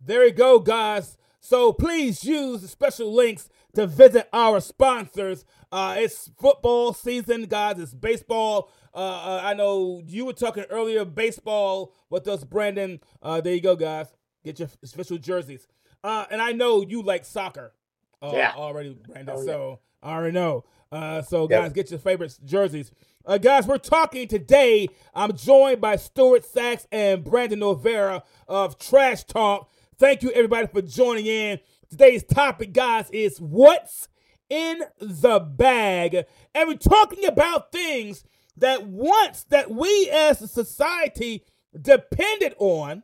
There 0.00 0.26
you 0.26 0.32
go, 0.32 0.58
guys. 0.58 1.16
So 1.40 1.72
please 1.72 2.24
use 2.24 2.60
the 2.62 2.68
special 2.68 3.12
links 3.12 3.48
to 3.74 3.86
visit 3.86 4.28
our 4.32 4.60
sponsors. 4.60 5.44
Uh, 5.70 5.96
it's 5.98 6.30
football 6.40 6.92
season, 6.92 7.46
guys. 7.46 7.78
It's 7.78 7.94
baseball. 7.94 8.70
Uh, 8.94 8.98
uh, 8.98 9.40
I 9.42 9.54
know 9.54 10.02
you 10.06 10.24
were 10.26 10.32
talking 10.32 10.64
earlier 10.70 11.04
baseball 11.04 11.94
with 12.10 12.28
us, 12.28 12.44
Brandon. 12.44 13.00
Uh, 13.22 13.40
there 13.40 13.54
you 13.54 13.60
go, 13.60 13.74
guys. 13.76 14.12
Get 14.44 14.58
your 14.58 14.68
official 14.82 15.18
jerseys. 15.18 15.66
Uh, 16.04 16.24
and 16.30 16.42
I 16.42 16.52
know 16.52 16.82
you 16.82 17.02
like 17.02 17.24
soccer 17.24 17.72
uh, 18.20 18.32
Yeah. 18.34 18.52
already, 18.56 18.90
Brandon. 19.08 19.34
Oh, 19.36 19.40
yeah. 19.40 19.46
So 19.46 19.78
I 20.02 20.12
already 20.14 20.32
know. 20.32 20.64
Uh, 20.90 21.22
so 21.22 21.42
Yep. 21.42 21.50
guys, 21.50 21.72
get 21.72 21.90
your 21.90 22.00
favorite 22.00 22.36
jerseys. 22.44 22.90
Uh, 23.24 23.38
guys, 23.38 23.66
we're 23.66 23.78
talking 23.78 24.26
today. 24.28 24.88
I'm 25.14 25.34
joined 25.36 25.80
by 25.80 25.96
Stuart 25.96 26.44
Sax 26.44 26.86
and 26.92 27.22
Brandon 27.24 27.60
Novara 27.60 28.24
of 28.48 28.78
Trash 28.78 29.24
Talk. 29.24 29.70
Thank 29.96 30.22
you, 30.22 30.30
everybody, 30.32 30.66
for 30.66 30.82
joining 30.82 31.26
in. 31.26 31.60
Today's 31.88 32.24
topic, 32.24 32.72
guys, 32.72 33.08
is 33.10 33.40
what's 33.40 34.08
in 34.50 34.82
the 34.98 35.38
bag, 35.40 36.24
and 36.54 36.68
we're 36.68 36.76
talking 36.76 37.24
about 37.24 37.70
things 37.72 38.24
that 38.56 38.86
once 38.86 39.44
that 39.44 39.70
we 39.70 40.10
as 40.10 40.42
a 40.42 40.48
society 40.48 41.44
depended 41.80 42.54
on, 42.58 43.02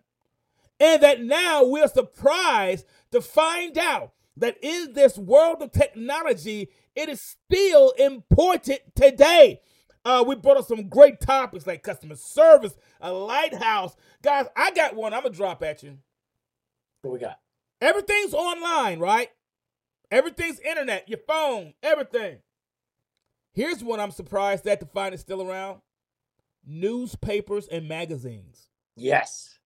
and 0.80 1.02
that 1.02 1.22
now 1.22 1.64
we're 1.64 1.88
surprised 1.88 2.86
to 3.10 3.20
find 3.20 3.76
out 3.78 4.12
that 4.36 4.56
in 4.62 4.92
this 4.92 5.18
world 5.18 5.62
of 5.62 5.72
technology, 5.72 6.70
it 6.94 7.08
is 7.08 7.20
still 7.20 7.90
important 7.98 8.80
today. 8.94 9.60
Uh, 10.04 10.24
we 10.26 10.36
brought 10.36 10.56
up 10.56 10.66
some 10.66 10.88
great 10.88 11.20
topics 11.20 11.66
like 11.66 11.82
customer 11.82 12.14
service, 12.14 12.74
a 13.00 13.12
lighthouse. 13.12 13.96
Guys, 14.22 14.46
I 14.56 14.70
got 14.70 14.94
one 14.94 15.12
I'm 15.12 15.22
going 15.22 15.32
to 15.32 15.36
drop 15.36 15.62
at 15.62 15.82
you. 15.82 15.98
What 17.02 17.12
we 17.12 17.18
got? 17.18 17.38
Everything's 17.80 18.34
online, 18.34 19.00
right? 19.00 19.28
Everything's 20.10 20.60
internet, 20.60 21.08
your 21.08 21.18
phone, 21.26 21.74
everything. 21.82 22.38
Here's 23.58 23.82
one 23.82 23.98
I'm 23.98 24.12
surprised 24.12 24.62
that 24.66 24.78
to 24.78 24.86
find 24.86 25.12
it 25.12 25.18
still 25.18 25.42
around 25.42 25.80
newspapers 26.64 27.66
and 27.66 27.88
magazines. 27.88 28.68
Yes. 28.94 29.58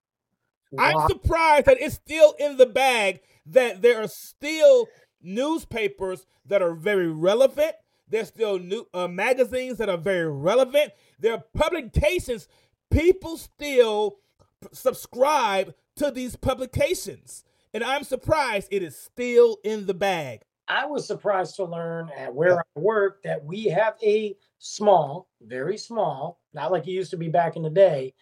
I'm 0.79 0.95
Wow. 0.95 1.09
surprised 1.09 1.67
that 1.67 1.79
it's 1.79 1.97
still 1.97 2.33
in 2.39 2.57
the 2.57 2.65
bag 2.65 3.21
that 3.45 3.83
there 3.83 4.03
are 4.03 4.09
still 4.09 4.89
newspapers 5.21 6.27
that 6.47 6.63
are 6.63 6.73
very 6.73 7.09
relevant. 7.09 7.75
There's 8.09 8.29
still 8.29 8.59
new 8.59 8.87
uh, 8.95 9.09
magazines 9.09 9.77
that 9.77 9.91
are 9.91 9.99
very 9.99 10.31
relevant. 10.31 10.95
There 11.19 11.35
are 11.35 11.45
publications. 11.53 12.49
People 12.91 13.37
still 13.37 14.21
p- 14.63 14.69
subscribe 14.73 15.75
to 15.97 16.11
these 16.11 16.35
publications. 16.35 17.45
And 17.75 17.85
I'm 17.85 18.05
surprised 18.05 18.69
it 18.71 18.83
is 18.83 18.97
still 18.97 19.59
in 19.63 19.85
the 19.85 19.93
bag. 19.93 20.45
I 20.69 20.87
was 20.87 21.07
surprised 21.07 21.57
to 21.57 21.65
learn 21.65 22.11
at 22.17 22.35
where 22.35 22.61
I 22.61 22.63
work 22.75 23.23
that 23.25 23.45
we 23.45 23.65
have 23.65 23.95
a 24.03 24.37
small, 24.59 25.29
very 25.41 25.77
small, 25.77 26.41
not 26.55 26.71
like 26.71 26.87
it 26.87 26.93
used 26.93 27.11
to 27.11 27.17
be 27.17 27.29
back 27.29 27.57
in 27.57 27.63
the 27.63 27.71
day, 27.71 28.15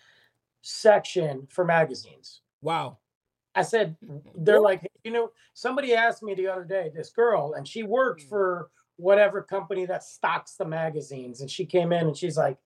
section 0.63 1.47
for 1.51 1.65
magazines. 1.65 2.41
Wow. 2.63 2.99
I 3.55 3.63
said, 3.63 3.97
mm. 4.05 4.23
they're 4.37 4.61
like, 4.61 4.89
you 5.05 5.11
know, 5.11 5.33
somebody 5.55 5.95
asked 5.95 6.23
me 6.23 6.35
the 6.35 6.49
other 6.49 6.65
day, 6.65 6.91
this 6.95 7.11
girl, 7.11 7.55
and 7.55 7.67
she 7.67 7.83
worked 7.83 8.23
mm. 8.23 8.29
for 8.29 8.71
whatever 8.97 9.43
company 9.43 9.87
that 9.87 10.05
stocks 10.05 10.55
the 10.55 10.65
magazines. 10.65 11.41
And 11.41 11.51
she 11.51 11.67
came 11.67 11.93
in 11.93 12.07
and 12.07 12.17
she's 12.17 12.37
like, 12.37 12.59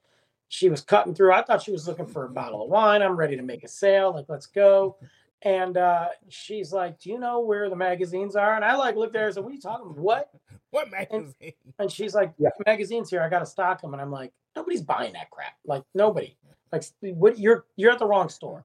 she 0.49 0.69
was 0.69 0.83
cutting 0.83 1.15
through. 1.15 1.33
I 1.33 1.43
thought 1.43 1.63
she 1.63 1.73
was 1.73 1.89
looking 1.89 2.07
for 2.07 2.25
a 2.25 2.31
bottle 2.31 2.63
of 2.63 2.71
wine. 2.71 3.03
I'm 3.03 3.17
ready 3.17 3.37
to 3.37 3.43
make 3.43 3.65
a 3.65 3.69
sale. 3.69 4.13
Like, 4.15 4.27
let's 4.29 4.47
go. 4.47 4.97
And 5.45 5.77
uh, 5.77 6.09
she's 6.29 6.73
like, 6.73 6.99
Do 6.99 7.11
you 7.11 7.19
know 7.19 7.41
where 7.41 7.69
the 7.69 7.77
magazines 7.77 8.35
are? 8.35 8.57
And 8.57 8.65
I 8.65 8.77
like 8.77 8.97
looked 8.97 9.13
there 9.13 9.23
her 9.23 9.29
and 9.29 9.35
said, 9.35 9.45
What 9.45 9.51
are 9.51 9.55
you 9.55 9.61
talking 9.61 9.87
about? 9.87 9.99
What? 9.99 10.31
What 10.71 10.91
magazine? 10.91 11.53
And 11.79 11.89
she's 11.89 12.17
like, 12.17 12.33
Yeah. 12.37 12.49
magazines 12.67 13.09
here. 13.09 13.23
I 13.23 13.29
got 13.29 13.39
to 13.39 13.47
stock 13.47 13.81
them. 13.81 13.93
And 13.93 14.03
I'm 14.03 14.11
like, 14.11 14.33
nobody's 14.57 14.83
buying 14.83 15.13
that 15.13 15.31
crap. 15.31 15.53
Like 15.65 15.85
nobody. 15.95 16.37
Like 16.73 16.83
what? 17.01 17.39
You're 17.39 17.65
you're 17.77 17.93
at 17.93 18.01
the 18.01 18.07
wrong 18.07 18.29
store. 18.29 18.65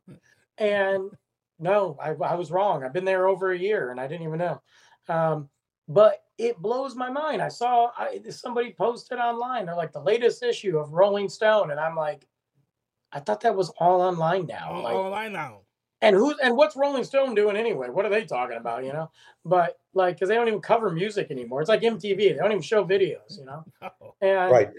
And 0.58 1.12
no, 1.60 1.98
I, 2.02 2.14
I 2.14 2.34
was 2.34 2.50
wrong. 2.50 2.84
I've 2.84 2.94
been 2.94 3.06
there 3.06 3.28
over 3.28 3.52
a 3.52 3.58
year 3.58 3.92
and 3.92 4.00
I 4.00 4.08
didn't 4.08 4.26
even 4.26 4.40
know. 4.40 4.62
Um, 5.08 5.50
but 5.88 6.24
it 6.40 6.58
blows 6.58 6.96
my 6.96 7.10
mind. 7.10 7.42
I 7.42 7.50
saw 7.50 7.92
I, 7.98 8.22
somebody 8.30 8.74
posted 8.74 9.20
online. 9.20 9.66
They're 9.66 9.76
like 9.76 9.92
the 9.92 10.02
latest 10.02 10.42
issue 10.42 10.78
of 10.78 10.94
Rolling 10.94 11.28
Stone, 11.28 11.72
and 11.72 11.80
I'm 11.80 11.96
like, 11.96 12.26
I 13.12 13.20
thought 13.20 13.42
that 13.42 13.56
was 13.56 13.70
all 13.78 14.02
online 14.02 14.46
now. 14.46 14.72
All, 14.72 14.84
like, 14.84 14.94
all 14.94 15.06
online 15.06 15.34
now. 15.34 15.62
And 16.02 16.16
who's 16.16 16.36
and 16.42 16.56
what's 16.56 16.76
Rolling 16.76 17.04
Stone 17.04 17.36
doing 17.36 17.56
anyway? 17.58 17.90
What 17.90 18.06
are 18.06 18.10
they 18.10 18.26
talking 18.26 18.58
about? 18.58 18.86
You 18.86 18.94
know, 18.94 19.12
but 19.46 19.80
like 19.94 20.16
because 20.16 20.30
they 20.30 20.36
don't 20.36 20.48
even 20.48 20.62
cover 20.62 20.90
music 20.90 21.32
anymore. 21.32 21.62
It's 21.62 21.70
like 21.70 21.82
MTV. 21.82 22.18
They 22.18 22.34
don't 22.34 22.52
even 22.52 22.62
show 22.62 22.86
videos. 22.86 23.38
You 23.40 23.46
know, 23.46 23.66
Oh, 24.02 24.16
and 24.22 24.52
Right. 24.52 24.70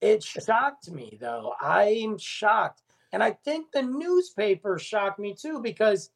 it 0.00 0.22
shocked 0.22 0.90
me 0.90 1.16
though. 1.20 1.54
I'm 1.60 2.18
shocked. 2.18 2.82
And 3.12 3.22
I 3.22 3.30
think 3.44 3.70
the 3.72 3.82
newspaper 3.82 4.78
shocked 4.78 5.18
me 5.18 5.34
too 5.34 5.60
because 5.60 6.10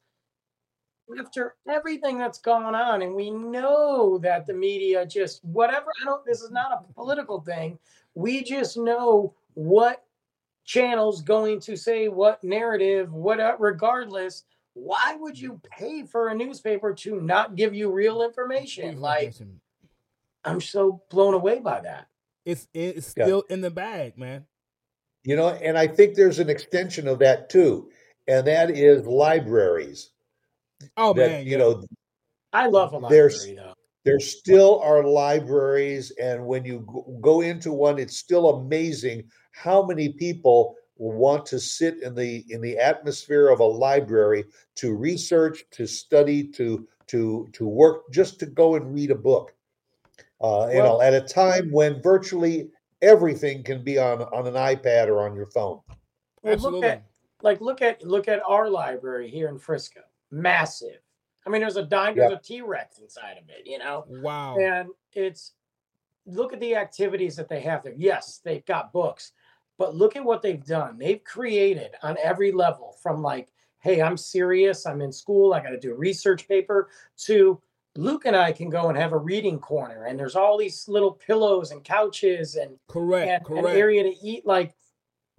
after 1.19 1.55
everything 1.67 2.17
that's 2.17 2.39
gone 2.39 2.75
on, 2.75 3.01
and 3.01 3.15
we 3.15 3.31
know 3.31 4.19
that 4.19 4.45
the 4.45 4.53
media 4.53 5.05
just 5.05 5.43
whatever, 5.43 5.87
I 6.01 6.05
don't, 6.05 6.23
this 6.25 6.41
is 6.41 6.51
not 6.51 6.71
a 6.71 6.93
political 6.93 7.41
thing. 7.41 7.79
We 8.13 8.43
just 8.43 8.77
know 8.77 9.33
what 9.55 10.03
channel's 10.73 11.23
going 11.23 11.59
to 11.59 11.75
say 11.75 12.09
what 12.09 12.43
narrative, 12.43 13.11
what, 13.11 13.39
uh, 13.39 13.55
regardless. 13.57 14.43
Why 14.73 15.17
would 15.19 15.37
you 15.37 15.59
pay 15.71 16.03
for 16.03 16.27
a 16.29 16.35
newspaper 16.35 16.93
to 16.93 17.19
not 17.19 17.55
give 17.55 17.73
you 17.73 17.91
real 17.91 18.21
information? 18.21 19.01
Like, 19.01 19.33
I'm 20.45 20.61
so 20.61 21.01
blown 21.09 21.33
away 21.33 21.59
by 21.59 21.81
that. 21.81 22.05
it's 22.45 22.67
it's 22.73 23.13
Yeah. 23.17 23.25
still 23.25 23.41
in 23.49 23.61
the 23.61 23.69
bag, 23.71 24.17
man. 24.17 24.45
You 25.23 25.35
know, 25.35 25.49
and 25.49 25.77
I 25.77 25.87
think 25.87 26.15
there's 26.15 26.39
an 26.39 26.49
extension 26.49 27.07
of 27.07 27.19
that 27.19 27.49
too, 27.49 27.89
and 28.27 28.45
that 28.47 28.69
is 28.71 29.05
libraries. 29.05 30.11
Oh 30.95 31.13
that 31.13 31.29
man, 31.29 31.45
you 31.45 31.51
yeah. 31.53 31.57
know 31.57 31.83
I 32.53 32.67
love 32.67 32.93
a 32.93 32.99
There's- 33.09 33.39
library 33.39 33.55
though. 33.57 33.73
there 34.05 34.19
still 34.19 34.79
are 34.79 35.03
libraries, 35.03 36.11
and 36.11 36.45
when 36.47 36.63
you 36.63 36.79
go- 36.87 37.17
go 37.21 37.41
into 37.41 37.71
one, 37.73 37.99
it's 37.99 38.17
still 38.17 38.49
amazing 38.61 39.29
how 39.59 39.85
many 39.85 40.09
people 40.09 40.75
will 40.97 41.13
want 41.13 41.45
to 41.47 41.59
sit 41.59 42.01
in 42.01 42.15
the 42.15 42.45
in 42.49 42.61
the 42.61 42.77
atmosphere 42.77 43.49
of 43.49 43.59
a 43.59 43.63
library 43.63 44.45
to 44.75 44.95
research, 44.95 45.65
to 45.71 45.85
study, 45.85 46.43
to 46.43 46.87
to 47.07 47.47
to 47.53 47.67
work, 47.67 48.09
just 48.11 48.39
to 48.39 48.45
go 48.45 48.75
and 48.75 48.93
read 48.93 49.11
a 49.11 49.15
book. 49.15 49.53
Uh, 50.41 50.69
you 50.71 50.79
know, 50.79 51.01
at 51.01 51.13
a 51.13 51.19
time 51.19 51.69
when 51.71 52.01
virtually 52.01 52.69
everything 53.01 53.63
can 53.63 53.83
be 53.83 53.97
on 53.97 54.21
on 54.21 54.47
an 54.47 54.53
iPad 54.53 55.07
or 55.07 55.27
on 55.27 55.35
your 55.35 55.47
phone. 55.47 55.79
Well, 56.41 56.53
Absolutely. 56.53 56.81
look 56.81 56.89
at 56.89 57.03
like 57.41 57.61
look 57.61 57.81
at 57.81 58.03
look 58.03 58.27
at 58.27 58.41
our 58.47 58.69
library 58.69 59.29
here 59.29 59.49
in 59.49 59.57
Frisco. 59.57 60.01
Massive. 60.31 61.01
I 61.45 61.49
mean, 61.49 61.61
there's 61.61 61.77
a 61.77 61.83
dime, 61.83 62.15
there's 62.15 62.33
a 62.33 62.37
T 62.37 62.61
Rex 62.61 62.99
inside 62.99 63.37
of 63.41 63.49
it, 63.49 63.65
you 63.65 63.79
know, 63.79 64.05
wow. 64.07 64.57
and 64.57 64.89
it's 65.13 65.53
look 66.25 66.53
at 66.53 66.59
the 66.59 66.75
activities 66.75 67.35
that 67.37 67.49
they 67.49 67.61
have 67.61 67.83
there. 67.83 67.95
Yes, 67.97 68.39
they've 68.43 68.65
got 68.65 68.93
books, 68.93 69.31
but 69.79 69.95
look 69.95 70.15
at 70.15 70.23
what 70.23 70.43
they've 70.43 70.63
done. 70.63 70.99
They've 70.99 71.23
created 71.23 71.95
on 72.03 72.17
every 72.21 72.51
level 72.51 72.95
from 73.01 73.23
like, 73.23 73.49
hey, 73.79 74.01
I'm 74.01 74.17
serious, 74.17 74.85
I'm 74.85 75.01
in 75.01 75.11
school, 75.11 75.53
I 75.53 75.61
got 75.61 75.69
to 75.69 75.79
do 75.79 75.93
a 75.93 75.97
research 75.97 76.47
paper, 76.47 76.89
to 77.25 77.59
Luke 77.95 78.25
and 78.25 78.35
I 78.35 78.51
can 78.51 78.69
go 78.69 78.89
and 78.89 78.97
have 78.97 79.13
a 79.13 79.17
reading 79.17 79.57
corner, 79.57 80.05
and 80.05 80.19
there's 80.19 80.35
all 80.35 80.57
these 80.57 80.87
little 80.87 81.13
pillows 81.13 81.71
and 81.71 81.83
couches 81.83 82.55
and 82.55 82.77
correct. 82.87 83.49
and 83.49 83.59
an 83.59 83.65
area 83.65 84.03
to 84.03 84.13
eat. 84.21 84.45
Like 84.45 84.75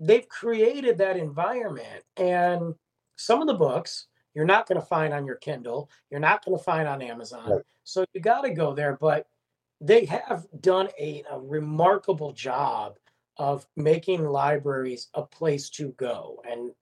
they've 0.01 0.29
created 0.29 0.99
that 0.99 1.17
environment. 1.17 2.03
And 2.17 2.75
some 3.17 3.41
of 3.41 3.47
the 3.47 3.55
books 3.55 4.07
you're 4.35 4.47
not 4.47 4.67
going 4.67 4.81
to 4.81 4.87
find 4.87 5.13
on 5.13 5.27
your 5.27 5.37
Kindle, 5.37 5.91
you're 6.11 6.21
not 6.21 6.45
going 6.45 6.57
to 6.57 6.65
find 6.65 6.89
on 6.89 7.03
Amazon. 7.03 7.51
Right. 7.51 7.63
So 7.85 8.05
you 8.15 8.21
got 8.21 8.43
to 8.43 8.51
go 8.51 8.75
there. 8.75 8.97
But 9.01 9.27
they 9.81 10.05
have 10.07 10.47
done 10.61 10.89
a, 10.99 11.23
a 11.31 11.39
remarkable 11.39 12.33
job 12.33 12.97
of 13.37 13.67
making 13.77 14.25
libraries 14.25 15.09
a 15.15 15.23
place 15.23 15.71
to 15.71 15.91
go. 15.93 16.43
And 16.49 16.73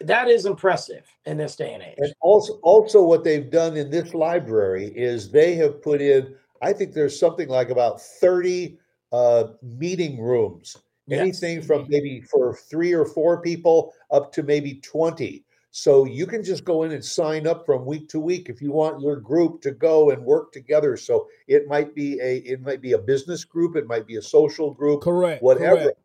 that 0.00 0.28
is 0.28 0.46
impressive 0.46 1.06
in 1.26 1.36
this 1.36 1.56
day 1.56 1.74
and 1.74 1.82
age. 1.82 1.94
And 1.98 2.12
also, 2.20 2.54
also 2.62 3.02
what 3.02 3.24
they've 3.24 3.50
done 3.50 3.76
in 3.76 3.90
this 3.90 4.14
library 4.14 4.86
is 4.96 5.30
they 5.30 5.54
have 5.54 5.82
put 5.82 6.00
in. 6.00 6.34
I 6.60 6.72
think 6.72 6.92
there's 6.92 7.18
something 7.18 7.48
like 7.48 7.70
about 7.70 8.00
30 8.00 8.78
uh, 9.12 9.44
meeting 9.62 10.20
rooms. 10.20 10.76
Yes. 11.06 11.20
Anything 11.20 11.62
from 11.62 11.86
maybe 11.88 12.20
for 12.20 12.54
three 12.54 12.92
or 12.92 13.04
four 13.04 13.42
people 13.42 13.92
up 14.10 14.32
to 14.32 14.42
maybe 14.42 14.74
20. 14.74 15.44
So 15.74 16.04
you 16.04 16.26
can 16.26 16.44
just 16.44 16.66
go 16.66 16.82
in 16.82 16.92
and 16.92 17.02
sign 17.02 17.46
up 17.46 17.64
from 17.64 17.86
week 17.86 18.06
to 18.10 18.20
week 18.20 18.50
if 18.50 18.60
you 18.60 18.72
want 18.72 19.00
your 19.00 19.16
group 19.16 19.62
to 19.62 19.70
go 19.70 20.10
and 20.10 20.22
work 20.22 20.52
together. 20.52 20.98
So 20.98 21.28
it 21.48 21.66
might 21.66 21.94
be 21.94 22.20
a 22.20 22.36
it 22.40 22.60
might 22.60 22.82
be 22.82 22.92
a 22.92 22.98
business 22.98 23.42
group, 23.42 23.74
it 23.74 23.86
might 23.86 24.06
be 24.06 24.16
a 24.16 24.22
social 24.22 24.74
group, 24.74 25.00
correct. 25.00 25.42
whatever. 25.42 25.76
correct. 25.76 25.98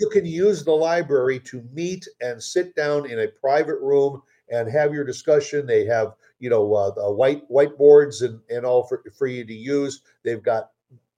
You 0.00 0.08
can 0.08 0.26
use 0.26 0.64
the 0.64 0.72
library 0.72 1.38
to 1.38 1.62
meet 1.72 2.08
and 2.20 2.42
sit 2.42 2.74
down 2.74 3.08
in 3.08 3.20
a 3.20 3.28
private 3.28 3.78
room 3.78 4.22
and 4.50 4.68
have 4.68 4.92
your 4.92 5.04
discussion. 5.04 5.66
They 5.66 5.84
have, 5.84 6.14
you 6.40 6.50
know, 6.50 6.74
uh, 6.74 6.90
the 6.90 7.12
white 7.12 7.48
whiteboards 7.48 8.22
and 8.22 8.40
and 8.50 8.66
all 8.66 8.82
for, 8.88 9.04
for 9.16 9.28
you 9.28 9.44
to 9.44 9.54
use. 9.54 10.02
They've 10.24 10.42
got, 10.42 10.70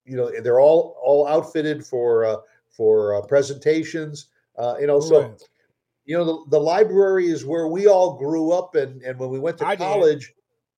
you 0.05 0.19
know, 0.19 0.31
they're 0.43 0.61
all 0.61 0.99
all 1.03 1.27
outfitted 1.27 1.87
for 1.87 2.27
uh, 2.27 2.37
for 2.69 3.15
uh, 3.15 3.23
presentations. 3.23 4.27
Uh, 4.59 4.75
you 4.79 4.87
know, 4.87 5.01
so. 5.01 5.35
You 6.05 6.17
know 6.17 6.25
the, 6.25 6.51
the 6.51 6.61
library 6.61 7.29
is 7.29 7.45
where 7.45 7.67
we 7.69 7.87
all 7.87 8.17
grew 8.19 8.53
up, 8.53 8.75
and 8.75 9.03
and 9.03 9.19
when 9.19 9.31
we 9.31 9.39
went 9.39 9.59
to 9.59 9.67
I 9.67 9.75
did. 9.77 9.79
college, 9.79 10.33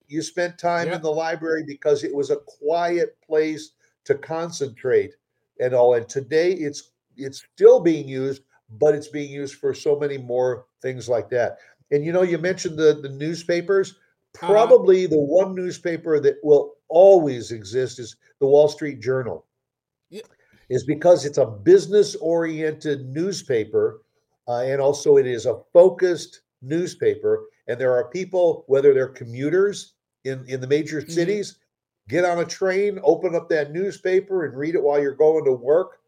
you 0.08 0.22
spent 0.22 0.58
time 0.58 0.86
Yep. 0.88 0.96
in 0.96 1.02
the 1.02 1.10
library 1.10 1.64
because 1.66 2.04
it 2.04 2.14
was 2.14 2.30
a 2.30 2.36
quiet 2.36 3.16
place 3.26 3.72
to 4.04 4.14
concentrate 4.14 5.14
and 5.60 5.74
all. 5.74 5.94
And 5.94 6.08
today 6.08 6.52
it's 6.52 6.92
it's 7.16 7.44
still 7.54 7.80
being 7.80 8.08
used, 8.08 8.42
but 8.78 8.94
it's 8.94 9.08
being 9.08 9.32
used 9.32 9.56
for 9.56 9.74
so 9.74 9.98
many 9.98 10.18
more 10.18 10.66
things 10.82 11.08
like 11.08 11.28
that. 11.30 11.58
And 11.90 12.04
you 12.04 12.12
know, 12.12 12.22
you 12.22 12.38
mentioned 12.38 12.78
the 12.78 12.94
the 13.02 13.08
newspapers. 13.08 13.90
Uh-huh. 14.36 14.52
Probably 14.52 15.06
the 15.06 15.18
one 15.18 15.54
newspaper 15.54 16.20
that 16.20 16.36
will 16.42 16.74
always 16.88 17.52
exist 17.52 17.98
is 17.98 18.16
the 18.38 18.46
Wall 18.46 18.68
Street 18.68 19.00
Journal. 19.00 19.46
Yeah. 20.10 20.22
Is 20.68 20.84
because 20.84 21.24
it's 21.24 21.38
a 21.38 21.46
business 21.46 22.14
oriented 22.16 23.06
newspaper, 23.08 24.02
uh, 24.48 24.60
and 24.60 24.80
also 24.80 25.16
it 25.16 25.26
is 25.26 25.46
a 25.46 25.60
focused 25.72 26.42
newspaper. 26.62 27.46
And 27.68 27.80
there 27.80 27.92
are 27.92 28.08
people, 28.10 28.64
whether 28.68 28.94
they're 28.94 29.08
commuters 29.08 29.94
in 30.24 30.44
in 30.48 30.60
the 30.60 30.66
major 30.66 31.02
Mhm. 31.02 31.10
cities, 31.10 31.58
get 32.08 32.24
on 32.24 32.38
a 32.38 32.44
train, 32.44 33.00
open 33.02 33.34
up 33.34 33.48
that 33.48 33.72
newspaper, 33.72 34.44
and 34.44 34.56
read 34.56 34.74
it 34.74 34.82
while 34.82 35.00
you're 35.00 35.14
going 35.14 35.44
to 35.44 35.52
work. 35.52 35.98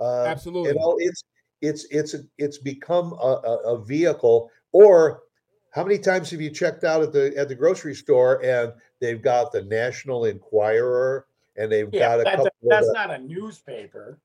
Uh, 0.00 0.24
Absolutely. 0.26 0.70
you 0.70 0.74
know, 0.78 0.96
it's 0.98 1.22
it's 1.62 1.84
it's 1.90 2.14
it's 2.36 2.58
become 2.58 3.12
a, 3.14 3.16
a, 3.44 3.56
a 3.74 3.84
vehicle. 3.84 4.50
Or 4.72 5.22
how 5.70 5.82
many 5.84 5.98
times 5.98 6.30
have 6.30 6.40
you 6.40 6.50
checked 6.50 6.84
out 6.84 7.02
at 7.02 7.12
the 7.12 7.36
at 7.36 7.48
the 7.48 7.54
grocery 7.54 7.94
store 7.94 8.42
and 8.44 8.72
they've 9.00 9.22
got 9.22 9.50
the 9.52 9.62
National 9.62 10.24
Enquirer 10.26 11.26
and 11.56 11.70
they've 11.72 11.88
Yeah, 11.92 12.00
got 12.16 12.20
a 12.20 12.24
that- 12.24 12.36
couple. 12.36 12.50
that's 12.62 12.86
of 12.86 12.92
the- 12.92 12.98
not 12.98 13.10
a 13.10 13.18
newspaper. 13.18 14.18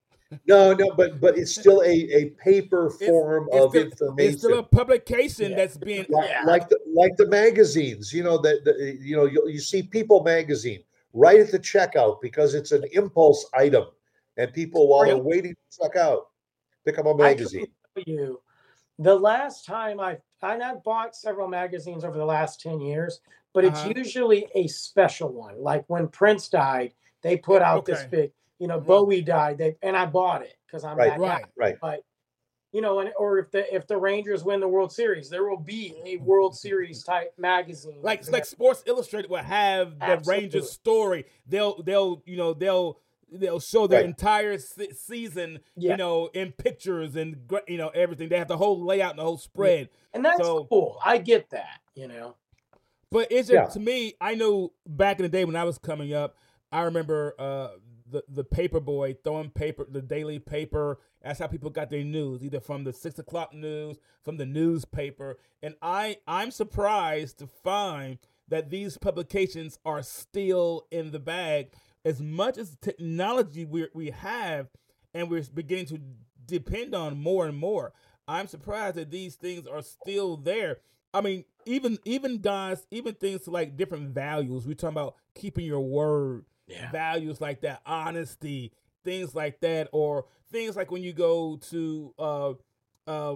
No, 0.47 0.73
no, 0.73 0.91
but 0.95 1.19
but 1.19 1.37
it's 1.37 1.53
still 1.53 1.81
a, 1.81 1.89
a 1.91 2.25
paper 2.43 2.89
form 2.89 3.47
it's 3.51 3.63
of 3.63 3.69
still- 3.71 3.81
information 3.83 4.33
It's 4.33 4.43
still 4.43 4.59
a 4.59 4.63
publication 4.63 5.51
Yeah. 5.51 5.57
that's 5.57 5.77
being 5.77 6.05
like, 6.09 6.29
Yeah. 6.29 6.43
like 6.45 6.69
the 6.69 6.79
like 6.93 7.15
the 7.17 7.27
magazines 7.27 8.11
you 8.13 8.23
know 8.23 8.37
that 8.39 8.63
the, 8.65 8.97
you 9.01 9.15
know 9.15 9.25
you, 9.25 9.47
you 9.47 9.59
see 9.59 9.83
people 9.83 10.23
magazine 10.23 10.83
right 11.13 11.39
at 11.39 11.51
the 11.51 11.59
checkout 11.59 12.21
because 12.21 12.53
it's 12.53 12.71
an 12.71 12.83
impulse 12.93 13.45
item 13.53 13.85
and 14.37 14.51
people 14.53 14.87
while 14.87 15.05
they're 15.05 15.17
waiting 15.17 15.53
to 15.55 15.79
check 15.81 15.95
out 15.95 16.27
pick 16.85 16.97
up 16.97 17.05
a 17.05 17.09
can 17.09 17.17
magazine 17.17 17.67
tell 17.95 18.03
you 18.07 18.41
the 18.99 19.15
last 19.15 19.65
time 19.65 19.99
I 19.99 20.17
I 20.41 20.57
have 20.57 20.83
bought 20.83 21.15
several 21.15 21.47
magazines 21.47 22.03
over 22.03 22.17
the 22.17 22.25
last 22.25 22.59
10 22.59 22.81
years, 22.81 23.21
but 23.53 23.63
it's 23.63 23.79
Uh-huh. 23.79 23.93
usually 23.95 24.45
a 24.55 24.67
special 24.67 25.29
one. 25.31 25.57
Like 25.57 25.85
when 25.87 26.09
Prince 26.09 26.49
died, 26.49 26.93
they 27.21 27.37
put 27.37 27.61
out 27.61 27.85
this 27.85 28.03
big, 28.11 28.33
you 28.63 28.67
know, 28.69 28.79
Mhm. 28.79 28.85
Bowie 28.85 29.21
died, 29.21 29.57
they 29.57 29.75
and 29.81 29.97
I 29.97 30.05
bought 30.05 30.41
it 30.43 30.55
because 30.65 30.85
I'm 30.85 30.95
Right. 30.97 31.09
that 31.09 31.19
guy. 31.19 31.25
right. 31.25 31.45
right 31.57 31.75
But 31.81 32.03
you 32.71 32.79
know, 32.81 32.99
and 33.01 33.11
or 33.17 33.37
if 33.39 33.51
the 33.51 33.75
if 33.75 33.85
the 33.87 33.97
Rangers 33.97 34.41
win 34.45 34.61
the 34.61 34.67
World 34.69 34.93
Series, 34.93 35.29
there 35.29 35.43
will 35.43 35.57
be 35.59 35.93
a 36.05 36.15
World 36.17 36.55
Series 36.55 37.03
type 37.11 37.33
magazine. 37.37 37.99
Like 38.01 38.25
like 38.31 38.45
Sports 38.45 38.81
Illustrated 38.85 39.29
will 39.29 39.37
have 39.43 39.99
the 39.99 40.05
Absolutely. 40.05 40.43
Rangers 40.43 40.71
story. 40.71 41.25
They'll 41.45 41.83
they'll 41.83 42.23
you 42.25 42.37
know 42.37 42.53
they'll 42.53 42.99
they'll 43.29 43.59
show 43.59 43.85
their 43.85 43.99
Right. 43.99 44.05
entire 44.09 44.57
se- 44.59 44.93
season 44.93 45.59
Yeah. 45.75 45.91
you 45.91 45.97
know 45.97 46.27
in 46.33 46.53
pictures 46.53 47.17
and 47.17 47.51
you 47.67 47.77
know 47.77 47.89
everything. 47.89 48.29
They 48.29 48.37
have 48.37 48.47
the 48.47 48.57
whole 48.57 48.81
layout 48.81 49.09
and 49.11 49.19
the 49.19 49.23
whole 49.23 49.37
spread. 49.37 49.89
and 50.13 50.23
that's 50.23 50.39
so- 50.39 50.63
cool. 50.65 50.99
I 51.03 51.17
get 51.17 51.49
that, 51.49 51.81
you 51.95 52.07
know. 52.07 52.35
But 53.11 53.27
it's 53.31 53.49
Yeah. 53.49 53.65
to 53.65 53.79
me, 53.79 54.13
I 54.21 54.35
know 54.35 54.71
back 54.87 55.19
in 55.19 55.23
the 55.23 55.29
day 55.29 55.43
when 55.45 55.55
I 55.57 55.63
was 55.65 55.77
coming 55.77 56.13
up, 56.13 56.37
I 56.71 56.83
remember 56.83 57.35
uh 57.37 57.69
the 58.13 58.23
the 58.29 58.43
paper 58.43 58.79
boy 58.79 59.15
throwing 59.23 59.49
paper, 59.49 59.85
the 59.89 60.01
daily 60.01 60.39
paper. 60.39 60.99
That's 61.21 61.39
how 61.39 61.47
people 61.47 61.69
got 61.69 61.89
their 61.89 62.03
news, 62.03 62.43
either 62.43 62.59
from 62.59 62.83
the 62.83 62.93
six 62.93 63.19
o'clock 63.19 63.53
news, 63.53 63.97
from 64.23 64.37
the 64.37 64.45
newspaper. 64.45 65.37
And 65.61 65.75
I 65.81 66.17
I'm 66.27 66.51
surprised 66.51 67.39
to 67.39 67.47
find 67.47 68.19
that 68.47 68.69
these 68.69 68.97
publications 68.97 69.79
are 69.85 70.03
still 70.03 70.87
in 70.91 71.11
the 71.11 71.19
bag. 71.19 71.73
As 72.05 72.21
much 72.21 72.57
as 72.57 72.77
technology 72.81 73.65
we 73.65 73.87
we 73.93 74.11
have, 74.11 74.67
and 75.13 75.29
we're 75.29 75.43
beginning 75.53 75.87
to 75.87 75.99
depend 76.45 76.93
on 76.93 77.17
more 77.19 77.47
and 77.47 77.57
more. 77.57 77.93
I'm 78.27 78.47
surprised 78.47 78.95
that 78.95 79.11
these 79.11 79.35
things 79.35 79.67
are 79.67 79.81
still 79.81 80.37
there. 80.37 80.77
I 81.13 81.21
mean, 81.21 81.45
even 81.65 81.99
even 82.05 82.39
guys, 82.39 82.85
even 82.91 83.15
things 83.15 83.47
like 83.47 83.77
different 83.77 84.09
values. 84.09 84.65
We're 84.65 84.73
talking 84.73 84.97
about 84.97 85.15
keeping 85.35 85.65
your 85.65 85.81
word, 85.81 86.45
Yeah. 86.67 86.91
values 86.91 87.41
like 87.41 87.61
that, 87.61 87.81
honesty, 87.85 88.71
things 89.03 89.35
like 89.35 89.59
that, 89.61 89.89
or 89.91 90.25
things 90.51 90.75
like 90.75 90.91
when 90.91 91.03
you 91.03 91.13
go 91.13 91.57
to 91.69 92.13
uh 92.17 92.53
uh 93.07 93.35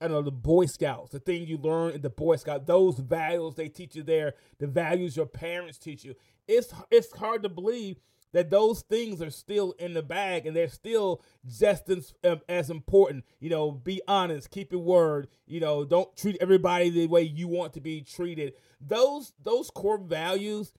I 0.00 0.08
don't 0.08 0.12
know 0.12 0.22
the 0.22 0.30
Boy 0.30 0.66
Scouts, 0.66 1.12
the 1.12 1.18
thing 1.18 1.46
you 1.46 1.56
learn 1.56 1.92
in 1.94 2.02
the 2.02 2.10
Boy 2.10 2.36
Scout, 2.36 2.66
those 2.66 2.98
values 2.98 3.54
they 3.54 3.68
teach 3.68 3.96
you 3.96 4.02
there, 4.02 4.34
the 4.58 4.66
values 4.66 5.16
your 5.16 5.26
parents 5.26 5.78
teach 5.78 6.04
you. 6.04 6.14
It's 6.46 6.72
it's 6.90 7.12
hard 7.16 7.42
to 7.44 7.48
believe 7.48 7.98
that 8.32 8.50
those 8.50 8.82
things 8.82 9.22
are 9.22 9.30
still 9.30 9.72
in 9.78 9.94
the 9.94 10.02
bag 10.02 10.46
and 10.46 10.54
they're 10.54 10.68
still 10.68 11.22
just 11.46 11.88
as, 11.88 12.12
um, 12.24 12.40
as 12.48 12.68
important. 12.68 13.24
You 13.40 13.48
know, 13.48 13.70
be 13.70 14.02
honest, 14.06 14.50
keep 14.50 14.72
your 14.72 14.82
word. 14.82 15.28
You 15.46 15.60
know, 15.60 15.84
don't 15.84 16.14
treat 16.16 16.36
everybody 16.40 16.90
the 16.90 17.06
way 17.06 17.22
you 17.22 17.48
want 17.48 17.72
to 17.74 17.80
be 17.80 18.02
treated. 18.02 18.52
Those 18.80 19.32
those 19.42 19.70
core 19.70 19.98
values, 19.98 20.72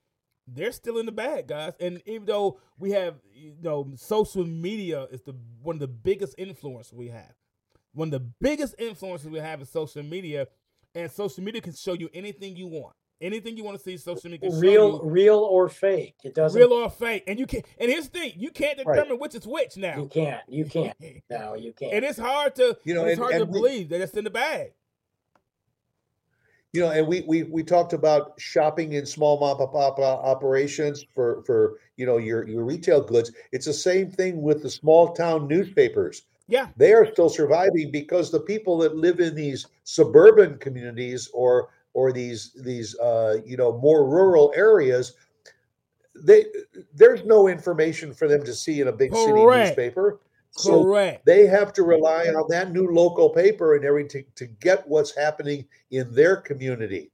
they're 0.47 0.71
still 0.71 0.97
in 0.97 1.05
the 1.05 1.11
bag, 1.11 1.47
guys. 1.47 1.73
And 1.79 2.01
even 2.05 2.25
though 2.25 2.59
we 2.79 2.91
have, 2.91 3.15
you 3.33 3.55
know, 3.61 3.91
social 3.95 4.45
media 4.45 5.03
is 5.11 5.21
the 5.21 5.35
one 5.61 5.75
of 5.75 5.79
the 5.81 5.87
biggest 5.87 6.35
influence 6.37 6.91
we 6.93 7.07
have. 7.09 7.33
One 7.93 8.07
of 8.09 8.11
the 8.11 8.29
biggest 8.39 8.75
influences 8.79 9.27
we 9.29 9.39
have 9.39 9.61
is 9.61 9.69
social 9.69 10.03
media, 10.03 10.47
and 10.95 11.11
social 11.11 11.43
media 11.43 11.61
can 11.61 11.73
show 11.73 11.93
you 11.93 12.09
anything 12.13 12.55
you 12.55 12.67
want. 12.67 12.93
Anything 13.19 13.57
you 13.57 13.63
want 13.63 13.75
to 13.77 13.83
see, 13.83 13.97
social 13.97 14.29
media 14.29 14.47
can 14.47 14.51
show 14.51 14.59
Real, 14.61 14.91
you 15.03 15.09
real 15.09 15.39
or 15.39 15.67
fake. 15.69 16.13
It 16.23 16.35
doesn't. 16.35 16.59
real 16.61 16.71
or 16.71 16.87
fake. 16.91 17.23
And 17.25 17.39
you 17.39 17.47
can 17.47 17.61
not 17.61 17.69
and 17.79 17.89
here's 17.91 18.07
the 18.09 18.19
thing, 18.19 18.33
you 18.37 18.51
can't 18.51 18.79
Right. 18.85 18.95
determine 18.95 19.17
which 19.19 19.33
is 19.33 19.47
which 19.47 19.75
now. 19.75 19.97
you 19.97 20.07
can't. 20.07 20.43
You 20.47 20.65
can't. 20.65 20.95
No, 21.31 21.55
you 21.55 21.73
can't. 21.73 21.93
And 21.93 22.05
it's 22.05 22.19
hard 22.19 22.53
to 22.57 22.77
You 22.83 22.93
know, 22.93 23.05
it's 23.05 23.19
and- 23.19 23.27
hard 23.27 23.39
to 23.39 23.45
we- 23.45 23.51
believe 23.59 23.89
that 23.89 24.01
it's 24.01 24.13
in 24.13 24.23
the 24.23 24.29
bag. 24.29 24.73
You 26.73 26.81
know 26.81 26.91
and 26.91 27.07
we 27.07 27.21
we 27.21 27.43
we 27.43 27.63
talked 27.63 27.93
about 27.93 28.33
shopping 28.37 28.93
in 28.93 29.05
small 29.05 29.39
mom 29.39 29.59
and 29.59 29.71
pop 29.71 29.99
operations 29.99 31.05
for 31.13 31.43
for 31.43 31.79
you 31.95 32.05
know 32.05 32.17
your 32.17 32.47
your 32.47 32.63
retail 32.63 33.01
goods. 33.01 33.31
It's 33.51 33.65
the 33.65 33.73
same 33.73 34.11
thing 34.11 34.41
with 34.41 34.61
the 34.63 34.69
small 34.69 35.13
town 35.13 35.47
newspapers. 35.47 36.23
Yeah. 36.49 36.67
they 36.77 36.93
are 36.93 37.05
still 37.11 37.29
surviving 37.29 37.91
because 37.91 38.31
the 38.31 38.39
people 38.39 38.77
that 38.77 38.95
live 38.95 39.19
in 39.19 39.35
these 39.35 39.67
suburban 39.83 40.57
communities 40.59 41.29
or 41.33 41.69
or 41.93 42.13
these 42.13 42.53
these 42.63 42.97
uh 42.99 43.39
you 43.45 43.57
know 43.57 43.77
more 43.79 44.07
rural 44.07 44.53
areas 44.55 45.13
they 46.15 46.45
there's 46.93 47.25
no 47.25 47.47
information 47.49 48.13
for 48.13 48.29
them 48.29 48.45
to 48.45 48.53
see 48.53 48.79
in 48.79 48.87
a 48.87 48.93
big 48.93 49.13
city 49.13 49.31
Correct. 50.57 51.19
so 51.19 51.21
they 51.25 51.45
have 51.47 51.73
to 51.73 51.83
rely 51.83 52.25
on 52.25 52.45
that 52.49 52.71
new 52.71 52.87
local 52.91 53.29
paper 53.29 53.75
and 53.75 53.85
everything 53.85 54.25
to 54.35 54.45
get 54.45 54.87
what's 54.87 55.15
happening 55.15 55.65
in 55.91 56.13
their 56.13 56.37
community. 56.37 57.11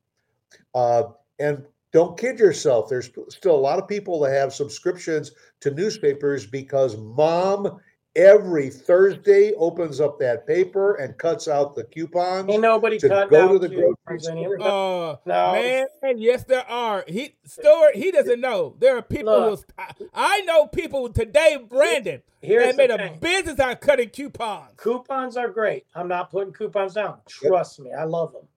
Uh, 0.74 1.04
and 1.40 1.66
don't 1.92 2.18
kid 2.18 2.40
yourself. 2.40 2.90
There's 2.90 3.10
still 3.30 3.56
a 3.56 3.58
lot 3.58 3.80
of 3.80 3.88
people 3.88 4.20
that 4.22 4.32
have 4.32 4.54
subscriptions 4.54 5.32
to 5.62 5.72
newspapers 5.72 6.46
because 6.46 6.98
mom 6.98 7.80
every 8.16 8.70
Thursday 8.70 9.54
opens 9.54 10.00
up 10.00 10.20
that 10.20 10.46
paper 10.46 10.96
and 10.96 11.18
cuts 11.18 11.48
out 11.48 11.76
the 11.76 11.84
coupons. 11.86 12.50
Ain't 12.50 12.62
nobody 12.62 12.98
to 13.00 13.10
cutting 13.10 13.30
go 13.30 13.48
to 13.48 13.56
out 13.56 13.62
the 13.62 13.70
coupons 13.70 13.98
grocery 14.06 14.32
anymore. 14.32 14.58
Uh 14.62 15.16
No. 15.26 15.54
man, 15.54 16.18
yes 16.18 16.44
there 16.44 16.68
are. 16.70 17.04
He 17.08 17.36
Stuart, 17.46 17.96
he 17.96 18.12
doesn't 18.12 18.40
know. 18.42 18.76
There 18.80 18.98
are 18.98 19.02
people 19.02 19.34
Look. 19.34 19.60
who 19.78 19.84
I, 20.14 20.38
I 20.38 20.42
know 20.42 20.68
people 20.68 21.10
today, 21.10 21.58
Brandon, 21.68 22.22
Here's 22.42 22.68
that 22.68 22.76
made 22.76 22.90
the 22.90 22.96
a 22.96 22.98
thing. 22.98 23.20
business 23.20 23.60
out 23.60 23.74
of 23.74 23.80
cutting 23.80 24.10
coupons. 24.10 24.72
Coupons 24.78 25.38
are 25.38 25.50
great. 25.50 25.86
I'm 25.96 26.08
not 26.08 26.30
putting 26.30 26.54
coupons 26.54 26.94
down. 26.94 27.20
Trust 27.28 27.80
me, 27.80 27.92
I 27.94 28.04
love 28.04 28.34
them. 28.34 28.48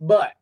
But 0.00 0.32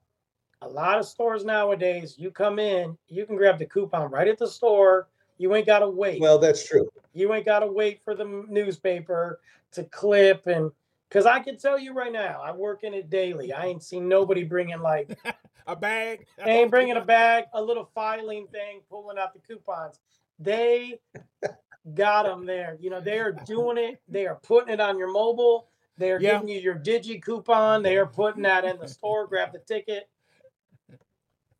a 0.62 0.68
lot 0.68 0.98
of 0.98 1.06
stores 1.06 1.44
nowadays, 1.44 2.14
you 2.16 2.30
come 2.30 2.58
in, 2.58 2.96
you 3.08 3.26
can 3.26 3.36
grab 3.36 3.58
the 3.58 3.66
coupon 3.66 4.10
right 4.10 4.28
at 4.28 4.38
the 4.38 4.46
store. 4.46 5.08
You 5.42 5.52
ain't 5.56 5.66
got 5.66 5.80
to 5.80 5.88
wait. 5.88 6.20
well, 6.20 6.38
that's 6.38 6.64
true. 6.64 6.88
you 7.12 7.34
ain't 7.34 7.44
got 7.44 7.58
to 7.60 7.66
wait 7.66 8.00
for 8.04 8.14
the 8.14 8.44
newspaper 8.48 9.40
to 9.72 9.82
clip 9.84 10.46
and 10.46 10.70
because 11.08 11.26
I 11.26 11.40
can 11.40 11.58
tell 11.58 11.78
you 11.80 11.92
right 11.92 12.12
now, 12.12 12.40
I 12.42 12.52
work 12.52 12.84
in 12.84 12.94
it 12.94 13.10
daily. 13.10 13.52
I 13.52 13.66
ain't 13.66 13.82
seen 13.82 14.08
nobody 14.08 14.44
bringing 14.44 14.80
like 14.80 15.18
A 15.66 15.74
bag. 15.74 16.26
they 16.44 16.52
ain't 16.52 16.70
bringing 16.70 16.96
a 16.96 17.04
bag, 17.04 17.44
a 17.54 17.60
little 17.60 17.90
filing 17.92 18.46
thing, 18.52 18.82
pulling 18.88 19.18
out 19.18 19.34
the 19.34 19.40
coupons. 19.40 19.98
They 20.38 21.00
got 21.94 22.22
them 22.22 22.46
there. 22.46 22.76
You 22.80 22.90
know, 22.90 23.00
they 23.00 23.18
are 23.18 23.32
doing 23.32 23.78
it. 23.78 24.00
They 24.08 24.26
are 24.28 24.36
putting 24.36 24.72
it 24.72 24.80
on 24.80 24.96
your 24.96 25.10
mobile. 25.12 25.68
They 25.98 26.12
are 26.12 26.20
Yeah. 26.20 26.34
giving 26.34 26.48
you 26.48 26.60
your 26.60 26.76
digi 26.76 27.20
coupon. 27.20 27.82
They 27.82 27.96
are 27.96 28.06
putting 28.06 28.42
that 28.42 28.64
in 28.64 28.78
the 28.78 28.86
store. 28.86 29.26
Grab 29.26 29.52
the 29.52 29.58
ticket. 29.58 30.08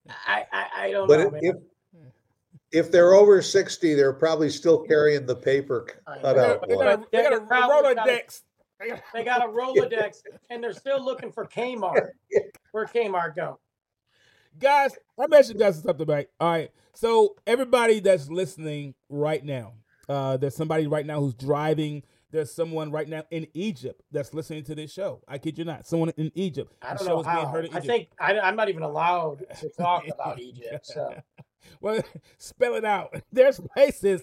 I 0.08 0.46
I, 0.52 0.66
I 0.84 0.90
don't 0.92 1.08
But 1.08 1.18
know, 1.20 1.26
if, 1.40 1.42
man. 1.42 1.62
If 2.72 2.86
if 2.86 2.90
they're 2.92 3.14
over 3.14 3.40
60, 3.42 3.94
they're 3.94 4.12
probably 4.12 4.50
still 4.50 4.78
carrying 4.82 5.26
the 5.26 5.36
paper 5.36 5.86
I 6.06 6.18
cut 6.18 6.38
out. 6.38 6.68
They 6.68 6.74
got 6.76 6.86
a, 7.00 7.04
they 7.12 7.22
got 7.22 7.32
a 7.32 7.36
They're 7.38 7.46
got 7.46 7.98
a- 7.98 8.00
Rolodex. 8.00 8.42
They 9.14 9.24
got- 9.24 9.44
a 9.44 9.48
Rolodex, 9.48 10.22
and 10.50 10.62
they're 10.62 10.72
still 10.72 11.02
looking 11.04 11.30
for 11.32 11.46
Kmart. 11.46 12.08
Where 12.72 12.86
Kmart 12.86 13.36
go? 13.36 13.58
guys, 14.58 14.92
I 15.18 15.26
mentioned 15.28 15.58
guys 15.58 15.80
something 15.82 16.06
right. 16.06 16.28
All 16.40 16.50
right. 16.50 16.70
So 16.94 17.36
everybody 17.46 18.00
that's 18.00 18.28
listening 18.28 18.94
right 19.08 19.42
now, 19.44 19.74
uh, 20.08 20.36
there's 20.36 20.54
somebody 20.56 20.86
right 20.86 21.06
now 21.06 21.20
who's 21.20 21.34
driving. 21.34 22.02
There's 22.30 22.52
someone 22.52 22.90
right 22.90 23.08
now 23.08 23.24
in 23.30 23.46
Egypt 23.54 24.02
that's 24.10 24.32
listening 24.34 24.64
to 24.64 24.74
this 24.74 24.90
show. 24.92 25.22
I 25.28 25.38
kid 25.38 25.58
you 25.58 25.64
not. 25.64 25.86
Someone 25.86 26.10
in 26.16 26.32
Egypt. 26.34 26.74
I 26.82 26.94
don't 26.94 27.06
know 27.06 27.20
is 27.20 27.26
being 27.26 27.36
how. 27.36 27.46
heard 27.46 27.64
I 27.66 27.68
Egypt. 27.68 27.86
think 27.86 28.08
I, 28.18 28.38
I'm 28.40 28.56
not 28.56 28.68
even 28.70 28.82
allowed 28.82 29.44
to 29.60 29.68
talk 29.70 30.04
about 30.08 30.38
Egypt. 30.40 30.86
So 30.86 31.14
Well, 31.80 32.02
spell 32.38 32.74
it 32.74 32.84
out. 32.84 33.14
There's 33.32 33.60
places 33.60 34.22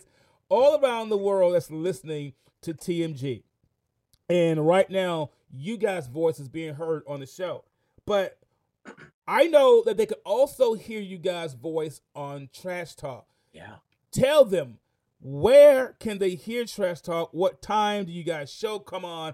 all 0.49 0.79
around 0.83 1.09
the 1.09 1.17
world 1.17 1.53
that's 1.53 1.71
listening 1.71 2.33
to 2.61 2.73
TMG. 2.73 3.43
And 4.29 4.65
right 4.67 4.89
now, 4.89 5.31
you 5.51 5.77
guys' 5.77 6.07
voice 6.07 6.39
is 6.39 6.49
being 6.49 6.75
heard 6.75 7.03
on 7.07 7.19
the 7.19 7.25
show. 7.25 7.63
But 8.05 8.37
I 9.27 9.47
know 9.47 9.83
that 9.85 9.97
they 9.97 10.05
could 10.05 10.19
also 10.25 10.73
hear 10.73 10.99
you 11.01 11.17
guys' 11.17 11.53
voice 11.53 12.01
on 12.15 12.49
Trash 12.53 12.95
Talk. 12.95 13.27
yeah, 13.51 13.75
Tell 14.11 14.45
them 14.45 14.79
where 15.21 15.95
can 15.99 16.17
they 16.17 16.31
hear 16.31 16.65
Trash 16.65 17.01
Talk? 17.01 17.29
What 17.33 17.61
time 17.61 18.05
do 18.05 18.11
you 18.11 18.23
guys 18.23 18.51
show 18.51 18.79
come 18.79 19.05
on? 19.05 19.33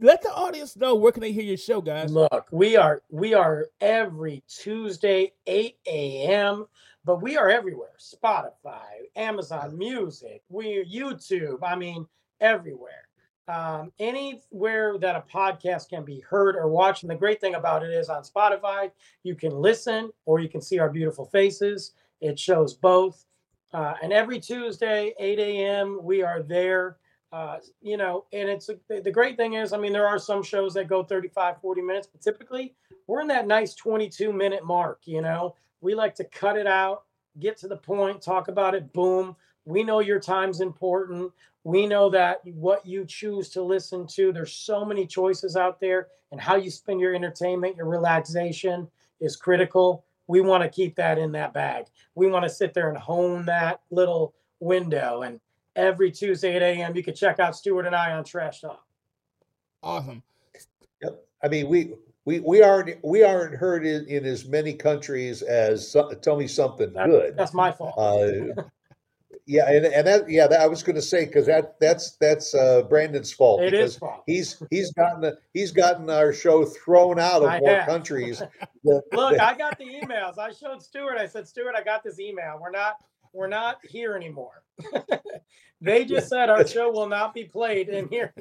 Let 0.00 0.22
the 0.22 0.28
audience 0.32 0.76
know 0.76 0.94
where 0.94 1.10
can 1.10 1.20
they 1.20 1.32
hear 1.32 1.42
your 1.42 1.56
show, 1.56 1.80
guys. 1.80 2.12
look, 2.12 2.46
we 2.52 2.76
are 2.76 3.02
we 3.10 3.34
are 3.34 3.66
every 3.80 4.44
Tuesday 4.48 5.32
8 5.48 5.76
a.m. 5.86 6.66
But 7.04 7.22
we 7.22 7.36
are 7.36 7.48
everywhere: 7.50 7.96
Spotify, 7.98 9.08
Amazon 9.16 9.76
Music, 9.76 10.42
we're 10.48 10.84
YouTube. 10.84 11.58
I 11.62 11.76
mean, 11.76 12.06
everywhere. 12.40 13.08
Um, 13.46 13.92
anywhere 13.98 14.96
that 14.98 15.16
a 15.16 15.24
podcast 15.30 15.90
can 15.90 16.02
be 16.02 16.20
heard 16.20 16.56
or 16.56 16.68
watched. 16.68 17.02
And 17.02 17.10
the 17.10 17.16
great 17.16 17.42
thing 17.42 17.56
about 17.56 17.82
it 17.82 17.90
is 17.90 18.08
on 18.08 18.22
Spotify, 18.22 18.90
you 19.22 19.34
can 19.34 19.52
listen 19.52 20.10
or 20.24 20.40
you 20.40 20.48
can 20.48 20.62
see 20.62 20.78
our 20.78 20.88
beautiful 20.88 21.26
faces. 21.26 21.92
It 22.22 22.38
shows 22.38 22.72
both. 22.72 23.26
Uh, 23.74 23.94
and 24.02 24.12
every 24.12 24.40
Tuesday, 24.40 25.12
8 25.18 25.38
a.m., 25.38 25.98
we 26.02 26.22
are 26.22 26.42
there. 26.42 26.96
Uh, 27.32 27.58
you 27.82 27.96
know, 27.96 28.24
and 28.32 28.48
it's 28.48 28.66
the 28.66 29.00
the 29.00 29.10
great 29.10 29.36
thing 29.36 29.54
is, 29.54 29.72
I 29.72 29.76
mean, 29.76 29.92
there 29.92 30.06
are 30.06 30.20
some 30.20 30.40
shows 30.40 30.72
that 30.74 30.86
go 30.86 31.02
35, 31.02 31.60
40 31.60 31.82
minutes, 31.82 32.06
but 32.06 32.22
typically 32.22 32.76
we're 33.08 33.22
in 33.22 33.26
that 33.28 33.48
nice 33.48 33.74
22 33.74 34.32
minute 34.32 34.64
mark. 34.64 35.00
You 35.04 35.20
know, 35.20 35.56
we 35.84 35.94
like 35.94 36.14
to 36.16 36.24
cut 36.24 36.56
it 36.56 36.66
out, 36.66 37.04
get 37.38 37.58
to 37.58 37.68
the 37.68 37.76
point, 37.76 38.22
talk 38.22 38.48
about 38.48 38.74
it, 38.74 38.92
boom. 38.92 39.36
We 39.66 39.82
know 39.82 40.00
your 40.00 40.18
time's 40.18 40.60
important. 40.60 41.30
We 41.62 41.86
know 41.86 42.08
that 42.10 42.40
what 42.44 42.86
you 42.86 43.04
choose 43.04 43.50
to 43.50 43.62
listen 43.62 44.06
to, 44.08 44.32
there's 44.32 44.52
so 44.52 44.84
many 44.84 45.06
choices 45.06 45.56
out 45.56 45.80
there, 45.80 46.08
and 46.32 46.40
how 46.40 46.56
you 46.56 46.70
spend 46.70 47.00
your 47.00 47.14
entertainment, 47.14 47.76
your 47.76 47.86
relaxation 47.86 48.88
is 49.20 49.36
critical. 49.36 50.04
We 50.26 50.40
want 50.40 50.62
to 50.62 50.68
keep 50.70 50.96
that 50.96 51.18
in 51.18 51.32
that 51.32 51.52
bag. 51.52 51.86
We 52.14 52.28
want 52.28 52.44
to 52.44 52.50
sit 52.50 52.72
there 52.72 52.88
and 52.88 52.98
hone 52.98 53.44
that 53.46 53.80
little 53.90 54.34
window. 54.60 55.22
And 55.22 55.38
every 55.76 56.10
Tuesday 56.10 56.56
at 56.56 56.62
8 56.62 56.80
a.m., 56.80 56.96
you 56.96 57.02
can 57.02 57.14
check 57.14 57.38
out 57.38 57.56
Stuart 57.56 57.86
and 57.86 57.94
I 57.94 58.12
on 58.12 58.24
Trash 58.24 58.62
Talk. 58.62 58.84
Awesome. 59.82 60.22
Yep. 61.02 61.26
I 61.42 61.48
mean, 61.48 61.68
we 61.68 61.94
we 62.24 62.40
we 62.40 62.62
aren't 62.62 62.96
we 63.04 63.22
aren't 63.22 63.54
heard 63.54 63.86
in, 63.86 64.06
in 64.06 64.24
as 64.24 64.46
many 64.46 64.74
countries 64.74 65.42
as 65.42 65.90
so- 65.90 66.10
tell 66.10 66.36
me 66.36 66.46
something 66.46 66.92
good. 66.92 67.36
That's 67.36 67.54
my 67.54 67.72
fault. 67.72 67.94
Uh, 67.96 68.62
Yeah, 69.46 69.70
and, 69.70 69.84
and 69.84 70.06
that 70.06 70.30
yeah, 70.30 70.46
that, 70.46 70.60
I 70.60 70.66
was 70.66 70.82
going 70.82 70.96
to 70.96 71.02
say 71.02 71.26
because 71.26 71.44
that 71.46 71.78
that's 71.78 72.16
that's 72.16 72.54
uh, 72.54 72.82
Brandon's 72.88 73.30
fault. 73.30 73.60
It 73.60 73.74
is 73.74 73.96
fault. 73.96 74.22
He's 74.26 74.62
he's 74.70 74.90
gotten 74.92 75.20
the, 75.20 75.36
he's 75.52 75.70
gotten 75.70 76.08
our 76.08 76.32
show 76.32 76.64
thrown 76.64 77.18
out 77.18 77.42
of 77.42 77.50
I 77.50 77.58
more 77.58 77.68
have. 77.68 77.86
countries. 77.86 78.42
Look, 78.84 79.04
I 79.12 79.54
got 79.54 79.76
the 79.76 79.84
emails. 79.84 80.38
I 80.38 80.50
showed 80.50 80.82
Stuart. 80.82 81.18
I 81.18 81.26
said, 81.26 81.46
Stuart, 81.46 81.74
I 81.76 81.82
got 81.82 82.02
this 82.02 82.18
email. 82.18 82.58
We're 82.58 82.70
not 82.70 82.94
we're 83.34 83.48
not 83.48 83.80
here 83.84 84.14
anymore. 84.14 84.62
they 85.82 86.06
just 86.06 86.28
said 86.28 86.48
our 86.48 86.66
show 86.66 86.90
will 86.90 87.08
not 87.08 87.34
be 87.34 87.44
played 87.44 87.90
in 87.90 88.08
here. 88.08 88.32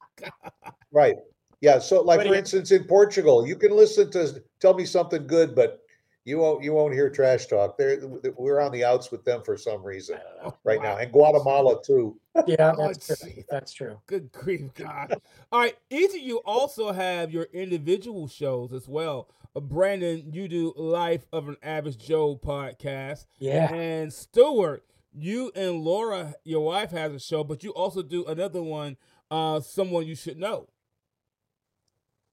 right. 0.92 1.16
Yeah. 1.60 1.78
So, 1.78 2.02
like 2.02 2.20
But 2.20 2.28
for 2.28 2.34
instance, 2.34 2.70
in 2.70 2.84
Portugal, 2.84 3.46
you 3.46 3.56
can 3.56 3.76
listen 3.76 4.10
to 4.12 4.42
"Tell 4.60 4.74
Me 4.74 4.84
Something 4.84 5.26
Good," 5.26 5.54
but 5.54 5.82
you 6.24 6.38
won't 6.38 6.62
you 6.62 6.72
won't 6.72 6.92
hear 6.94 7.10
trash 7.10 7.46
talk. 7.46 7.76
There, 7.78 8.00
we're 8.36 8.60
on 8.60 8.72
the 8.72 8.84
outs 8.84 9.10
with 9.10 9.24
them 9.24 9.42
for 9.42 9.56
some 9.56 9.82
reason 9.82 10.16
I 10.16 10.42
don't 10.42 10.44
know. 10.44 10.56
right 10.64 10.78
Wow. 10.78 10.84
now, 10.84 10.96
and 10.98 11.12
Guatemala 11.12 11.82
too. 11.82 12.18
Yeah, 12.46 12.72
that's 12.78 13.06
true. 13.22 13.32
That's 13.48 13.72
true. 13.72 14.00
Good 14.06 14.30
grief, 14.32 14.72
God. 14.74 15.20
All 15.50 15.60
right, 15.60 15.76
each 15.90 16.10
of 16.10 16.20
you 16.20 16.38
also 16.44 16.92
have 16.92 17.30
your 17.32 17.44
individual 17.52 18.28
shows 18.28 18.72
as 18.72 18.86
well. 18.88 19.28
Uh, 19.56 19.60
Brandon, 19.60 20.30
you 20.32 20.46
do 20.46 20.72
Life 20.76 21.26
of 21.32 21.48
an 21.48 21.56
Average 21.62 21.98
Joe 21.98 22.36
podcast. 22.36 23.26
Yeah. 23.38 23.72
And 23.72 24.12
Stuart, 24.12 24.84
you 25.12 25.50
and 25.56 25.80
Laura, 25.82 26.34
your 26.44 26.64
wife, 26.64 26.92
has 26.92 27.12
a 27.12 27.18
show, 27.18 27.42
but 27.42 27.64
you 27.64 27.70
also 27.70 28.02
do 28.02 28.24
another 28.26 28.62
one, 28.62 28.96
uh, 29.30 29.58
Someone 29.60 30.06
You 30.06 30.14
Should 30.14 30.38
Know. 30.38 30.68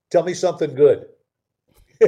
Tell 0.10 0.24
me 0.24 0.34
something 0.34 0.74
good. 0.76 1.06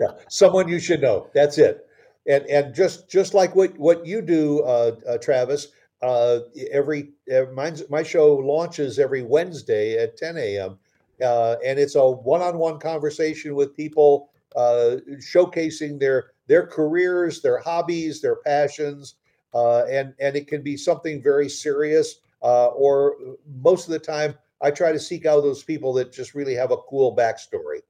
yeah, 0.00 0.12
someone 0.28 0.68
you 0.68 0.78
should 0.78 1.00
know. 1.00 1.28
That's 1.34 1.58
it. 1.58 1.86
And 2.26 2.44
and 2.46 2.74
just 2.74 3.08
just 3.08 3.34
like 3.34 3.54
what 3.54 3.78
what 3.78 4.06
you 4.06 4.20
do, 4.22 4.60
uh, 4.62 4.96
uh, 5.08 5.18
Travis. 5.18 5.68
Uh, 6.00 6.40
every 6.70 7.10
uh, 7.34 7.46
mine's, 7.52 7.82
my 7.90 8.04
show 8.04 8.34
launches 8.36 9.00
every 9.00 9.22
Wednesday 9.22 9.98
at 9.98 10.16
10 10.16 10.58
a.m. 10.58 10.78
Uh, 11.20 11.56
and 11.66 11.76
it's 11.76 11.96
a 11.96 12.08
one-on-one 12.08 12.78
conversation 12.78 13.56
with 13.56 13.76
people 13.76 14.30
uh, 14.54 14.96
showcasing 15.16 15.98
their 15.98 16.30
their 16.46 16.66
careers, 16.66 17.42
their 17.42 17.58
hobbies, 17.58 18.20
their 18.20 18.36
passions, 18.36 19.16
and 19.54 20.14
and 20.20 20.36
it 20.36 20.46
can 20.46 20.62
be 20.62 20.76
something 20.76 21.20
very 21.22 21.48
serious, 21.48 22.20
or 22.40 23.16
most 23.60 23.86
of 23.86 23.92
the 23.92 23.98
time 23.98 24.34
I 24.60 24.70
try 24.70 24.92
to 24.92 24.98
seek 24.98 25.26
out 25.26 25.42
those 25.42 25.62
people 25.62 25.92
that 25.94 26.12
just 26.12 26.34
really 26.34 26.54
have 26.54 26.72
a 26.72 26.76
cool 26.88 27.14
backstory. 27.14 27.80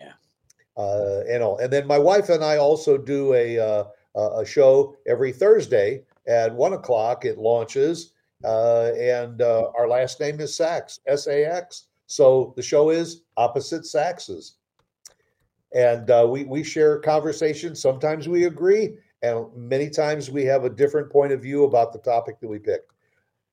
Yeah. 0.00 0.12
Uh, 0.76 1.22
and 1.28 1.42
all. 1.42 1.58
And 1.58 1.72
then 1.72 1.86
my 1.86 1.98
wife 1.98 2.28
and 2.28 2.44
I 2.44 2.56
also 2.56 2.96
do 2.96 3.34
a 3.34 3.58
uh, 3.58 3.84
a 4.14 4.44
show 4.44 4.94
every 5.06 5.32
Thursday 5.32 6.04
at 6.28 6.54
one 6.54 6.74
o'clock. 6.74 7.24
It 7.24 7.38
launches, 7.38 8.12
uh, 8.44 8.92
and 8.98 9.42
uh, 9.42 9.70
our 9.76 9.88
last 9.88 10.20
name 10.20 10.40
is 10.40 10.56
Sax, 10.56 11.00
S 11.06 11.26
A 11.26 11.44
X. 11.44 11.86
So 12.06 12.52
the 12.56 12.62
show 12.62 12.90
is 12.90 13.22
Opposite 13.36 13.84
Saxes, 13.84 14.52
and 15.74 16.10
uh, 16.10 16.26
we 16.28 16.44
we 16.44 16.62
share 16.62 16.98
conversations. 16.98 17.80
Sometimes 17.80 18.28
we 18.28 18.44
agree, 18.44 18.98
and 19.22 19.46
many 19.56 19.88
times 19.88 20.30
we 20.30 20.44
have 20.44 20.64
a 20.64 20.70
different 20.70 21.10
point 21.10 21.32
of 21.32 21.40
view 21.40 21.64
about 21.64 21.92
the 21.92 21.98
topic 21.98 22.38
that 22.40 22.48
we 22.48 22.58
pick. 22.58 22.82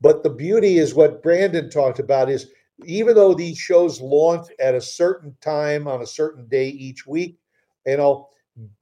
But 0.01 0.24
the 0.24 0.30
beauty 0.30 0.78
is 0.78 0.93
what 0.93 1.24
Brandon 1.24 1.70
talked 1.70 1.99
about 1.99 2.30
is 2.30 2.51
even 2.86 3.15
though 3.15 3.34
these 3.34 3.57
shows 3.57 4.01
launch 4.01 4.47
at 4.59 4.75
a 4.75 4.82
certain 4.82 5.36
time 5.41 5.88
on 5.88 6.01
a 6.01 6.07
certain 6.07 6.47
day 6.47 6.69
each 6.69 7.05
week, 7.05 7.38
you 7.86 7.97
know, 7.97 8.30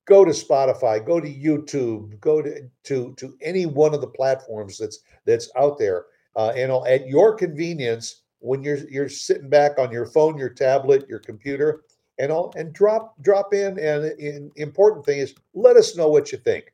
go 0.06 0.26
to 0.26 0.32
Spotify, 0.32 1.06
go 1.06 1.20
to 1.20 1.28
YouTube, 1.28 2.20
go 2.20 2.42
to 2.42 2.70
to 2.84 3.14
to 3.18 3.38
any 3.42 3.66
one 3.66 3.94
of 3.94 4.02
the 4.02 4.08
platforms 4.08 4.78
that's 4.78 5.00
that's 5.26 5.50
out 5.56 5.78
there, 5.78 6.06
uh, 6.36 6.54
you 6.56 6.68
know, 6.68 6.86
at 6.86 7.08
your 7.08 7.36
convenience 7.36 8.24
when 8.40 8.64
you're 8.64 8.88
you're 8.90 9.10
sitting 9.10 9.50
back 9.50 9.78
on 9.78 9.92
your 9.92 10.06
phone, 10.06 10.38
your 10.38 10.50
tablet, 10.50 11.08
your 11.10 11.20
computer, 11.20 11.84
and 12.20 12.32
all, 12.32 12.54
and 12.56 12.74
drop 12.74 13.16
drop 13.22 13.54
in. 13.54 13.80
And 13.80 14.06
an 14.06 14.52
important 14.56 15.06
thing 15.06 15.20
is 15.20 15.36
let 15.54 15.78
us 15.78 15.96
know 15.96 16.10
what 16.10 16.32
you 16.32 16.38
think. 16.38 16.74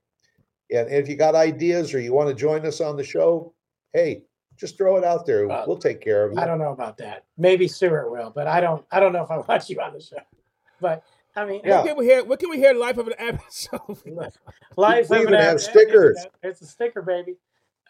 And 0.71 0.89
if 0.89 1.07
you 1.07 1.15
got 1.15 1.35
ideas 1.35 1.93
or 1.93 1.99
you 1.99 2.13
want 2.13 2.29
to 2.29 2.35
join 2.35 2.65
us 2.65 2.81
on 2.81 2.95
the 2.95 3.03
show, 3.03 3.53
hey, 3.93 4.23
just 4.63 4.77
throw 4.77 4.95
it 4.95 5.03
out 5.03 5.25
there. 5.25 5.49
Uh, 5.51 5.65
we'll 5.67 5.77
take 5.77 5.99
care 5.99 6.23
of 6.23 6.31
it. 6.31 6.37
I 6.37 6.45
don't 6.45 6.57
know 6.59 6.71
about 6.71 6.97
that. 6.99 7.25
Maybe 7.37 7.67
Stuart 7.67 8.09
will, 8.09 8.31
but 8.33 8.47
I 8.47 8.61
don't. 8.61 8.85
I 8.91 8.99
don't 9.01 9.11
know 9.11 9.21
if 9.23 9.29
I 9.29 9.37
want 9.47 9.69
you 9.69 9.81
on 9.81 9.93
the 9.93 9.99
show. 10.01 10.17
But 10.79 11.03
I 11.35 11.43
mean, 11.45 11.61
Yeah. 11.65 11.77
What 11.79 11.87
can 11.87 11.97
we 11.97 12.05
hear? 12.05 12.23
What 12.23 12.39
can 12.39 12.49
we 12.49 12.57
hear? 12.57 12.73
Life 12.73 12.97
of 12.97 13.07
an 13.07 13.13
Average 13.19 13.69
Joe. 13.69 13.97
Life 14.77 15.09
We 15.09 15.17
of 15.17 15.21
even 15.23 15.33
an 15.33 15.39
have 15.41 15.49
Average- 15.55 15.61
stickers. 15.63 16.25
It's 16.43 16.61
a 16.61 16.65
sticker, 16.65 17.01
baby. 17.01 17.35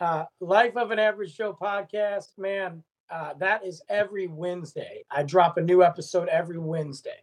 Uh, 0.01 0.25
Life 0.39 0.75
of 0.75 0.89
an 0.89 0.97
Average 0.97 1.37
Joe 1.37 1.55
podcast, 1.59 2.37
man. 2.39 2.83
Uh, 3.11 3.33
that 3.37 3.63
is 3.63 3.83
every 3.89 4.25
Wednesday. 4.25 5.03
I 5.11 5.21
drop 5.21 5.57
a 5.57 5.61
new 5.61 5.83
episode 5.83 6.27
every 6.29 6.57
Wednesday, 6.57 7.21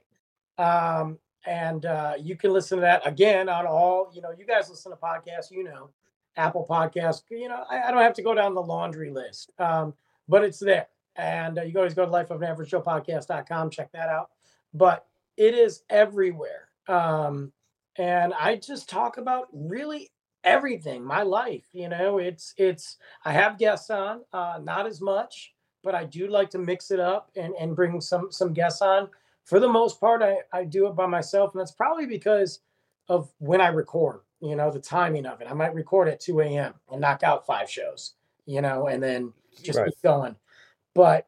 um, 0.59 1.19
and 1.47 1.85
uh, 1.87 2.13
you 2.21 2.37
can 2.37 2.53
listen 2.53 2.79
to 2.79 2.83
that 2.83 3.05
again 3.07 3.49
on 3.49 3.67
all. 3.67 4.13
You 4.15 4.23
know, 4.23 4.31
you 4.39 4.47
guys 4.47 4.71
listen 4.71 4.93
to 4.93 4.97
podcasts. 4.97 5.51
You 5.51 5.65
know, 5.65 5.91
Apple 6.37 6.67
Podcasts. 6.69 7.23
You 7.31 7.49
know, 7.49 7.65
I, 7.71 7.83
I 7.83 7.91
don't 7.91 8.03
have 8.03 8.15
to 8.15 8.23
go 8.23 8.35
down 8.35 8.55
the 8.55 8.63
laundry 8.63 9.11
list, 9.11 9.53
um, 9.59 9.95
but 10.29 10.45
it's 10.45 10.59
there. 10.59 10.89
And 11.17 11.59
uh, 11.59 11.63
you 11.63 11.73
can 11.73 11.79
always 11.79 11.95
go 11.95 12.05
to 12.05 12.11
Life 12.11 12.31
of 12.31 12.43
Average 12.43 12.71
Joe 12.71 12.83
podcast.com. 12.83 13.71
Check 13.71 13.93
that 13.93 14.09
out. 14.09 14.31
But 14.73 15.07
it 15.37 15.55
is 15.55 15.83
everywhere. 15.91 16.69
Um, 16.89 17.53
and 17.97 18.33
I 18.35 18.57
just 18.57 18.89
talk 18.89 19.19
about 19.19 19.49
really 19.53 20.11
everything, 20.45 21.05
my 21.05 21.23
life. 21.23 21.67
You 21.73 21.89
know, 21.89 22.19
it's 22.19 22.55
it's 22.57 22.97
I 23.25 23.33
have 23.33 23.59
guests 23.59 23.91
on, 23.91 24.23
uh, 24.33 24.61
not 24.63 24.87
as 24.87 25.01
much, 25.01 25.53
but 25.83 25.95
I 25.95 26.05
do 26.05 26.29
like 26.29 26.51
to 26.51 26.59
mix 26.59 26.91
it 26.91 27.01
up 27.01 27.31
and 27.37 27.55
and 27.59 27.77
bring 27.77 28.01
some 28.01 28.31
some 28.31 28.53
guests 28.53 28.83
on. 28.83 29.09
For 29.45 29.59
the 29.59 29.69
most 29.69 30.01
part, 30.01 30.23
I 30.23 30.39
I 30.53 30.65
do 30.65 30.87
it 30.87 30.95
by 30.95 31.07
myself, 31.07 31.53
and 31.53 31.61
that's 31.61 31.73
probably 31.73 32.07
because 32.07 32.61
of 33.09 33.31
when 33.39 33.61
I 33.61 33.69
record. 33.69 34.21
You 34.41 34.57
know, 34.57 34.71
the 34.71 34.81
timing 34.81 35.27
of 35.27 35.41
it. 35.41 35.49
I 35.51 35.53
might 35.55 35.75
record 35.75 36.09
at 36.09 36.21
2 36.21 36.41
a.m. 36.41 36.75
and 36.91 37.01
knock 37.01 37.23
out 37.23 37.47
five 37.47 37.69
shows. 37.71 38.15
You 38.47 38.63
know, 38.63 38.87
and 38.89 39.03
then 39.03 39.33
just 39.63 39.79
Right. 39.79 39.87
keep 39.93 40.03
going. 40.03 40.35
But 40.95 41.27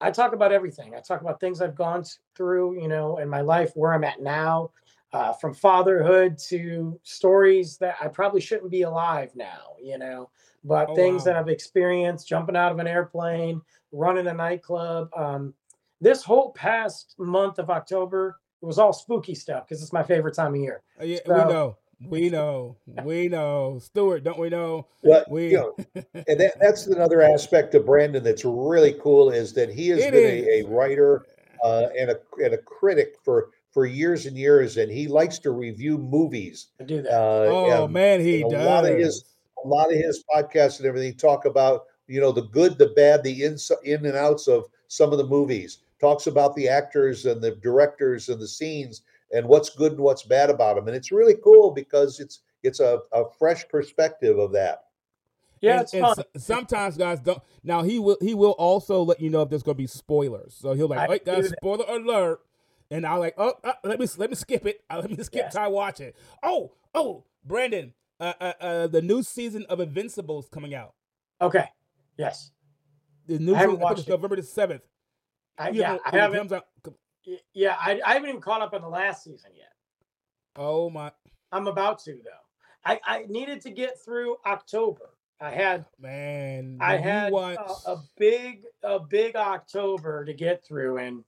I 0.00 0.10
talk 0.10 0.32
about 0.32 0.52
everything. 0.52 0.94
I 0.94 1.00
talk 1.00 1.20
about 1.20 1.38
things 1.40 1.60
I've 1.60 1.74
gone 1.74 2.04
through, 2.34 2.80
you 2.80 2.88
know, 2.88 3.18
in 3.18 3.28
my 3.28 3.40
life, 3.40 3.72
where 3.74 3.92
I'm 3.92 4.04
at 4.04 4.20
now, 4.20 4.70
uh, 5.12 5.32
from 5.34 5.52
fatherhood 5.54 6.38
to 6.48 6.98
stories 7.02 7.76
that 7.78 7.96
I 8.00 8.08
probably 8.08 8.40
shouldn't 8.40 8.70
be 8.70 8.82
alive 8.82 9.30
now, 9.36 9.74
you 9.80 9.98
know, 9.98 10.30
but 10.64 10.88
Oh, 10.90 10.94
things 10.94 11.24
that. 11.24 11.36
I've 11.36 11.48
experienced, 11.48 12.26
jumping 12.26 12.56
out 12.56 12.72
of 12.72 12.78
an 12.78 12.86
airplane, 12.86 13.60
running 13.92 14.26
a 14.28 14.32
nightclub. 14.34 15.10
Um, 15.14 15.54
this 16.00 16.22
whole 16.24 16.52
past 16.52 17.14
month 17.18 17.58
of 17.58 17.68
October, 17.70 18.40
it 18.62 18.64
was 18.66 18.78
all 18.78 18.92
spooky 18.94 19.34
stuff 19.34 19.66
because 19.68 19.82
it's 19.82 19.92
my 19.92 20.02
favorite 20.02 20.34
time 20.34 20.54
of 20.54 20.60
year. 20.60 20.82
Uh, 21.00 21.04
yeah, 21.04 21.18
So- 21.26 21.34
we 21.34 21.52
know. 21.52 21.76
We 22.08 22.30
know. 22.30 22.76
We 23.04 23.28
know. 23.28 23.78
Stuart, 23.80 24.24
don't 24.24 24.38
we 24.38 24.48
know? 24.48 24.86
Well, 25.02 25.24
We 25.28 25.50
you 25.52 25.56
know, 25.58 25.76
and 25.94 26.40
that, 26.40 26.54
that's 26.60 26.86
another 26.86 27.22
aspect 27.22 27.74
of 27.74 27.86
Brandon 27.86 28.22
that's 28.22 28.44
really 28.44 28.94
cool 29.00 29.30
is 29.30 29.52
that 29.54 29.70
he 29.70 29.88
has 29.88 30.00
It 30.00 30.12
been 30.12 30.44
a, 30.44 30.60
a 30.60 30.68
writer 30.68 31.26
uh, 31.62 31.88
and 31.98 32.10
a 32.10 32.18
and 32.42 32.54
a 32.54 32.58
critic 32.58 33.16
for 33.24 33.50
for 33.70 33.86
years 33.86 34.26
and 34.26 34.36
years, 34.36 34.76
and 34.76 34.90
he 34.90 35.08
likes 35.08 35.38
to 35.40 35.50
review 35.50 35.98
movies. 35.98 36.68
I 36.80 36.84
do 36.84 37.02
that. 37.02 37.12
Uh, 37.12 37.46
oh 37.50 37.84
and 37.84 37.92
man, 37.92 38.20
he 38.20 38.42
a 38.42 38.48
does. 38.48 38.66
lot 38.66 38.84
of 38.84 38.98
his 38.98 39.24
a 39.64 39.66
lot 39.66 39.92
of 39.92 39.98
his 39.98 40.24
podcasts 40.34 40.78
and 40.78 40.86
everything 40.86 41.14
talk 41.14 41.44
about 41.44 41.84
you 42.06 42.20
know 42.20 42.32
the 42.32 42.42
good, 42.42 42.78
the 42.78 42.92
bad, 42.96 43.22
the 43.22 43.42
ins 43.44 43.70
in 43.84 44.04
and 44.04 44.16
outs 44.16 44.48
of 44.48 44.64
some 44.88 45.12
of 45.12 45.18
the 45.18 45.26
movies. 45.26 45.78
Talks 46.00 46.26
about 46.26 46.56
the 46.56 46.68
actors 46.68 47.26
and 47.26 47.40
the 47.40 47.52
directors 47.52 48.28
and 48.28 48.40
the 48.40 48.48
scenes 48.48 49.02
and 49.32 49.46
what's 49.46 49.70
good 49.70 49.92
and 49.92 50.00
what's 50.00 50.22
bad 50.22 50.50
about 50.50 50.76
them, 50.76 50.86
and 50.88 50.96
it's 50.96 51.10
really 51.12 51.36
cool 51.42 51.70
because 51.70 52.20
it's 52.20 52.40
it's 52.62 52.80
a, 52.80 53.00
a 53.12 53.24
fresh 53.38 53.66
perspective 53.68 54.38
of 54.38 54.52
that. 54.52 54.84
yeah, 55.60 55.72
and, 55.72 55.80
it's 55.82 55.94
and 55.94 56.02
fun. 56.02 56.14
so- 56.16 56.24
sometimes 56.36 56.96
guys 56.96 57.20
don't. 57.20 57.40
Now 57.64 57.82
he 57.82 57.98
will. 57.98 58.16
He 58.20 58.34
will 58.34 58.52
also 58.52 59.02
let 59.02 59.20
you 59.20 59.30
know 59.30 59.42
if 59.42 59.48
there's 59.50 59.62
going 59.62 59.76
to 59.76 59.82
be 59.82 59.86
spoilers. 59.86 60.54
So 60.54 60.72
he'll 60.74 60.88
like, 60.88 60.98
I 61.00 61.08
"Wait, 61.08 61.24
guys, 61.24 61.48
spoiler 61.48 61.84
alert!" 61.88 62.40
And 62.90 63.06
I 63.06 63.14
like, 63.14 63.34
"Oh, 63.38 63.54
uh, 63.64 63.72
let 63.84 63.98
me 63.98 64.06
let 64.18 64.30
me 64.30 64.36
skip 64.36 64.66
it. 64.66 64.82
Let 64.90 65.10
me 65.10 65.16
skip 65.24 65.44
Yes. 65.44 65.52
till 65.54 65.62
I 65.62 65.68
watch 65.68 66.00
it." 66.00 66.14
Oh, 66.42 66.72
oh, 66.94 67.24
Brandon, 67.44 67.94
uh, 68.20 68.34
uh, 68.40 68.52
uh, 68.60 68.86
the 68.86 69.00
new 69.02 69.22
season 69.22 69.64
of 69.68 69.80
Invincibles 69.80 70.48
coming 70.50 70.74
out. 70.74 70.94
Okay. 71.40 71.64
Yes. 72.18 72.50
The 73.26 73.38
new 73.38 73.54
I 73.54 73.60
season 73.64 73.80
watched 73.80 74.00
it's 74.00 74.08
it. 74.08 74.10
November 74.10 74.36
the 74.36 74.42
seventh. 74.42 74.82
I, 75.58 75.70
yeah, 75.70 75.96
I 76.04 76.10
haven't. 76.16 76.50
y- 76.50 76.60
Yeah, 77.54 77.76
I, 77.78 78.00
I 78.04 78.14
haven't 78.14 78.28
even 78.28 78.40
caught 78.40 78.62
up 78.62 78.74
on 78.74 78.82
the 78.82 78.88
last 78.88 79.24
season 79.24 79.50
yet. 79.56 79.72
Oh 80.56 80.90
my 80.90 81.12
I'm 81.50 81.66
about 81.66 81.98
to 82.04 82.12
though. 82.12 82.30
I, 82.84 83.00
I 83.04 83.24
needed 83.28 83.60
to 83.62 83.70
get 83.70 84.02
through 84.04 84.36
October. 84.44 85.10
I 85.40 85.50
had 85.50 85.84
man! 85.98 86.78
I 86.80 86.96
had 86.96 87.32
watch- 87.32 87.58
a, 87.86 87.92
a 87.92 88.02
big 88.16 88.64
a 88.82 89.00
big 89.00 89.34
October 89.36 90.24
to 90.24 90.32
get 90.32 90.64
through 90.64 90.98
and 90.98 91.24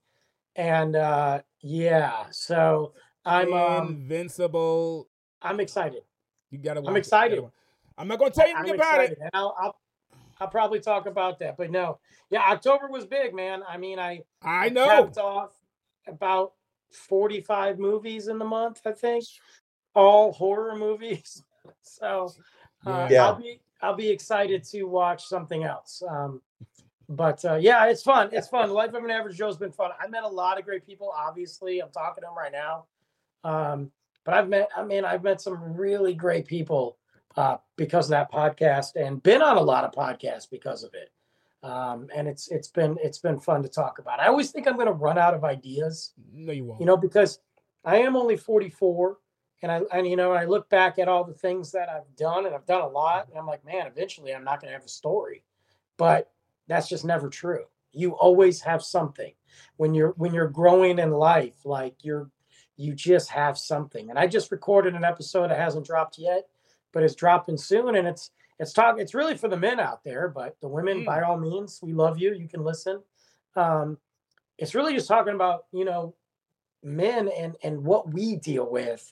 and 0.55 0.95
uh 0.95 1.41
yeah, 1.61 2.25
so 2.31 2.93
I'm 3.25 3.53
um 3.53 3.89
Invincible. 3.89 5.09
I'm 5.41 5.59
excited. 5.59 6.03
You 6.49 6.59
gotta. 6.59 6.81
I'm 6.85 6.95
excited. 6.95 7.39
gotta 7.39 7.51
I'm 7.97 8.07
not 8.07 8.19
gonna 8.19 8.31
tell 8.31 8.47
you 8.47 8.55
anything 8.55 8.75
about 8.75 9.03
it. 9.03 9.19
I'll, 9.33 9.55
I'll 9.59 9.79
I'll 10.39 10.47
probably 10.47 10.79
talk 10.79 11.05
about 11.05 11.39
that. 11.39 11.57
But 11.57 11.71
no, 11.71 11.99
yeah, 12.29 12.41
October 12.49 12.87
was 12.89 13.05
big, 13.05 13.33
man. 13.33 13.63
I 13.67 13.77
mean, 13.77 13.99
I 13.99 14.23
I 14.41 14.69
know. 14.69 15.11
off 15.17 15.51
about 16.07 16.53
45 16.91 17.79
movies 17.79 18.27
in 18.27 18.37
the 18.37 18.45
month, 18.45 18.81
I 18.85 18.91
think, 18.91 19.25
all 19.93 20.31
horror 20.31 20.75
movies. 20.75 21.43
So 21.81 22.31
uh, 22.85 23.07
Yeah. 23.09 23.25
I'll 23.25 23.35
be 23.35 23.59
I'll 23.81 23.95
be 23.95 24.09
excited 24.09 24.63
to 24.65 24.83
watch 24.83 25.25
something 25.25 25.63
else. 25.63 26.03
Um, 26.07 26.41
but 27.09 27.43
uh, 27.43 27.55
yeah, 27.55 27.87
it's 27.87 28.03
fun. 28.03 28.29
It's 28.31 28.47
fun. 28.47 28.69
Life 28.69 28.93
of 28.93 29.03
an 29.03 29.09
Average 29.09 29.37
Joe's 29.37 29.57
been 29.57 29.71
fun. 29.71 29.91
I 29.99 30.07
met 30.07 30.23
a 30.23 30.27
lot 30.27 30.59
of 30.59 30.65
great 30.65 30.85
people. 30.85 31.11
Obviously, 31.15 31.79
I'm 31.79 31.89
talking 31.89 32.21
to 32.21 32.27
them 32.27 32.37
right 32.37 32.51
now. 32.51 32.85
Um, 33.43 33.91
but 34.23 34.33
I've 34.33 34.49
met, 34.49 34.69
I 34.75 34.83
mean, 34.83 35.05
I've 35.05 35.23
met 35.23 35.41
some 35.41 35.73
really 35.73 36.13
great 36.13 36.45
people 36.45 36.97
uh, 37.35 37.57
because 37.75 38.05
of 38.07 38.11
that 38.11 38.31
podcast, 38.31 38.95
and 38.95 39.21
been 39.21 39.41
on 39.41 39.57
a 39.57 39.61
lot 39.61 39.83
of 39.83 39.91
podcasts 39.91 40.49
because 40.49 40.83
of 40.83 40.93
it. 40.93 41.11
Um, 41.65 42.09
and 42.15 42.27
it's 42.27 42.47
it's 42.49 42.67
been 42.67 42.95
it's 43.03 43.17
been 43.17 43.39
fun 43.39 43.63
to 43.63 43.69
talk 43.69 43.97
about. 43.97 44.19
I 44.19 44.27
always 44.27 44.51
think 44.51 44.67
I'm 44.67 44.75
going 44.75 44.85
to 44.85 44.93
run 44.93 45.17
out 45.17 45.33
of 45.33 45.43
ideas 45.43 46.13
No, 46.31 46.53
you 46.53 46.63
won't. 46.63 46.79
you 46.79 46.85
know, 46.85 46.95
because 46.95 47.39
I 47.83 47.97
am 47.97 48.15
only 48.15 48.37
44 48.37 49.17
and 49.63 49.71
I, 49.71 49.81
and 49.91 50.07
you 50.07 50.15
know, 50.15 50.31
I 50.31 50.45
look 50.45 50.69
back 50.69 50.99
at 50.99 51.07
all 51.07 51.23
the 51.23 51.33
things 51.33 51.71
that 51.71 51.89
I've 51.89 52.15
done 52.15 52.45
and 52.45 52.53
I've 52.53 52.67
done 52.67 52.81
a 52.81 52.87
lot 52.87 53.29
and 53.29 53.37
I'm 53.37 53.47
like, 53.47 53.65
man, 53.65 53.87
eventually 53.87 54.31
I'm 54.35 54.43
not 54.43 54.61
going 54.61 54.69
to 54.71 54.77
have 54.77 54.85
a 54.85 54.89
story, 54.89 55.43
but 55.97 56.29
that's 56.67 56.87
just 56.87 57.03
never 57.03 57.29
true. 57.29 57.65
You 57.93 58.11
always 58.11 58.61
have 58.61 58.83
something 58.83 59.33
when 59.77 59.95
you're, 59.95 60.11
when 60.17 60.35
you're 60.35 60.49
growing 60.49 60.99
in 60.99 61.09
life, 61.11 61.65
like 61.65 61.95
you're, 62.03 62.29
you 62.77 62.93
just 62.93 63.29
have 63.29 63.57
something. 63.57 64.11
And 64.11 64.19
I 64.19 64.27
just 64.27 64.51
recorded 64.51 64.93
an 64.93 65.03
episode 65.03 65.49
that 65.49 65.57
hasn't 65.57 65.87
dropped 65.87 66.19
yet, 66.19 66.45
but 66.91 67.01
it's 67.01 67.15
dropping 67.15 67.57
soon. 67.57 67.95
And 67.95 68.07
it's, 68.07 68.29
it's 68.59 68.73
talk, 68.73 68.99
it's 68.99 69.13
really 69.13 69.35
for 69.37 69.47
the 69.49 69.57
men 69.57 69.79
out 69.79 70.03
there, 70.03 70.29
but 70.29 70.55
the 70.61 70.67
women, 70.67 71.01
Mm. 71.01 71.05
by 71.05 71.21
all 71.21 71.37
means, 71.37 71.79
we 71.83 71.93
love 71.93 72.17
you. 72.19 72.33
You 72.33 72.47
can 72.47 72.63
listen. 72.63 73.01
Um, 73.55 73.97
it's 74.57 74.73
really 74.75 74.93
just 74.93 75.07
talking 75.07 75.33
about, 75.35 75.65
you 75.71 75.83
know, 75.85 76.15
men 76.83 77.27
and 77.29 77.55
and 77.63 77.83
what 77.83 78.13
we 78.13 78.35
deal 78.35 78.69
with 78.69 79.11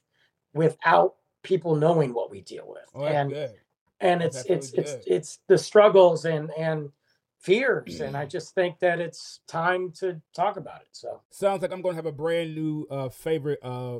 without 0.53 1.15
people 1.41 1.75
knowing 1.75 2.13
what 2.13 2.29
we 2.29 2.41
deal 2.41 2.65
with 2.67 2.85
Oh, 2.93 3.05
and 3.05 3.31
good. 3.31 3.55
and 3.99 4.21
That's 4.21 4.45
it's 4.45 4.71
really 4.73 4.83
it's 4.83 4.91
it's 4.93 5.07
it's 5.07 5.39
the 5.47 5.57
struggles 5.57 6.25
and 6.25 6.51
and 6.57 6.91
fears 7.39 7.99
and 7.99 8.15
i 8.15 8.25
just 8.25 8.53
think 8.55 8.79
that 8.79 8.99
it's 9.01 9.41
time 9.47 9.91
to 9.91 10.21
talk 10.33 10.55
about 10.55 10.79
it 10.81 10.87
so 10.93 11.19
Sounds 11.31 11.61
like 11.61 11.73
I'm 11.73 11.81
gonna 11.81 11.95
have 11.95 12.05
a 12.05 12.11
brand 12.11 12.55
new 12.55 12.85
uh 12.89 13.09
favorite 13.09 13.59
uh 13.63 13.99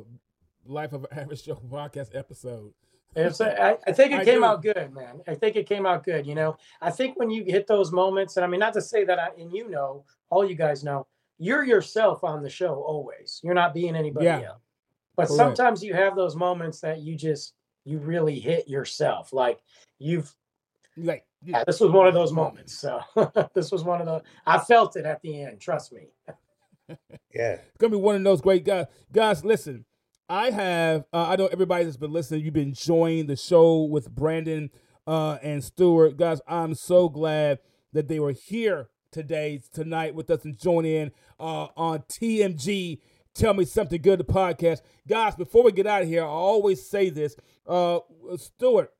Life 0.64 0.94
of 0.94 1.04
an 1.10 1.18
Average 1.18 1.44
Joe 1.44 1.56
podcast 1.70 2.14
episode. 2.16 2.72
It's 3.16 3.40
I, 3.40 3.76
I 3.86 3.92
think 3.92 4.12
it 4.12 4.20
I 4.20 4.24
came 4.24 4.40
do. 4.40 4.44
out 4.44 4.62
good 4.62 4.92
man 4.92 5.20
i 5.28 5.34
think 5.34 5.56
it 5.56 5.68
came 5.68 5.86
out 5.86 6.04
good 6.04 6.26
you 6.26 6.34
know 6.34 6.56
i 6.80 6.90
think 6.90 7.18
when 7.18 7.30
you 7.30 7.44
hit 7.44 7.66
those 7.66 7.92
moments 7.92 8.36
and 8.36 8.44
i 8.44 8.48
mean 8.48 8.60
not 8.60 8.72
to 8.74 8.80
say 8.82 9.04
that 9.04 9.18
i 9.18 9.28
and 9.38 9.52
you 9.52 9.68
know 9.70 10.04
all 10.30 10.44
you 10.48 10.54
guys 10.54 10.82
know 10.84 11.06
you're 11.38 11.64
yourself 11.64 12.24
on 12.24 12.42
the 12.42 12.50
show 12.50 12.74
always 12.74 13.40
you're 13.44 13.54
not 13.54 13.72
being 13.74 13.94
anybody 13.96 14.26
Yeah. 14.26 14.40
else 14.42 14.60
but 15.16 15.26
Correct. 15.28 15.36
sometimes 15.56 15.82
you 15.84 15.94
have 15.94 16.16
those 16.16 16.34
moments 16.36 16.80
that 16.80 17.00
you 17.00 17.16
just 17.16 17.54
you 17.84 17.98
really 17.98 18.38
hit 18.40 18.68
yourself 18.68 19.32
like 19.32 19.60
you've 19.98 20.34
Like 20.96 21.24
yeah, 21.46 21.62
this 21.66 21.78
was 21.80 21.90
one 21.90 22.06
of 22.06 22.14
those 22.14 22.32
moments. 22.32 22.72
So 22.78 23.00
this 23.54 23.70
was 23.70 23.84
one 23.84 24.00
of 24.00 24.06
the 24.06 24.22
I 24.46 24.58
felt 24.58 24.96
it 24.96 25.04
at 25.04 25.20
the 25.20 25.42
end. 25.42 25.60
Trust 25.60 25.92
me. 25.92 26.08
Yeah. 27.34 27.56
It's 27.58 27.62
gonna 27.78 27.90
be 27.90 27.96
one 27.98 28.16
of 28.16 28.24
those 28.24 28.40
great 28.40 28.64
guys. 28.64 28.86
Guys, 29.12 29.44
listen. 29.44 29.84
I 30.28 30.50
have. 30.50 31.04
Uh, 31.12 31.26
I 31.28 31.36
know 31.36 31.46
everybody 31.46 31.84
that's 31.84 31.96
been 31.96 32.12
listening. 32.12 32.44
You've 32.44 32.54
been 32.54 32.68
enjoying 32.68 33.26
the 33.26 33.36
show 33.36 33.82
with 33.82 34.10
Brandon 34.10 34.70
uh, 35.06 35.38
and 35.42 35.62
Stuart. 35.62 36.16
Guys, 36.16 36.40
I'm 36.48 36.74
so 36.74 37.08
glad 37.08 37.58
that 37.92 38.08
they 38.08 38.18
were 38.18 38.32
here 38.32 38.88
today, 39.12 39.60
tonight, 39.72 40.14
with 40.14 40.30
us 40.30 40.44
and 40.44 40.58
join 40.58 40.86
in 40.86 41.12
uh, 41.38 41.68
on 41.76 42.04
TMG. 42.10 43.00
Tell 43.34 43.52
me 43.52 43.66
something 43.66 44.00
good. 44.00 44.18
The 44.18 44.24
podcast, 44.24 44.80
guys. 45.06 45.34
Before 45.34 45.62
we 45.62 45.72
get 45.72 45.86
out 45.86 46.02
of 46.02 46.08
here, 46.08 46.22
I 46.22 46.28
always 46.28 46.88
say 46.88 47.10
this. 47.10 47.36
Uh, 47.66 47.98
Stuart, 48.36 48.92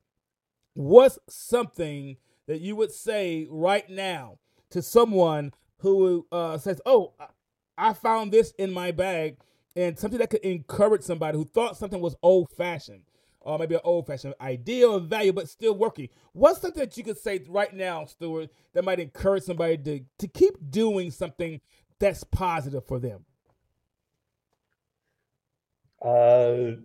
what's 0.75 1.17
something 1.27 2.17
that 2.47 2.61
you 2.61 2.75
would 2.75 2.91
say 2.91 3.47
right 3.49 3.89
now 3.89 4.37
to 4.69 4.81
someone 4.83 5.53
who 5.79 6.27
uh, 6.31 6.59
says, 6.59 6.81
"Oh, 6.85 7.13
I 7.77 7.93
found 7.93 8.31
this 8.31 8.51
in 8.59 8.71
my 8.71 8.91
bag," 8.91 9.37
and 9.75 9.97
something 9.99 10.19
that 10.19 10.29
could 10.29 10.41
encourage 10.41 11.01
somebody 11.01 11.37
who 11.37 11.45
thought 11.45 11.77
something 11.77 12.01
was 12.01 12.15
old-fashioned, 12.21 13.03
or 13.41 13.59
maybe 13.59 13.75
an 13.75 13.81
old-fashioned 13.83 14.35
idea 14.41 14.87
or 14.87 14.99
value, 14.99 15.33
but 15.33 15.49
still 15.49 15.75
working. 15.75 16.09
What's 16.33 16.61
something 16.61 16.79
that 16.79 16.97
you 16.97 17.03
could 17.03 17.17
say 17.17 17.43
right 17.47 17.73
now, 17.73 18.05
Stuart, 18.05 18.49
that 18.73 18.83
might 18.83 18.99
encourage 18.99 19.43
somebody 19.43 19.77
to 19.77 20.01
to 20.19 20.27
keep 20.27 20.55
doing 20.69 21.11
something 21.11 21.61
that's 21.99 22.23
positive 22.23 22.85
for 22.85 22.99
them? 22.99 23.25
Uh, 26.01 26.77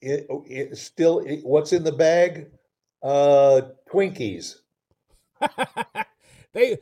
it, 0.00 0.26
it 0.46 0.78
still, 0.78 1.20
it, 1.20 1.40
what's 1.44 1.72
in 1.72 1.84
the 1.84 1.92
bag? 1.92 2.50
Uh, 3.02 3.62
Twinkies. 3.90 4.56
they 6.52 6.78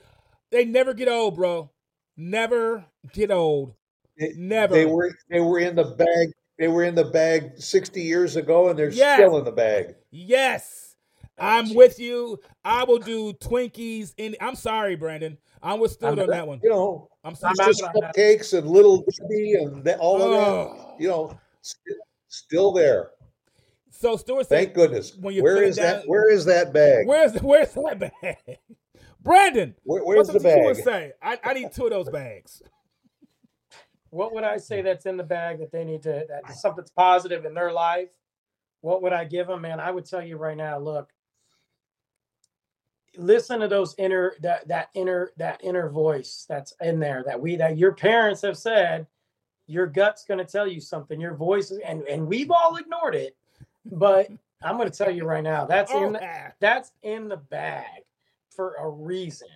they 0.51 0.65
never 0.65 0.95
get 0.95 1.09
old, 1.09 1.35
bro. 1.35 1.71
Never 2.17 2.85
get 3.13 3.31
old. 3.31 3.75
They- 4.19 4.33
Never. 4.37 4.75
They 4.75 4.87
were 4.87 5.13
they 5.31 5.41
were 5.41 5.59
in 5.59 5.75
the 5.77 5.85
bag. 5.85 6.33
They 6.59 6.69
were 6.69 6.85
in 6.85 6.95
the 6.95 7.05
bag 7.07 7.59
60 7.61 8.03
years 8.03 8.37
ago, 8.37 8.69
and 8.69 8.79
they're 8.79 8.91
Yes. 8.91 9.19
still 9.19 9.39
in 9.39 9.45
the 9.45 9.51
bag. 9.53 9.95
Yes, 10.11 10.97
oh, 11.39 11.47
I'm 11.47 11.75
with 11.75 11.99
you. 11.99 12.39
I 12.65 12.85
will 12.85 12.99
do 12.99 13.33
Twinkies. 13.33 14.13
In 14.17 14.37
I'm 14.41 14.55
sorry, 14.55 14.95
Brandon. 14.95 15.39
I'm 15.63 15.81
with 15.81 15.93
Stuart 15.93 16.19
on 16.19 16.27
that 16.29 16.47
one. 16.47 16.61
You 16.63 16.71
know, 16.71 17.09
I'm 17.25 17.35
sorry. 17.35 17.55
Just 17.57 17.83
out 17.83 17.95
on 17.95 18.01
that. 18.03 18.15
cupcakes 18.17 18.57
and 18.57 18.69
little 18.69 18.99
Debbie 18.99 19.55
and 19.55 19.83
that, 19.85 19.99
all 19.99 20.23
of 20.23 20.31
that. 20.33 20.47
Oh. 20.49 20.97
You 20.99 21.09
know, 21.09 21.39
st- 21.63 21.97
still 22.29 22.73
there. 22.73 23.11
So 23.91 24.17
Stuart 24.17 24.49
said, 24.49 24.57
Thank 24.59 24.75
goodness. 24.75 25.17
when 25.17 25.35
you're 25.35 25.45
Where 25.45 25.71
that? 25.73 26.07
Where 26.07 26.31
is 26.31 26.45
that 26.47 26.73
bag? 26.73 27.07
"Where's 27.07 27.33
where's 27.41 27.73
that 27.75 27.99
bag?" 28.23 28.59
Brandon, 29.23 29.75
Where, 29.85 30.03
what's 30.05 30.17
where's 30.17 30.27
the 30.29 30.33
something 30.35 30.59
you 30.59 30.65
would 30.67 30.77
bag? 30.77 30.85
say? 30.85 31.13
I, 31.23 31.39
I 31.45 31.55
need 31.55 31.73
two 31.73 31.85
of 31.85 31.91
those 31.91 32.09
bags. 32.11 32.61
What 34.13 34.35
would 34.35 34.45
I 34.45 34.59
say 34.59 34.83
that's 34.83 35.07
in 35.07 35.17
the 35.17 35.25
bag 35.25 35.61
that 35.61 35.73
they 35.73 35.85
need 35.85 36.03
to 36.03 36.27
that 36.29 36.55
something's 36.55 36.91
positive 36.91 37.47
in 37.47 37.55
their 37.55 37.73
life? 37.73 38.11
What 38.83 39.01
would 39.03 39.15
I 39.15 39.25
give 39.25 39.47
them, 39.47 39.63
man? 39.63 39.81
I 39.81 39.91
would 39.91 40.05
tell 40.05 40.23
you 40.23 40.37
right 40.37 40.57
now, 40.57 40.79
look, 40.79 41.09
listen 43.17 43.61
to 43.61 43.69
those 43.69 43.95
inner 43.97 44.35
that 44.43 44.69
that 44.69 44.91
inner 44.93 45.31
that 45.39 45.65
inner 45.65 45.89
voice 45.89 46.45
that's 46.47 46.75
in 46.83 47.01
there 47.01 47.23
that 47.25 47.41
we 47.41 47.57
that 47.57 47.79
your 47.79 47.93
parents 47.93 48.43
have 48.43 48.59
said 48.59 49.07
your 49.67 49.87
gut's 49.87 50.25
going 50.25 50.39
to 50.39 50.45
tell 50.45 50.67
you 50.67 50.81
something 50.81 51.19
your 51.21 51.35
voice 51.35 51.71
is, 51.71 51.79
and 51.79 52.03
and 52.03 52.27
we've 52.27 52.51
all 52.51 52.77
ignored 52.77 53.15
it 53.15 53.37
but 53.87 54.29
i'm 54.63 54.77
going 54.77 54.91
to 54.91 54.97
tell 54.97 55.11
you 55.11 55.25
right 55.25 55.45
now 55.45 55.67
that's 55.67 55.93
Oh, 55.95 56.07
in 56.07 56.13
the, 56.15 56.21
ah. 56.23 56.53
that's 56.61 56.93
in 57.03 57.29
the 57.29 57.37
bag 57.37 58.03
for 58.55 58.77
a 58.79 58.89
reason 58.89 59.49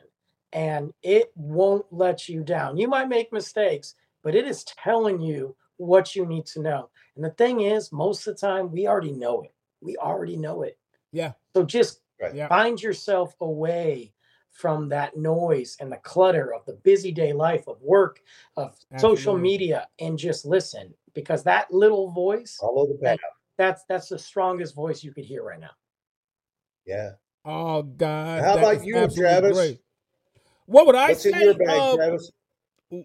and 0.53 0.93
it 1.03 1.31
won't 1.35 1.87
let 1.91 2.29
you 2.29 2.43
down 2.43 2.77
you 2.77 2.89
might 2.89 3.09
make 3.09 3.33
mistakes 3.33 3.95
but 4.27 4.35
it 4.35 4.45
is 4.45 4.65
telling 4.65 5.21
you 5.21 5.55
what 5.77 6.17
you 6.17 6.27
need 6.27 6.45
to 6.45 6.61
know 6.61 6.91
and 7.15 7.25
the 7.25 7.31
thing 7.31 7.61
is 7.61 7.93
most 7.93 8.27
of 8.27 8.35
the 8.35 8.41
time 8.45 8.73
we 8.73 8.89
already 8.89 9.13
know 9.13 9.43
it 9.43 9.55
we 9.81 9.97
already 9.99 10.37
know 10.37 10.63
it 10.63 10.77
Yeah. 11.13 11.33
so 11.55 11.63
just 11.63 12.01
Right. 12.21 12.35
Yeah. 12.35 12.49
find 12.49 12.83
yourself 12.83 13.37
away 13.41 14.13
from 14.51 14.89
that 14.89 15.17
noise 15.17 15.77
and 15.79 15.93
the 15.93 15.99
clutter 15.99 16.53
of 16.53 16.65
the 16.67 16.73
busy 16.73 17.13
day 17.13 17.33
life 17.33 17.69
of 17.69 17.81
work 17.81 18.21
of 18.57 18.75
social 18.97 19.39
media 19.39 19.87
and 20.01 20.19
just 20.19 20.45
listen 20.45 20.93
because 21.15 21.45
that 21.45 21.73
little 21.73 22.11
voice 22.11 22.57
Follow 22.61 22.87
the 22.89 22.95
path. 22.95 23.19
that's 23.59 23.85
that's 23.89 24.09
the 24.09 24.19
strongest 24.19 24.75
voice 24.75 25.05
you 25.05 25.13
could 25.13 25.25
hear 25.25 25.45
right 25.45 25.61
now 25.61 25.71
Yeah. 26.85 27.11
Oh 27.45 27.83
God. 27.85 28.43
How 28.43 28.55
about 28.59 28.85
you, 28.85 29.07
Travis? 29.07 29.53
great. 29.57 29.81
What 30.65 30.87
would 30.87 30.97
I 30.97 31.11
What's 31.11 31.23
say? 31.23 31.31
in 31.31 31.39
your 31.39 31.55
bag, 31.55 31.81
Uh, 31.81 31.97
Travis? 31.97 32.33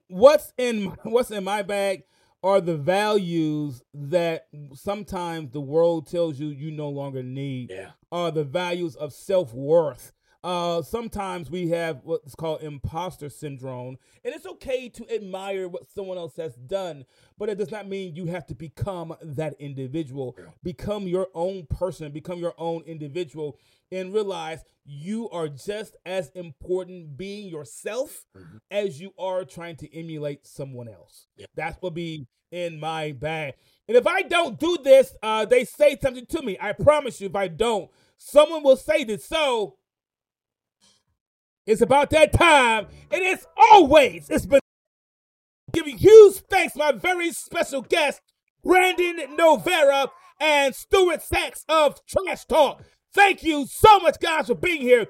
What's 0.08 0.54
in 0.58 0.86
what's 1.04 1.32
in 1.32 1.44
my 1.44 1.62
bag 1.62 2.04
are 2.44 2.60
the 2.60 2.78
values 2.78 3.84
that 3.94 4.48
sometimes 4.74 5.52
the 5.52 5.62
world 5.62 6.08
tells 6.08 6.40
you 6.40 6.48
you 6.48 6.72
no 6.72 6.90
longer 6.90 7.22
need 7.22 7.70
yeah. 7.70 7.92
are 8.12 8.32
the 8.32 8.44
values 8.44 8.96
of 8.96 9.14
self-worth 9.14 10.12
uh, 10.44 10.82
sometimes 10.82 11.52
we 11.52 11.70
have 11.70 12.02
what's 12.04 12.36
called 12.36 12.62
imposter 12.62 13.30
syndrome, 13.30 13.98
and 14.24 14.34
it's 14.34 14.46
okay 14.46 14.90
to 14.90 15.08
admire 15.14 15.68
what 15.68 15.90
someone 15.92 16.18
else 16.18 16.36
has 16.38 16.56
done, 16.56 17.06
but 17.38 17.50
it 17.50 17.58
does 17.58 17.72
not 17.72 17.88
mean 17.88 18.16
you 18.16 18.26
have 18.26 18.46
to 18.48 18.56
become 18.56 19.16
that 19.22 19.54
individual. 19.60 20.36
Become 20.64 21.08
your 21.08 21.28
own 21.36 21.68
person, 21.68 22.12
become 22.12 22.40
your 22.40 22.56
own 22.58 22.82
individual, 22.84 23.58
and 23.92 24.14
realize 24.14 24.64
you 24.84 25.30
are 25.30 25.48
just 25.48 25.96
as 26.06 26.30
important 26.30 27.18
being 27.18 27.48
yourself 27.48 28.26
Mhm. 28.36 28.60
as 28.72 29.00
you 29.00 29.14
are 29.20 29.46
trying 29.46 29.76
to 29.76 29.96
emulate 29.96 30.48
someone 30.48 30.88
else. 30.88 31.28
Yeah. 31.36 31.46
That's 31.56 31.80
what 31.82 31.94
be 31.94 32.28
in 32.52 32.80
my 32.80 33.12
bag. 33.12 33.54
And 33.88 33.96
if 33.96 34.08
I 34.08 34.24
don't 34.24 34.60
do 34.60 34.78
this, 34.84 35.14
uh, 35.22 35.46
they 35.46 35.66
say 35.66 35.98
something 36.02 36.26
to 36.26 36.42
me. 36.42 36.58
I 36.60 36.74
promise 36.74 37.22
you, 37.22 37.28
if 37.28 37.36
I 37.36 37.48
don't, 37.48 37.92
someone 38.18 38.64
will 38.64 38.76
say 38.78 39.04
this. 39.04 39.26
So 39.26 39.78
it's 41.66 41.82
about 41.82 42.10
that 42.12 42.34
time. 42.34 42.88
And 43.12 43.22
it's 43.24 43.46
always, 43.72 44.30
it's 44.30 44.46
been 44.46 44.60
giving 45.72 45.98
huge 45.98 46.36
thanks 46.50 46.76
my 46.76 46.92
very 46.92 47.32
special 47.32 47.82
guest, 47.82 48.22
Brandon 48.64 49.36
Novara 49.36 50.08
and 50.40 50.76
Stuart 50.76 51.22
Sax 51.22 51.64
of 51.70 52.00
Trash 52.06 52.46
Talk. 52.46 52.84
Thank 53.14 53.44
you 53.44 53.66
so 53.70 54.00
much, 54.00 54.20
guys, 54.20 54.48
for 54.48 54.56
being 54.56 54.82
here. 54.82 55.08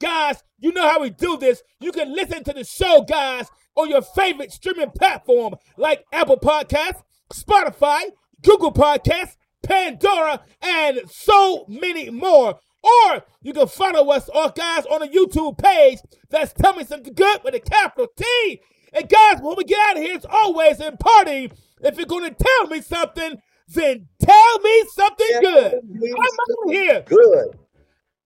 Guys, 0.00 0.42
you 0.58 0.72
know 0.72 0.88
how 0.88 1.00
we 1.00 1.10
do 1.10 1.36
this. 1.36 1.62
You 1.80 1.92
can 1.92 2.14
listen 2.14 2.44
to 2.44 2.52
the 2.52 2.64
show, 2.64 3.02
guys, 3.02 3.48
on 3.74 3.90
your 3.90 4.02
favorite 4.02 4.52
streaming 4.52 4.90
platform 4.90 5.54
like 5.76 6.04
Apple 6.12 6.38
Podcasts, 6.38 7.02
Spotify, 7.32 8.02
Google 8.42 8.72
Podcasts, 8.72 9.36
Pandora, 9.62 10.42
and 10.62 11.00
so 11.10 11.66
many 11.68 12.10
more. 12.10 12.58
Or 12.82 13.24
you 13.42 13.52
can 13.52 13.66
follow 13.66 14.10
us, 14.10 14.28
or 14.30 14.50
guys, 14.50 14.86
on 14.86 15.00
the 15.00 15.08
YouTube 15.08 15.58
page. 15.58 15.98
That's 16.30 16.52
Tell 16.52 16.74
Me 16.74 16.84
Something 16.84 17.14
Good 17.14 17.40
with 17.44 17.54
a 17.54 17.60
capital 17.60 18.08
T. 18.16 18.60
And 18.92 19.08
guys, 19.08 19.40
when 19.40 19.56
we 19.56 19.64
get 19.64 19.78
out 19.90 19.96
of 19.98 20.02
here, 20.02 20.14
it's 20.14 20.26
always 20.28 20.80
in 20.80 20.96
party. 20.96 21.52
If 21.82 21.96
you're 21.96 22.06
going 22.06 22.34
to 22.34 22.44
tell 22.44 22.66
me 22.68 22.80
something, 22.80 23.40
then 23.68 24.08
tell 24.20 24.58
me 24.60 24.84
something 24.94 25.40
good. 25.40 25.74
I'm 25.74 25.82
out 25.82 26.66
of 26.66 26.72
here. 26.72 27.02
Good. 27.06 27.58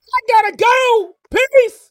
I 0.07 0.42
gotta 0.42 0.57
go. 0.57 1.16
Peace. 1.30 1.90